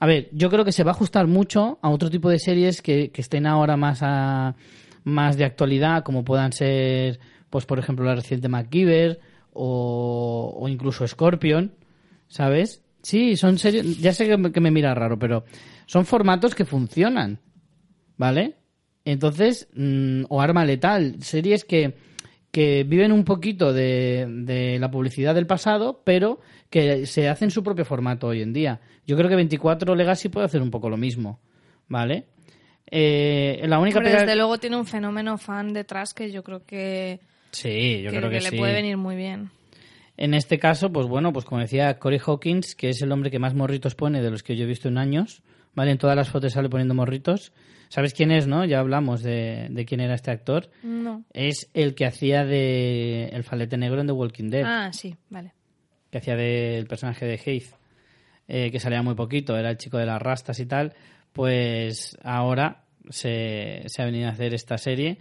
[0.00, 2.82] A ver, yo creo que se va a ajustar mucho a otro tipo de series
[2.82, 4.54] que, que estén ahora más, a,
[5.02, 9.18] más de actualidad, como puedan ser, pues por ejemplo, la reciente MacGyver
[9.54, 11.72] o, o incluso Scorpion,
[12.28, 12.82] ¿sabes?
[13.02, 13.98] Sí, son series...
[13.98, 15.44] Ya sé que me, que me mira raro, pero
[15.86, 17.38] son formatos que funcionan.
[18.16, 18.54] ¿vale?
[19.04, 21.94] Entonces, mm, o Arma Letal, series que,
[22.52, 27.64] que viven un poquito de, de la publicidad del pasado, pero que se hacen su
[27.64, 28.80] propio formato hoy en día.
[29.06, 31.40] Yo creo que 24 Legacy puede hacer un poco lo mismo,
[31.88, 32.26] ¿vale?
[32.88, 37.20] Eh, la única pega- desde luego tiene un fenómeno fan detrás que yo creo que,
[37.50, 38.56] Sí, yo que- creo que, que le sí.
[38.56, 39.50] puede venir muy bien.
[40.16, 43.38] En este caso, pues bueno, pues como decía Corey Hawkins, que es el hombre que
[43.38, 45.42] más morritos pone de los que yo he visto en años,
[45.74, 45.90] ¿vale?
[45.92, 47.52] En todas las fotos sale poniendo morritos.
[47.88, 48.64] ¿Sabes quién es, no?
[48.64, 50.70] Ya hablamos de, de quién era este actor.
[50.82, 51.24] No.
[51.32, 55.52] Es el que hacía de el falete negro en The Walking Dead, Ah, sí, vale.
[56.10, 57.74] que hacía del personaje de Heath,
[58.48, 60.94] eh, que salía muy poquito, era el chico de las rastas y tal.
[61.32, 65.18] Pues ahora se, se ha venido a hacer esta serie,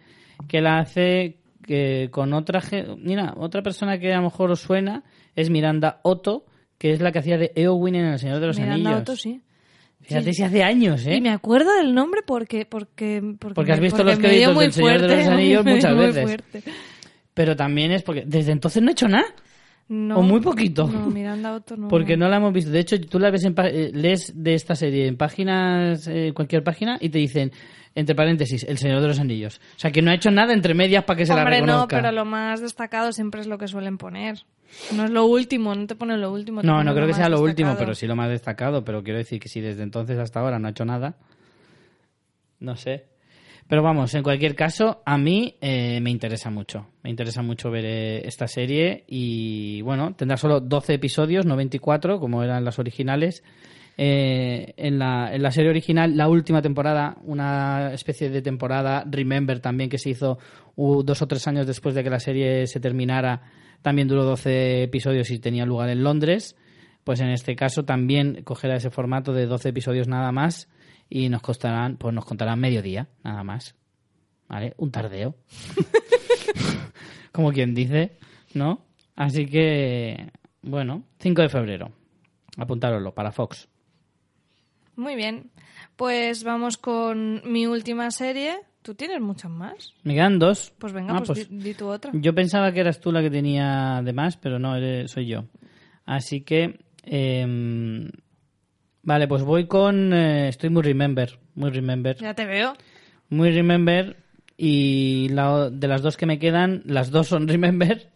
[0.47, 1.39] que la hace
[1.71, 2.61] que con otra
[2.97, 5.03] mira, otra persona que a lo mejor os suena
[5.35, 6.45] es Miranda Otto,
[6.77, 9.01] que es la que hacía de Eowyn en El Señor de los Miranda Anillos.
[9.01, 9.41] Otto, sí.
[10.01, 10.33] Fíjate Sí.
[10.33, 11.15] si hace años, ¿eh?
[11.15, 14.73] Y me acuerdo del nombre porque porque porque, Porque has visto porque los créditos del
[14.73, 16.23] Señor de los Anillos muchas veces.
[16.23, 16.63] fuerte.
[17.33, 19.25] Pero también es porque desde entonces no he hecho nada.
[19.87, 20.87] No, O muy poquito.
[20.87, 21.87] No, Miranda Otto no.
[21.87, 22.71] Porque no la hemos visto.
[22.71, 26.63] De hecho, tú la ves en eh, lees de esta serie en páginas, eh, cualquier
[26.63, 27.51] página, y te dicen,
[27.95, 29.59] entre paréntesis, El Señor de los Anillos.
[29.75, 31.65] O sea, que no ha hecho nada entre medias para que se la Hombre, no,
[31.65, 31.97] reconozca.
[31.97, 34.43] pero lo más destacado siempre es lo que suelen poner.
[34.95, 36.61] No es lo último, no te ponen lo último.
[36.63, 38.83] No, no creo que sea lo último, pero sí lo más destacado.
[38.85, 41.17] Pero quiero decir que si desde entonces hasta ahora no ha hecho nada,
[42.59, 43.11] no sé.
[43.67, 46.87] Pero vamos, en cualquier caso, a mí eh, me interesa mucho.
[47.03, 52.19] Me interesa mucho ver eh, esta serie y bueno, tendrá solo 12 episodios, no 24,
[52.19, 53.43] como eran las originales.
[53.97, 59.59] Eh, en, la, en la serie original, la última temporada, una especie de temporada Remember
[59.59, 60.39] también que se hizo
[60.75, 63.41] dos o tres años después de que la serie se terminara,
[63.81, 66.55] también duró 12 episodios y tenía lugar en Londres.
[67.03, 70.69] Pues en este caso también cogerá ese formato de 12 episodios nada más
[71.09, 73.75] y nos costarán, pues nos contarán mediodía, nada más.
[74.47, 74.73] ¿Vale?
[74.77, 75.35] Un tardeo.
[77.31, 78.17] Como quien dice,
[78.53, 78.85] ¿no?
[79.15, 80.31] Así que,
[80.61, 81.91] bueno, 5 de febrero.
[82.57, 83.67] Apuntároslo para Fox.
[84.95, 85.51] Muy bien.
[85.95, 88.57] Pues vamos con mi última serie.
[88.81, 89.93] ¿Tú tienes muchas más?
[90.03, 90.73] Me quedan dos.
[90.79, 92.11] Pues venga, Ah, pues, Di, di tu otra.
[92.15, 95.45] Yo pensaba que eras tú la que tenía de más, pero no, eres- soy yo.
[96.05, 98.09] Así que, em,
[99.03, 102.73] vale, pues voy con, eh, estoy muy remember, muy remember, Ya te veo.
[103.29, 104.17] muy remember
[104.57, 108.09] y la- de las dos que me quedan, las dos son Remember.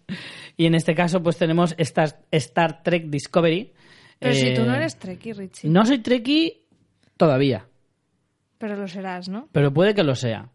[0.58, 3.72] Y en este caso, pues tenemos Star, Star Trek Discovery.
[4.20, 5.70] Pero si tú Eh, no eres Trekkie, Richie.
[5.70, 6.65] No soy Trekkie
[7.18, 7.68] todavía,
[8.58, 9.50] Pero lo serás, ¿no?
[9.52, 10.50] pero puede que lo sea.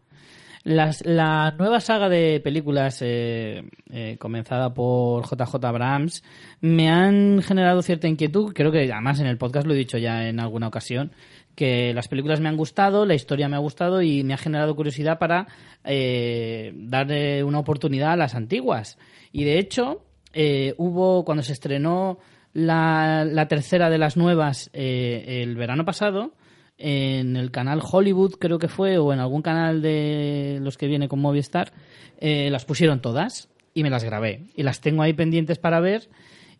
[0.63, 6.23] Las- la nueva saga de películas eh, eh, comenzada por JJ Abrams
[6.59, 8.53] me han generado cierta inquietud.
[8.53, 11.13] Creo que además en el podcast lo he dicho ya en alguna ocasión
[11.55, 14.75] que las películas me han gustado, la historia me ha gustado y me ha generado
[14.75, 15.47] curiosidad para
[15.83, 18.99] eh, darle una oportunidad a las antiguas.
[19.31, 22.19] Y de hecho, eh, hubo cuando se estrenó
[22.53, 26.33] la, la tercera de las nuevas eh, el verano pasado,
[26.81, 31.07] en el canal Hollywood creo que fue, o en algún canal de los que viene
[31.07, 31.71] con Movistar,
[32.19, 34.45] eh, las pusieron todas y me las grabé.
[34.55, 36.09] Y las tengo ahí pendientes para ver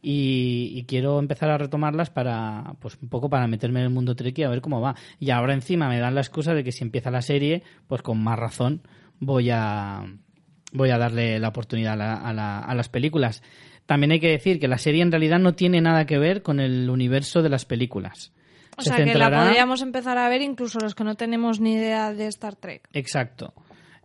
[0.02, 4.44] y, quiero empezar a retomarlas para, pues un poco para meterme en el mundo Trekkie
[4.44, 4.96] a ver cómo va.
[5.20, 8.22] Y ahora encima me dan la excusa de que si empieza la serie, pues con
[8.24, 8.82] más razón
[9.20, 10.04] voy a,
[10.74, 13.44] voy a darle la oportunidad a, la- a la- a las películas.
[13.86, 16.60] También hay que decir que la serie en realidad no tiene nada que ver con
[16.60, 18.32] el universo de las películas.
[18.82, 21.74] O Se sea, que la podríamos empezar a ver incluso los que no tenemos ni
[21.74, 22.88] idea de Star Trek.
[22.94, 23.54] Exacto.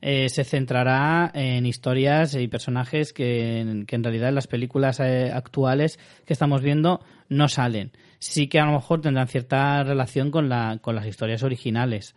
[0.03, 5.33] Eh, se centrará en historias y personajes que, que en realidad en las películas eh,
[5.33, 7.93] actuales que estamos viendo no salen.
[8.19, 12.15] Sí que a lo mejor tendrán cierta relación con, la, con las historias originales.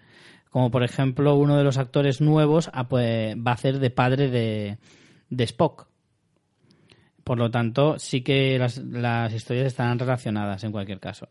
[0.50, 4.30] Como por ejemplo, uno de los actores nuevos ah, pues, va a hacer de padre
[4.30, 4.78] de,
[5.30, 5.88] de Spock.
[7.24, 11.30] Por lo tanto, sí que las, las historias estarán relacionadas en cualquier caso.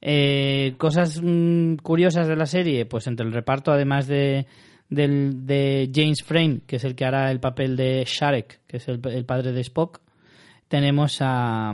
[0.00, 4.46] Eh, cosas mm, curiosas de la serie, pues entre el reparto, además de,
[4.88, 8.88] del- de James Frame, que es el que hará el papel de Sharek, que es
[8.88, 10.00] el, el padre de Spock,
[10.68, 11.72] tenemos a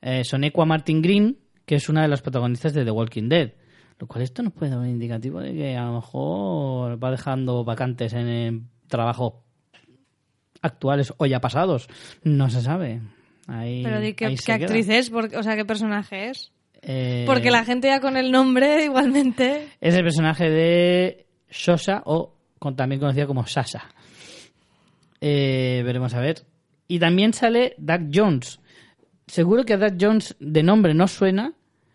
[0.00, 3.52] eh, Sonequa Martin Green, que es una de las protagonistas de The Walking Dead.
[3.98, 7.64] Lo cual esto nos puede dar un indicativo de que a lo mejor va dejando
[7.64, 9.42] vacantes en el trabajo
[10.62, 11.88] actuales o ya pasados.
[12.22, 13.00] No se sabe.
[13.46, 16.52] Ahí, Pero di qué, actriz es, porque- o sea, qué personaje es.
[16.82, 19.68] Eh, Porque la gente ya con el nombre igualmente...
[19.80, 23.84] Es el personaje de Shosha, o con- también conocida como Sasha.
[25.20, 26.44] Eh, veremos a ver.
[26.86, 28.60] Y también sale Doug Jones.
[29.26, 31.52] Seguro que a Doug Jones de nombre no suena,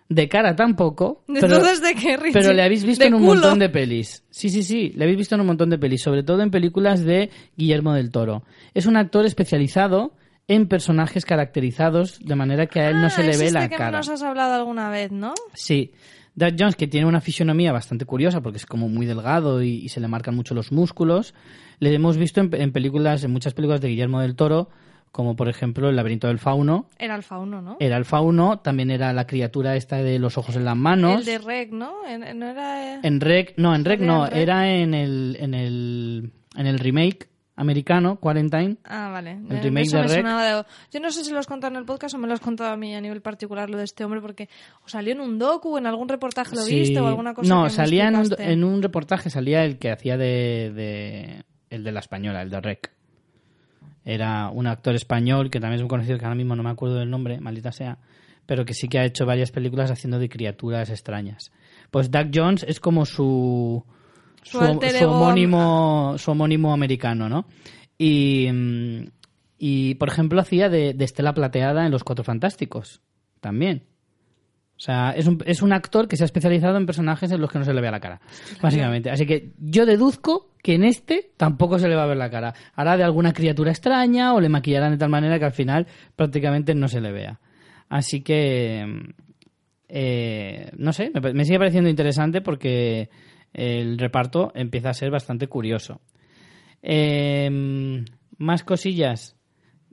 [0.09, 1.23] de cara tampoco.
[1.27, 2.33] Pero, Entonces, ¿de qué, Richie?
[2.33, 3.33] pero le habéis visto ¿De en un culo?
[3.41, 4.23] montón de pelis.
[4.29, 7.03] Sí, sí, sí, le habéis visto en un montón de pelis, sobre todo en películas
[7.03, 8.43] de Guillermo del Toro.
[8.73, 10.13] Es un actor especializado
[10.47, 13.69] en personajes caracterizados de manera que a él no Ah, se le es ve la
[13.69, 13.97] que cara.
[13.97, 15.33] nos has hablado alguna vez, ¿no?
[15.53, 15.91] Sí.
[16.35, 19.89] Doug Jones, que tiene una fisionomía bastante curiosa porque es como muy delgado y, y
[19.89, 21.33] se le marcan mucho los músculos,
[21.79, 24.69] le hemos visto en, en películas, en muchas películas de Guillermo del Toro,
[25.11, 26.89] como por ejemplo El laberinto del fauno.
[26.97, 27.77] Era el fauno, ¿no?
[27.79, 31.19] Era el fauno, también era la criatura esta de los ojos en las manos.
[31.19, 32.03] El de Rec, ¿no?
[32.07, 32.99] En- ¿No era...?
[33.03, 37.29] En Rec, no, en Rec ¿Salía no, era en el, en el, en el remake
[37.55, 38.77] americano, Quarantine.
[38.85, 39.31] Ah, vale.
[39.49, 40.65] El Eh, remake eso de Rec.
[40.91, 42.71] Yo no sé si lo has contado en el podcast o me lo has contado
[42.71, 44.49] a mí a nivel particular lo de este hombre, porque
[44.85, 46.75] o salió en un docu, en algún reportaje lo Sí.
[46.79, 49.91] viste o alguna cosa No, que salía en un, en un reportaje, salía el que
[49.91, 52.91] hacía de, de- el de la española, el de Rec.
[54.05, 56.95] Era un actor español que también es muy conocido, que ahora mismo no me acuerdo
[56.95, 57.99] del nombre, maldita sea,
[58.45, 61.51] pero que sí que ha hecho varias películas haciendo de criaturas extrañas.
[61.89, 63.85] Pues Doug Jones es como su
[64.43, 67.45] Su homónimo su homónimo americano, ¿no?
[67.97, 69.05] Y, mm,
[69.57, 73.01] y por ejemplo hacía de, de Estela Plateada en Los Cuatro Fantásticos,
[73.39, 73.83] también.
[74.75, 77.49] O sea, es un, es un actor que se ha especializado en personajes en los
[77.49, 78.19] que no se le ve la cara,
[78.61, 79.11] básicamente.
[79.11, 82.53] Así que yo deduzco que en este tampoco se le va a ver la cara.
[82.73, 86.73] Hará de alguna criatura extraña o le maquillarán de tal manera que al final prácticamente
[86.73, 87.39] no se le vea.
[87.87, 89.09] Así que, mm,
[89.89, 93.09] eh, no sé, me sigue pareciendo interesante porque
[93.53, 96.01] el reparto empieza a ser bastante curioso.
[96.81, 98.03] Eh,
[98.37, 99.35] más cosillas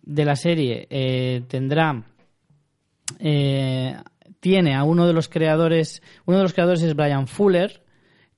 [0.02, 0.86] de la serie.
[0.90, 2.04] Eh, tendrá
[3.18, 3.96] eh,
[4.40, 7.82] tiene a uno de los creadores, uno de los creadores es Brian Fuller,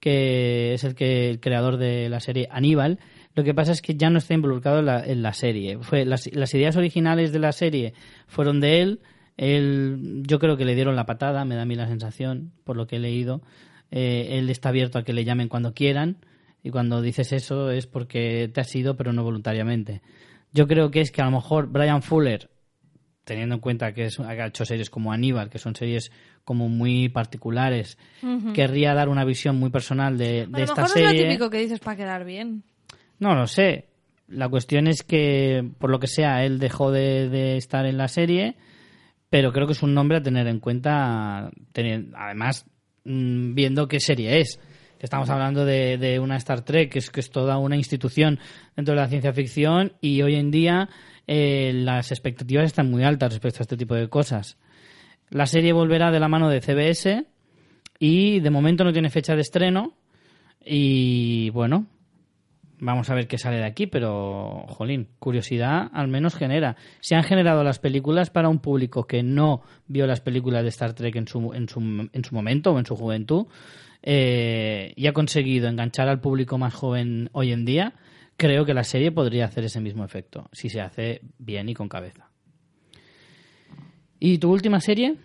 [0.00, 2.98] que es el que el creador de la serie Aníbal.
[3.34, 5.78] Lo que pasa es que ya no está involucrado en la, en la serie.
[5.80, 7.94] Fue las, las ideas originales de la serie
[8.26, 9.00] fueron de él.
[9.36, 12.76] Él, yo creo que le dieron la patada, me da a mí la sensación, por
[12.76, 13.42] lo que he leído.
[13.92, 16.16] Eh, él está abierto a que le llamen cuando quieran
[16.64, 20.00] y cuando dices eso es porque te has ido, pero no voluntariamente.
[20.52, 22.48] Yo creo que es que a lo mejor Brian Fuller
[23.24, 26.10] teniendo en cuenta que es, ha hecho series como Aníbal, que son series
[26.44, 27.96] como muy particulares,
[28.52, 31.24] querría dar una visión muy personal de, de A lo esta mejor es lo serie.
[31.28, 32.64] típico que dices para quedar bien.
[33.20, 33.86] No lo sé.
[34.26, 38.08] La cuestión es que, por lo que sea, él dejó de, de estar en la
[38.08, 38.56] serie,
[39.30, 42.66] pero creo que es un nombre a tener en cuenta, tener- además,
[43.04, 44.58] mm, viendo qué serie es.
[44.98, 48.38] Estamos hablando de, de una Star Trek, que es, que es toda una institución
[48.76, 50.88] dentro de la ciencia ficción y hoy en día
[51.26, 54.58] eh, las expectativas están muy altas respecto a este tipo de cosas.
[55.30, 57.24] La serie volverá de la mano de CBS
[57.98, 59.94] y de momento no tiene fecha de estreno
[60.64, 61.86] y bueno,
[62.82, 66.76] vamos a ver qué sale de aquí, pero jolín, curiosidad al menos genera.
[67.00, 70.92] Se han generado las películas para un público que no vio las películas de Star
[70.92, 73.46] Trek en su, en su, en su momento o en su juventud
[74.02, 77.94] eh, y ha conseguido enganchar al público más joven hoy en día.
[78.36, 81.88] Creo que la serie podría hacer ese mismo efecto si se hace bien y con
[81.88, 82.30] cabeza.
[84.18, 85.16] ¿Y tu última serie?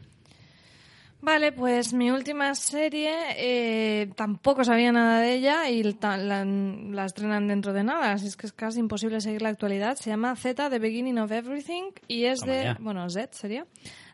[1.19, 7.47] Vale, pues mi última serie eh, tampoco sabía nada de ella y la, la estrenan
[7.47, 9.95] dentro de nada, así es que es casi imposible seguir la actualidad.
[9.95, 12.77] Se llama Z, The Beginning of Everything y es Toma de, ya.
[12.79, 13.65] bueno, Z sería,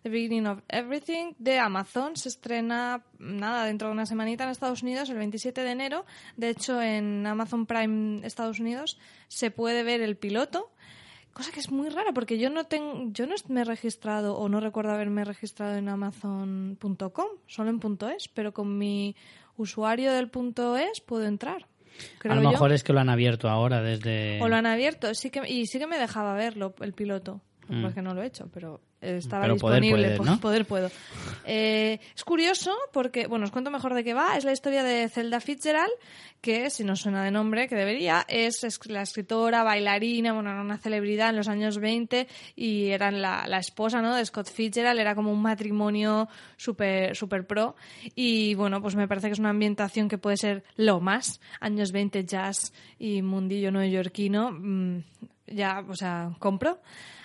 [0.04, 2.16] The Beginning of Everything de Amazon.
[2.16, 6.06] Se estrena, nada, dentro de una semanita en Estados Unidos, el 27 de enero.
[6.38, 8.98] De hecho, en Amazon Prime Estados Unidos
[9.28, 10.72] se puede ver el piloto.
[11.34, 14.50] Cosa que es muy rara porque yo no tengo, yo no me he registrado o
[14.50, 17.80] no recuerdo haberme registrado en amazon.com, solo en
[18.16, 19.16] .es, pero con mi
[19.58, 20.30] usuario del
[20.80, 21.68] .es puedo entrar.
[22.20, 22.52] Creo a lo yo.
[22.52, 24.42] mejor es que lo han abierto ahora desde...
[24.42, 27.42] O lo han abierto, sí que y sí que me dejaba verlo el piloto.
[27.74, 27.82] Mm.
[27.82, 30.16] Porque no lo he hecho, pero estaba Pero poder disponible.
[30.16, 30.40] puedes, ¿no?
[30.40, 30.90] Poder puedo.
[31.46, 34.38] Eh, es curioso porque, bueno, os cuento mejor de qué va.
[34.38, 35.92] Es la historia de Zelda Fitzgerald,
[36.42, 40.62] que si no suena de nombre, que debería, es, es la escritora, bailarina, bueno, era
[40.62, 44.16] una celebridad en los años 20 y era la, la esposa ¿no?
[44.16, 45.00] de Scott Fitzgerald.
[45.00, 47.76] Era como un matrimonio súper super pro.
[48.16, 51.42] Y bueno, pues me parece que es una ambientación que puede ser lo más.
[51.60, 54.52] Años 20 jazz y mundillo neoyorquino.
[54.52, 55.04] mm,
[55.48, 56.80] ya, o sea, compro.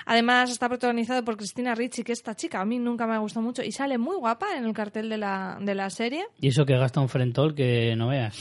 [0.07, 3.45] Además está protagonizado por Cristina Ricci, que esta chica a mí nunca me ha gustado
[3.45, 6.65] mucho y sale muy guapa en el cartel de la, de la serie, Y eso
[6.65, 8.35] que gasta un frentol que no veas.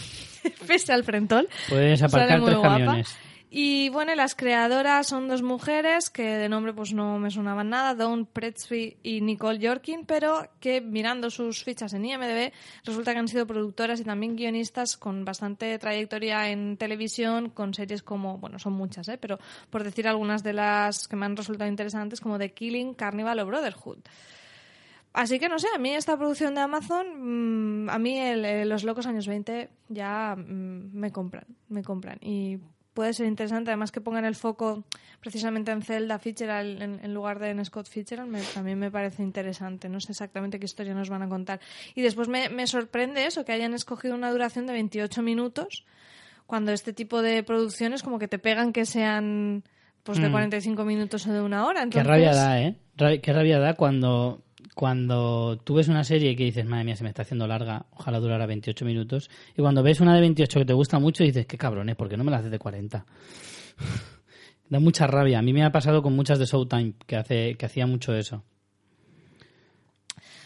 [0.68, 1.48] pese al frentol.
[1.68, 2.70] Puedes aparcar tres guapa.
[2.70, 3.18] camiones.
[3.49, 7.95] Y bueno, las creadoras son dos mujeres que de nombre pues no me sonaban nada,
[7.95, 12.52] Dawn Pretzby y Nicole Yorkin, pero que mirando sus fichas en IMDb
[12.84, 18.03] resulta que han sido productoras y también guionistas con bastante trayectoria en televisión, con series
[18.03, 19.18] como, bueno, son muchas, ¿eh?
[19.18, 23.40] pero por decir algunas de las que me han resultado interesantes como The Killing, Carnival
[23.40, 23.99] o Brotherhood.
[25.14, 28.68] Así que no sé, a mí esta producción de Amazon, mm, a mí el- el-
[28.69, 32.19] los locos años 20 ya mm, me compran, me compran.
[32.22, 32.57] Y
[32.98, 34.84] puede ser interesante, además que pongan el foco
[35.22, 39.22] precisamente en Zelda Fitzgerald en, en lugar de en Scott Fitzgerald, me- también me parece
[39.22, 39.88] interesante.
[39.88, 41.60] No sé exactamente qué historia nos van a contar.
[41.94, 45.86] Y después me, me sorprende eso, que hayan escogido una duración de 28 minutos,
[46.48, 49.64] cuando este tipo de producciones como que te pegan que sean
[50.02, 50.32] pues de Mm.
[50.32, 51.82] 45 minutos o de una hora.
[51.82, 52.76] Qué Entonces, rabia da, ¿eh?
[53.22, 54.41] Qué rabia da cuando,
[54.78, 58.20] cuando tú ves una serie que dices, madre mía, se me está haciendo larga, ojalá
[58.20, 59.28] durara 28 minutos.
[59.58, 62.16] Y cuando ves una de 28 que te gusta mucho, dices, qué cabrones, ¿por qué
[62.16, 63.04] no me la haces de 40?
[64.70, 65.40] da mucha rabia.
[65.40, 68.44] A mí me ha pasado con muchas de Showtime, que, hace, que hacía mucho eso.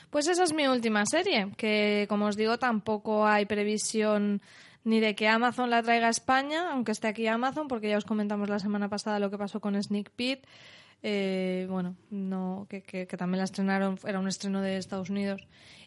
[0.10, 4.41] Pues esa es mi última serie, que como os digo tampoco hay previsión
[4.86, 8.06] ni de que Amazon la traiga a España, aunque esté aquí Amazon, porque ya os
[8.06, 10.48] comentamos la semana pasada lo que pasó con Sneak Peek.
[11.03, 15.41] Eh, bueno, no, que, que- que también la estrenaron, era un estreno de Estados Unidos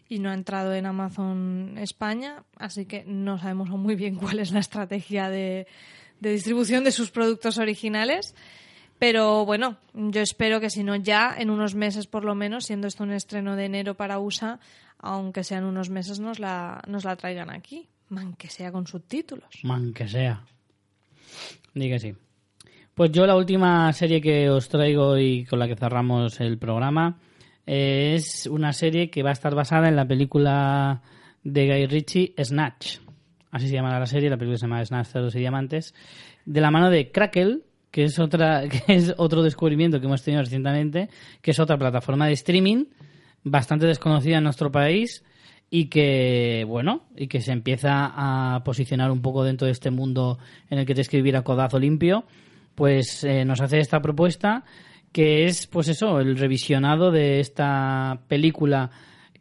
[0.09, 4.51] y no ha entrado en Amazon España, así que no sabemos muy bien cuál es
[4.51, 5.67] la estrategia de,
[6.19, 8.35] distribución de sus productos originales.
[8.99, 12.87] Pero bueno, yo espero que si no ya, en unos meses por lo menos, siendo
[12.87, 14.59] esto un estreno de enero para USA,
[14.99, 19.49] aunque sean unos meses, nos la, nos la traigan aquí, aunque sea con subtítulos.
[19.63, 20.45] Man, que sea.
[21.73, 22.15] Di que sí.
[22.95, 27.19] Pues yo la última serie que os traigo y con la que cerramos el programa
[27.67, 31.01] eh, es una serie que va a estar basada en la película
[31.43, 32.99] de Guy Ritchie, Snatch.
[33.51, 35.93] Así se llama la serie, la película se llama Snatch, Ceros y Diamantes.
[36.45, 40.43] De la mano de Crackle, que es, otra, que es otro descubrimiento que hemos tenido
[40.43, 41.09] recientemente,
[41.41, 42.85] que es otra plataforma de streaming
[43.43, 45.21] bastante desconocida en nuestro país
[45.69, 50.39] y que bueno y que se empieza a posicionar un poco dentro de este mundo
[50.69, 52.23] en el que te escribir a codazo limpio
[52.75, 54.63] pues eh, nos hace esta propuesta
[55.11, 58.91] que es pues eso el revisionado de esta película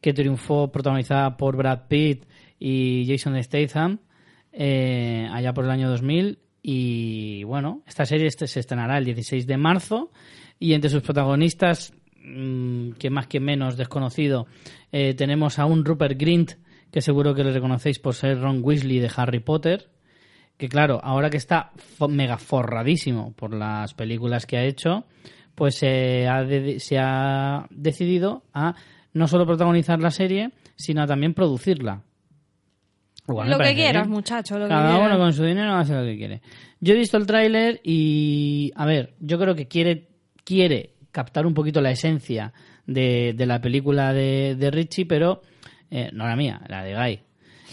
[0.01, 2.27] que triunfó protagonizada por Brad Pitt
[2.61, 3.99] y Jason Statham
[4.53, 9.47] eh, allá por el año 2000 y bueno esta serie este se estrenará el 16
[9.47, 10.13] de marzo.
[10.61, 11.93] Y entre sus protagonistas
[12.23, 14.47] mm, que más que menos desconocido
[14.93, 16.53] eh, tenemos a un Rupert Grint
[16.93, 19.91] que seguro que le reconocéis por ser Ron Weasley de Harry Potter
[20.57, 21.73] que claro, ahora que está
[22.09, 25.05] mega forradísimo por las películas que ha hecho,
[25.55, 26.47] pues se ha,
[26.79, 28.75] se ha decidido a
[29.13, 32.03] no solo protagonizar la serie, sino a también producirla.
[33.27, 34.15] Igual lo que quieras, bien.
[34.15, 35.07] muchacho, lo que Cada quieras.
[35.09, 36.43] uno con su dinero hace lo que quiere.
[36.81, 40.09] Yo he visto el tráiler y, a ver, yo creo que quiere,
[40.45, 42.53] quiere captar un poquito la esencia
[42.87, 45.41] de, de la película de, de Richie, pero
[45.91, 47.21] eh, no la mía, la de Guy.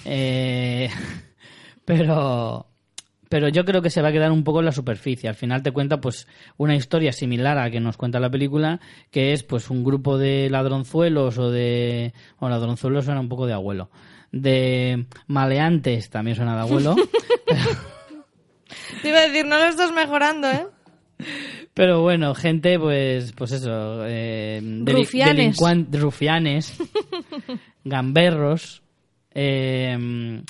[0.06, 0.90] Eh,
[1.86, 2.68] pero,
[3.32, 5.30] pero yo creo que se va a quedar un poco en la superficie.
[5.30, 6.28] Al final te cuenta pues
[6.58, 10.18] una historia similar a la que nos cuenta la película, que es pues un grupo
[10.18, 12.14] de ladronzuelos o de...
[12.41, 13.90] Bueno, ladronzuelos suena un poco de abuelo.
[14.34, 16.95] De maleantes también suena de abuelo.
[19.02, 20.68] Te iba a decir, no lo estás mejorando, ¿eh?
[21.74, 25.58] Pero bueno, gente, pues, pues eso, eh, Rufianes.
[25.94, 26.78] rufianes,
[27.86, 28.84] gamberros,
[29.34, 30.44] eh,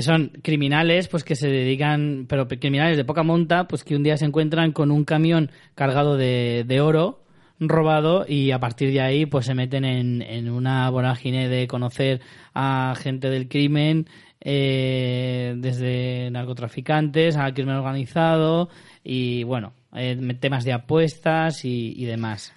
[0.00, 4.02] son criminales, pues que se dedican, pero pe- criminales de poca monta, pues que un
[4.02, 7.18] día se encuentran con un camión cargado de, de oro
[7.60, 12.20] robado y a partir de ahí pues se meten en, en una vorágine de conocer
[12.54, 14.06] a gente del crimen
[14.40, 18.68] eh, desde narcotraficantes al crimen organizado
[19.04, 22.52] y bueno eh, temas de apuestas y, y demás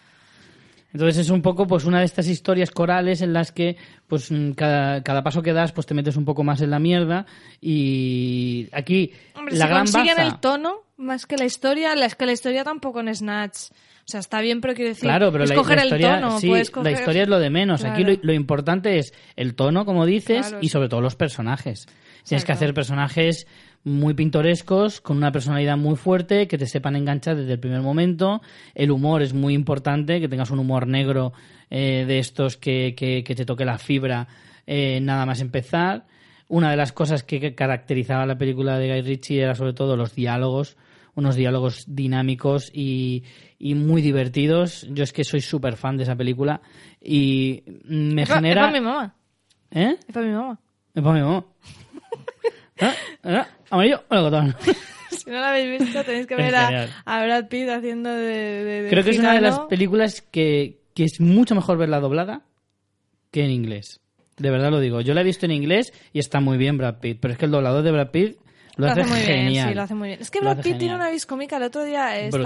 [0.95, 3.75] entonces es un poco pues una de estas historias corales en las que
[4.07, 6.79] pues mm, cada, cada paso que das pues te metes un poco más en la
[6.79, 7.25] mierda
[7.59, 12.05] y aquí Hombre, la si gran consiguen baza el tono más que la historia, la,
[12.05, 13.71] es que la historia tampoco en Snatch.
[13.71, 16.39] O sea, está bien, pero quiero decir, Claro, pero es la, historia, el tono.
[16.39, 17.83] sí, la historia es lo de menos.
[17.83, 21.87] Aquí lo, lo importante es el tono, como dices, Claro, y sobre todo los personajes.
[22.23, 23.45] Tienes que hacer personajes
[23.85, 28.41] muy pintorescos, con una personalidad muy fuerte, que te sepan enganchar desde el primer momento.
[28.73, 31.31] El humor es muy importante, que tengas un humor negro
[31.69, 34.27] eh, de estos que, que- que te toque la fibra
[34.67, 36.05] eh, nada más empezar.
[36.47, 40.13] Una de las cosas que caracterizaba la película de Guy Ritchie era sobre todo los
[40.13, 40.77] diálogos,
[41.15, 43.23] unos diálogos dinámicos y,
[43.57, 44.85] y muy divertidos.
[44.91, 46.61] Yo es que soy súper fan de esa película
[47.01, 48.61] y me Es pa- genera...
[48.61, 49.15] Es para mi mamá.
[49.71, 49.95] ¿Eh?
[50.07, 50.59] Es para mi mamá.
[50.93, 51.45] Es para mi mamá.
[52.77, 52.89] ¿Eh?
[53.23, 53.43] ¿Eh?
[53.69, 54.55] ¿Amarillo melocotón?
[55.09, 58.25] Si no la habéis visto, tenéis que ver a, a Brad Pitt haciendo de.
[58.25, 59.67] de- de Creo que es una de las gitano.
[59.69, 62.41] películas que, que es mucho mejor verla doblada
[63.31, 64.01] que en inglés.
[64.37, 64.99] De verdad lo digo.
[65.01, 67.45] Yo la he visto en inglés y está muy bien Brad Pitt, pero es que
[67.45, 68.37] el doblador de Brad Pitt
[68.77, 69.47] lo, Lo hace, hace, muy genial.
[69.49, 70.21] bien, sí, lo hace muy bien.
[70.21, 71.57] Es que Brad Pitt tiene una vis cómica.
[71.57, 72.41] El otro día estaba,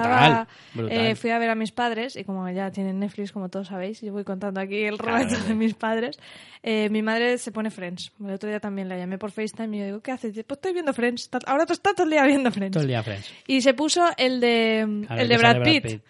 [0.46, 0.98] Brutal, brutal.
[0.98, 4.02] eh, fui a ver a mis padres y como ya tienen Netflix, como todos sabéis,
[4.02, 6.20] yo voy contando aquí el relato de mis padres.
[6.62, 8.12] eh, mi madre se pone Friends.
[8.24, 10.34] El otro día también la llamé por FaceTime y yo digo, ¿qué haces?
[10.34, 11.30] Pues estoy viendo Friends.
[11.48, 12.74] Ahora tú estás todo el día viendo Friends.
[12.74, 13.32] Todo el día, Friends.
[13.48, 16.02] Y se puso el de, el de Brad, Pitt.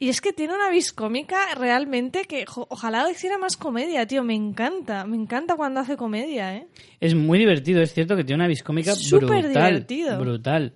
[0.00, 4.22] Y es que tiene una vis cómica realmente que ojalá hiciera más comedia, tío.
[4.22, 5.04] Me encanta.
[5.06, 6.66] Me encanta cuando hace comedia, ¿eh?
[7.00, 9.72] Es muy divertido, es cierto que tiene una viscómica Súper brutal.
[9.72, 10.20] divertido.
[10.20, 10.72] Brutal.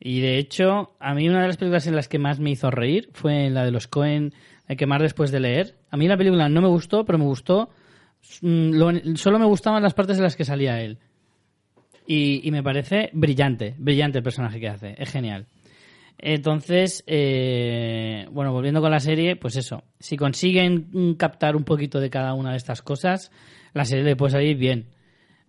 [0.00, 2.70] Y de hecho, a mí una de las películas en las que más me hizo
[2.70, 4.32] reír fue en la de los Cohen,
[4.68, 5.74] Hay que más después de leer.
[5.90, 7.70] A mí la película no me gustó, pero me gustó.
[8.42, 10.98] mm, lo- solo me gustaban las partes en las que salía él.
[12.06, 14.94] Y, y me parece brillante, brillante el personaje que hace.
[14.98, 15.46] Es genial.
[16.18, 19.84] Entonces, eh, bueno, volviendo con la serie, pues eso.
[20.00, 23.30] Si consiguen mm, captar un poquito de cada una de estas cosas,
[23.72, 24.86] la serie le puede salir bien.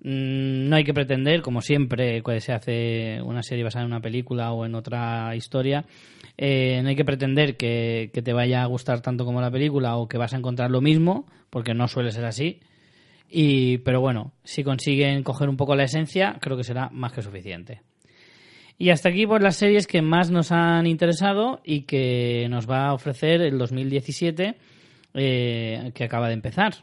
[0.02, 4.02] Mm, No hay que pretender, como siempre, cuando se hace una serie basada en una
[4.02, 5.86] película o en otra historia,
[6.38, 9.96] eh, no hay que pretender que, que te vaya a gustar tanto como la película
[9.98, 12.60] o que vas a encontrar lo mismo, porque no suele ser así.
[13.28, 17.22] Y, pero bueno, si consiguen coger un poco la esencia, creo que será más que
[17.22, 17.82] suficiente.
[18.82, 22.88] Y hasta aquí pues las series que más nos han interesado y que nos va
[22.88, 24.56] a ofrecer el 2017
[25.16, 26.76] eh, que acaba de empezar.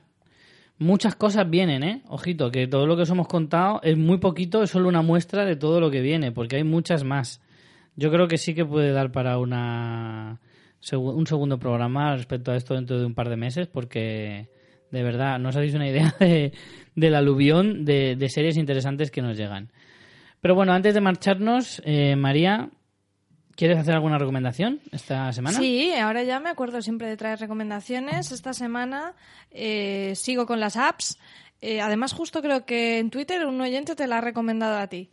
[0.79, 2.03] Muchas cosas vienen, ¿eh?
[2.09, 5.47] Ojito, que todo lo que os hemos contado es muy poquito, es solo una muestra
[5.47, 7.41] de todo lo que viene, porque hay muchas más.
[7.97, 10.39] Yo creo que sí que puede dar para una
[10.93, 14.51] un segundo programa respecto a esto dentro de un par de meses, porque
[14.91, 16.53] de verdad no os hacéis una idea de,
[16.95, 19.71] del aluvión de series interesantes que nos llegan.
[20.47, 22.71] Pero bueno, antes de marcharnos, eh, María,
[23.57, 25.59] ¿quieres hacer alguna recomendación esta semana?
[25.59, 28.31] Sí, ahora ya me acuerdo siempre de traer recomendaciones.
[28.31, 29.15] Esta semana
[29.51, 31.19] eh, sigo con las apps.
[31.61, 35.11] Eh, además, justo creo que en Twitter un oyente te la ha recomendado a ti.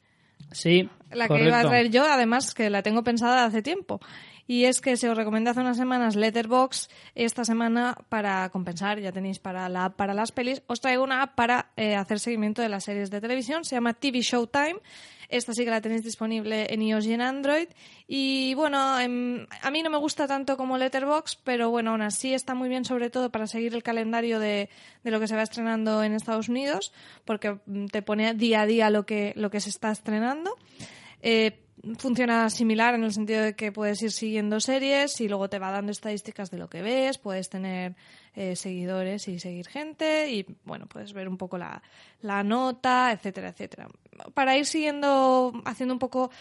[0.51, 4.01] Sí, La que iba a traer yo, además que la tengo pensada hace tiempo.
[4.45, 6.89] Y es que se os recomendé hace unas semanas Letterbox.
[7.15, 11.23] Esta semana, para compensar, ya tenéis para la app para las pelis, os traigo una
[11.23, 13.63] app para eh, hacer seguimiento de las series de televisión.
[13.63, 14.75] Se llama TV Showtime.
[15.29, 17.67] Esta sí que la tenéis disponible en iOS y en Android.
[18.07, 22.33] Y bueno, em, a mí no me gusta tanto como Letterbox, pero bueno, aún así
[22.33, 24.69] está muy bien, sobre todo para seguir el calendario de,
[25.03, 26.93] de lo que se va estrenando en Estados Unidos,
[27.25, 30.55] porque mm, te pone día a día lo que, lo que se está estrenando.
[31.21, 31.59] Eh,
[31.97, 35.71] funciona similar en el sentido de que puedes ir siguiendo series y luego te va
[35.71, 37.95] dando estadísticas de lo que ves, puedes tener
[38.35, 41.81] eh, seguidores y seguir gente y bueno, puedes ver un poco la,
[42.21, 43.89] la nota, etcétera, etcétera.
[44.33, 46.31] Para ir siguiendo, haciendo un poco,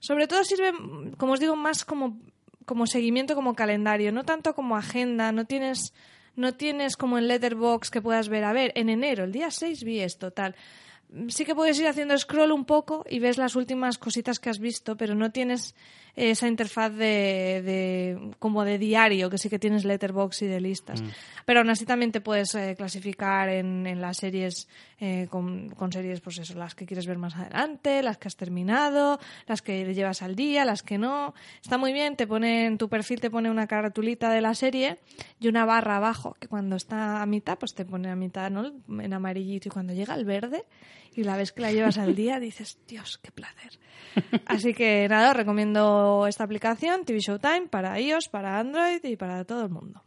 [0.00, 0.72] sobre todo sirve,
[1.16, 2.18] como os digo, más como,
[2.66, 5.94] como seguimiento, como calendario, no tanto como agenda, no tienes,
[6.36, 9.84] no tienes como en Letterbox que puedas ver, a ver, en enero, el día 6
[9.84, 10.54] vi esto, tal
[11.28, 14.58] sí que puedes ir haciendo scroll un poco y ves las últimas cositas que has
[14.58, 15.74] visto, pero no tienes
[16.16, 21.02] esa interfaz de, de como de diario, que sí que tienes letterbox y de listas.
[21.44, 24.68] Pero aún así también te puedes eh, clasificar en, en las series
[24.98, 28.36] eh, con, con series, pues eso, las que quieres ver más adelante, las que has
[28.36, 31.34] terminado, las que llevas al día, las que no.
[31.62, 34.98] Está muy bien, te pone en tu perfil te pone una caratulita de la serie
[35.38, 38.72] y una barra abajo, que cuando está a mitad, pues te pone a mitad, ¿no?
[38.88, 40.64] En amarillito y cuando llega el verde
[41.14, 43.78] y la vez que la llevas al día dices, Dios, qué placer.
[44.46, 49.44] Así que nada, os recomiendo esta aplicación, TV Showtime, para iOS, para Android y para
[49.44, 50.02] todo el mundo.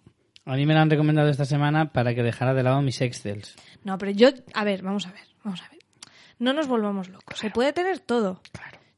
[0.45, 3.55] A mí me la han recomendado esta semana para que dejara de lado mis Excels.
[3.83, 5.79] No, pero yo, a ver, vamos a ver, vamos a ver.
[6.39, 7.37] No nos volvamos locos.
[7.39, 8.41] Se puede tener todo.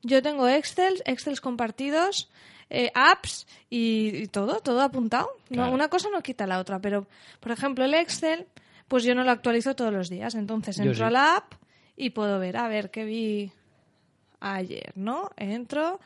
[0.02, 2.30] Yo tengo Excel, Excels compartidos,
[2.72, 5.30] eh, apps y, y todo, todo apuntado.
[5.50, 5.74] No, Claro.
[5.74, 7.06] una cosa no quita la otra, pero
[7.40, 8.48] por ejemplo el Excel,
[8.88, 10.34] pues yo no lo actualizo todos los días.
[10.36, 11.04] Entonces entro sí.
[11.04, 11.54] a la app
[11.96, 13.52] y puedo ver, a ver qué vi
[14.40, 15.30] ayer, ¿no?
[15.38, 16.00] Entro,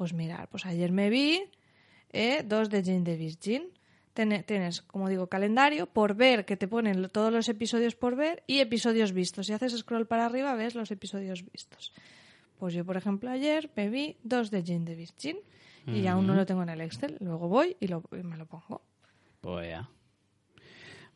[0.00, 1.42] pues mirar, pues ayer me vi
[2.10, 3.64] eh, dos de Jane the Virgin.
[4.14, 8.60] Tienes, como digo, calendario por ver, que te ponen todos los episodios por ver y
[8.60, 9.46] episodios vistos.
[9.46, 11.92] Si haces scroll para arriba, ves los episodios vistos.
[12.58, 15.36] Pues yo, por ejemplo, ayer me vi dos de Jane the Virgin
[15.86, 17.18] y aún no lo tengo en el Excel.
[17.20, 18.80] Luego voy y, lo- y me lo pongo.
[19.42, 19.90] Pues ya.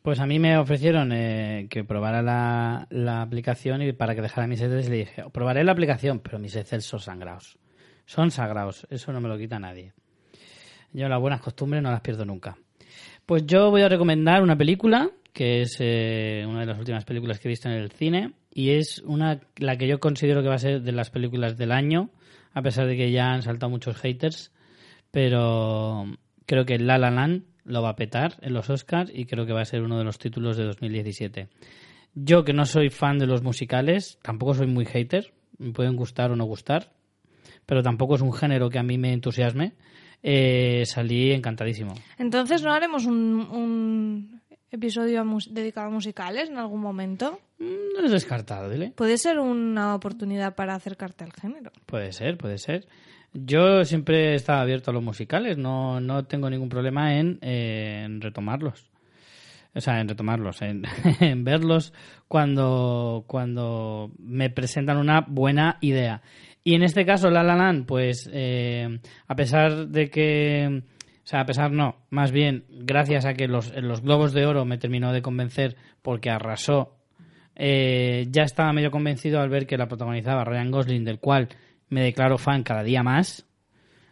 [0.03, 4.45] Pues a mí me ofrecieron eh, que probara la, la aplicación y para que dejara
[4.45, 7.57] mis Excel le dije, probaré la aplicación, pero mis Excel son sagrados.
[8.05, 9.93] Son sagrados, eso no me lo quita nadie.
[10.93, 12.57] Yo las buenas costumbres no las pierdo nunca.
[13.25, 17.39] Pues yo voy a recomendar una película, que es eh, una de las últimas películas
[17.39, 20.55] que he visto en el cine, y es una la que yo considero que va
[20.55, 22.11] a ser de las películas del año,
[22.53, 24.53] a pesar de que ya han saltado muchos haters,
[25.11, 26.05] pero
[26.45, 29.53] creo que La La Land lo va a petar en los Oscars y creo que
[29.53, 31.49] va a ser uno de los títulos de 2017.
[32.13, 36.31] Yo que no soy fan de los musicales, tampoco soy muy hater, me pueden gustar
[36.31, 36.93] o no gustar,
[37.65, 39.73] pero tampoco es un género que a mí me entusiasme.
[40.23, 41.93] eh, salí encantadísimo.
[42.17, 43.15] Entonces, ¿no haremos un,
[43.51, 47.39] un episodio a dedicado a musicales en algún momento?
[47.59, 48.91] Mm, No es descartable.
[48.95, 51.71] Puede ser una oportunidad para acercarte al género.
[51.85, 52.87] Puede ser, puede ser.
[53.33, 58.03] Yo siempre he estado abierto a los musicales, no, no tengo ningún problema en, eh,
[58.05, 58.89] en retomarlos.
[59.75, 60.83] O sea, en retomarlos, en,
[61.19, 61.93] en verlos
[62.29, 66.21] cuando, cuando me presentan una buena idea.
[66.65, 70.81] Y en este caso, La La Land, pues eh, a pesar de que...
[71.23, 74.65] O sea, a pesar no, más bien gracias a que los, los Globos de Oro
[74.65, 76.95] me terminó de convencer porque arrasó
[77.55, 81.47] eh, ya estaba medio convencido al ver que la protagonizaba Ryan Gosling, del cual
[81.89, 83.45] me declaro fan cada día más.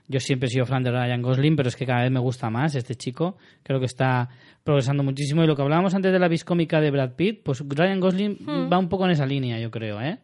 [0.07, 2.49] Yo siempre he sido fan de Ryan Gosling, pero es que cada vez me gusta
[2.49, 3.37] más este chico.
[3.63, 4.29] Creo que está
[4.63, 5.43] progresando muchísimo.
[5.43, 8.37] Y lo que hablábamos antes de la viscómica de Brad Pitt, pues Ryan Gosling
[8.71, 10.19] va un poco en esa línea, yo creo, ¿eh?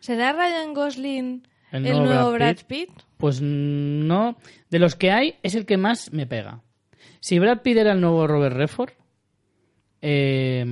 [0.00, 2.90] ¿Será Ryan Gosling El el, nuevo Brad Pitt?
[3.16, 4.36] Pues no.
[4.70, 6.62] De los que hay, es el que más me pega.
[7.20, 8.90] Si Brad Pitt era el nuevo Robert Redford,
[10.00, 10.64] eh,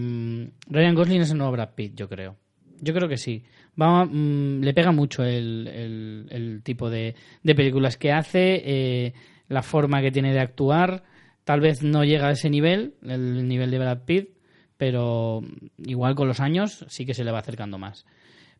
[0.68, 2.36] Ryan Gosling es el nuevo Brad Pitt, yo creo.
[2.80, 3.42] Yo creo que sí.
[3.80, 9.14] Va, mm, le pega mucho el, el- el tipo de, de películas que hace, eh,
[9.48, 11.02] la forma que tiene de actuar.
[11.44, 14.30] Tal vez no llega a ese nivel, el nivel de Brad Pitt,
[14.76, 15.42] pero
[15.78, 18.04] igual con los años sí que se le va acercando más.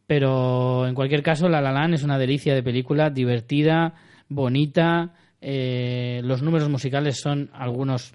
[0.07, 3.95] Pero en cualquier caso, La La Land es una delicia de película, divertida,
[4.29, 5.15] bonita.
[5.41, 8.15] eh, los números musicales son algunos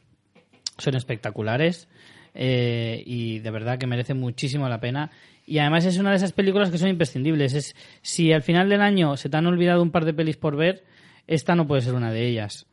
[0.78, 1.88] son espectaculares
[2.34, 5.12] eh, y de verdad que merece muchísimo la pena.
[5.46, 7.54] Y además es una de esas películas que son imprescindibles.
[7.54, 10.56] Es si al final del año se te han olvidado un par de pelis por
[10.56, 10.84] ver,
[11.28, 12.68] esta no puede ser una de ellas.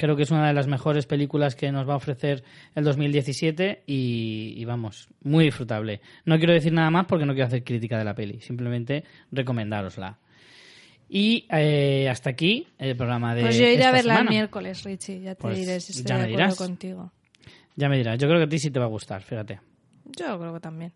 [0.00, 2.42] Creo que es una de las mejores películas que nos va a ofrecer
[2.74, 6.00] el 2017 y, y vamos, muy disfrutable.
[6.24, 10.16] No quiero decir nada más porque no quiero hacer crítica de la peli, simplemente recomendárosla.
[11.06, 14.84] Y eh, hasta aquí el programa de Pues yo iré esta a verla el miércoles,
[14.84, 15.20] Richie.
[15.20, 16.56] Ya te Pues diré si estoy ya de acuerdo dirás.
[16.56, 17.12] contigo.
[17.76, 19.60] Ya me dirás, yo creo que a ti sí te va a gustar, fíjate.
[20.16, 20.92] Yo creo que también.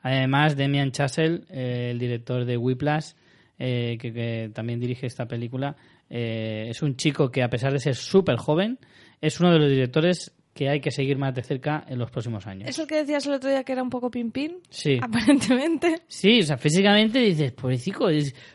[0.00, 3.10] Además, Demian Chazelle, eh, el director de Whiplash,
[3.58, 5.76] eh, que, que también dirige esta película,
[6.10, 8.78] eh, es un chico que a pesar de ser súper joven,
[9.20, 12.46] es uno de los directores que hay que seguir más de cerca en los próximos
[12.46, 12.68] años.
[12.68, 14.58] ¿Es el que decías el otro día que era un poco pin-pin?
[14.68, 14.98] Sí.
[15.00, 16.02] Aparentemente.
[16.08, 18.08] Sí, o sea, físicamente dices, pobrecito,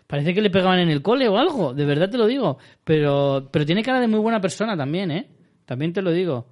[0.06, 2.58] parece que le pegaban en el cole o algo, de verdad te lo digo.
[2.84, 5.30] Pero, pero tiene cara de muy buena persona también, ¿eh?
[5.66, 6.48] También te lo digo.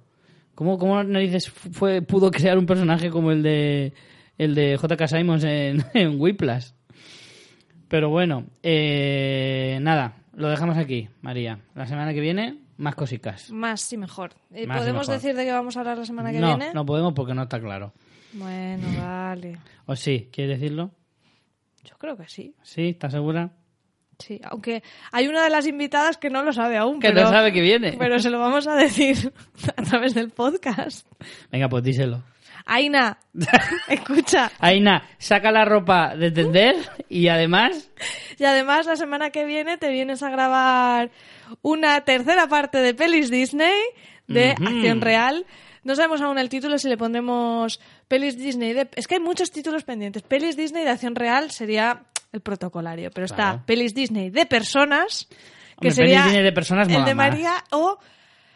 [0.54, 3.92] ¿Cómo, cómo narices fue, pudo crear un personaje como el de
[4.38, 5.06] el de J.K.
[5.08, 6.70] Simons en, en Whiplash?
[7.88, 11.60] Pero bueno, eh, nada, lo dejamos aquí, María.
[11.74, 13.50] La semana que viene, más cositas.
[13.50, 14.32] Más y mejor.
[14.52, 15.14] Eh, Más y ¿Podemos mejor.
[15.22, 16.72] decir de qué vamos a hablar la semana que No, viene?
[16.74, 17.92] no podemos porque no está claro.
[18.32, 19.58] Bueno, vale.
[19.86, 20.28] ¿O sí?
[20.32, 20.90] ¿Quieres decirlo?
[21.84, 22.54] Yo creo que sí.
[22.62, 22.88] ¿Sí?
[22.90, 23.50] ¿Estás segura?
[24.18, 27.00] Sí, aunque hay una de las invitadas que no lo sabe aún.
[27.00, 27.96] Que pero, no sabe que viene.
[27.98, 29.32] Pero se lo vamos a decir
[29.76, 31.06] a través del podcast.
[31.50, 32.22] Venga, pues díselo.
[32.66, 33.18] Aina,
[33.88, 34.50] escucha.
[34.58, 36.76] Aina, saca la ropa de tender
[37.08, 37.90] y además
[38.38, 41.10] Y además la semana que viene te vienes a grabar
[41.62, 43.74] una tercera parte de pelis Disney
[44.26, 45.44] de acción real.
[45.82, 47.78] No sabemos aún el título si le pondremos
[48.08, 48.88] pelis Disney de...
[48.94, 50.22] Es que hay muchos títulos pendientes.
[50.22, 55.28] Pelis Disney de acción real sería el protocolario, pero está pelis Disney de personas,
[55.80, 57.28] que Hombre, sería pelis Disney de personas el de más.
[57.28, 57.98] María o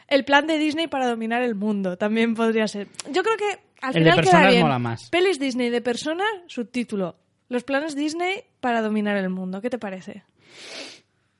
[0.08, 1.98] el plan de Disney para dominar el mundo.
[1.98, 2.88] También podría ser.
[3.10, 4.62] Yo creo que al El de final personas queda bien.
[4.62, 5.08] mola más.
[5.10, 7.16] Pelis Disney de personas, subtítulo.
[7.48, 9.60] Los planes Disney para dominar el mundo.
[9.60, 10.24] ¿Qué te parece?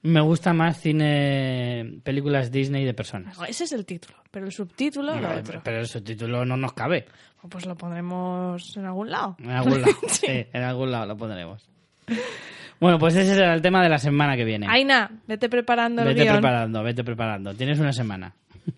[0.00, 3.36] me gusta más cine, películas Disney de personas.
[3.36, 5.60] No, ese es el título, pero el subtítulo lo No, otro.
[5.64, 7.04] pero el subtítulo no nos cabe.
[7.50, 9.36] Pues lo pondremos en algún lado.
[9.40, 9.92] En algún lado.
[10.08, 11.68] sí, en algún lado lo pondremos.
[12.80, 14.66] Bueno, pues ese será el tema de la semana que viene.
[14.68, 16.34] Aina, vete preparando el vete guion.
[16.36, 17.54] preparando, vete preparando.
[17.54, 18.34] Tienes una semana.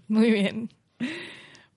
[0.09, 0.69] Muy bien.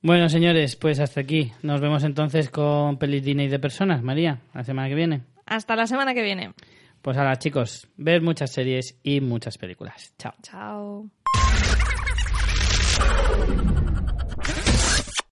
[0.05, 1.53] Bueno, señores, pues hasta aquí.
[1.61, 5.21] Nos vemos entonces con pelis Disney de personas, María, la semana que viene.
[5.45, 6.51] Hasta la semana que viene.
[7.01, 10.13] Pues ahora, chicos, ver muchas series y muchas películas.
[10.17, 10.33] Chao.
[10.41, 11.09] Chao.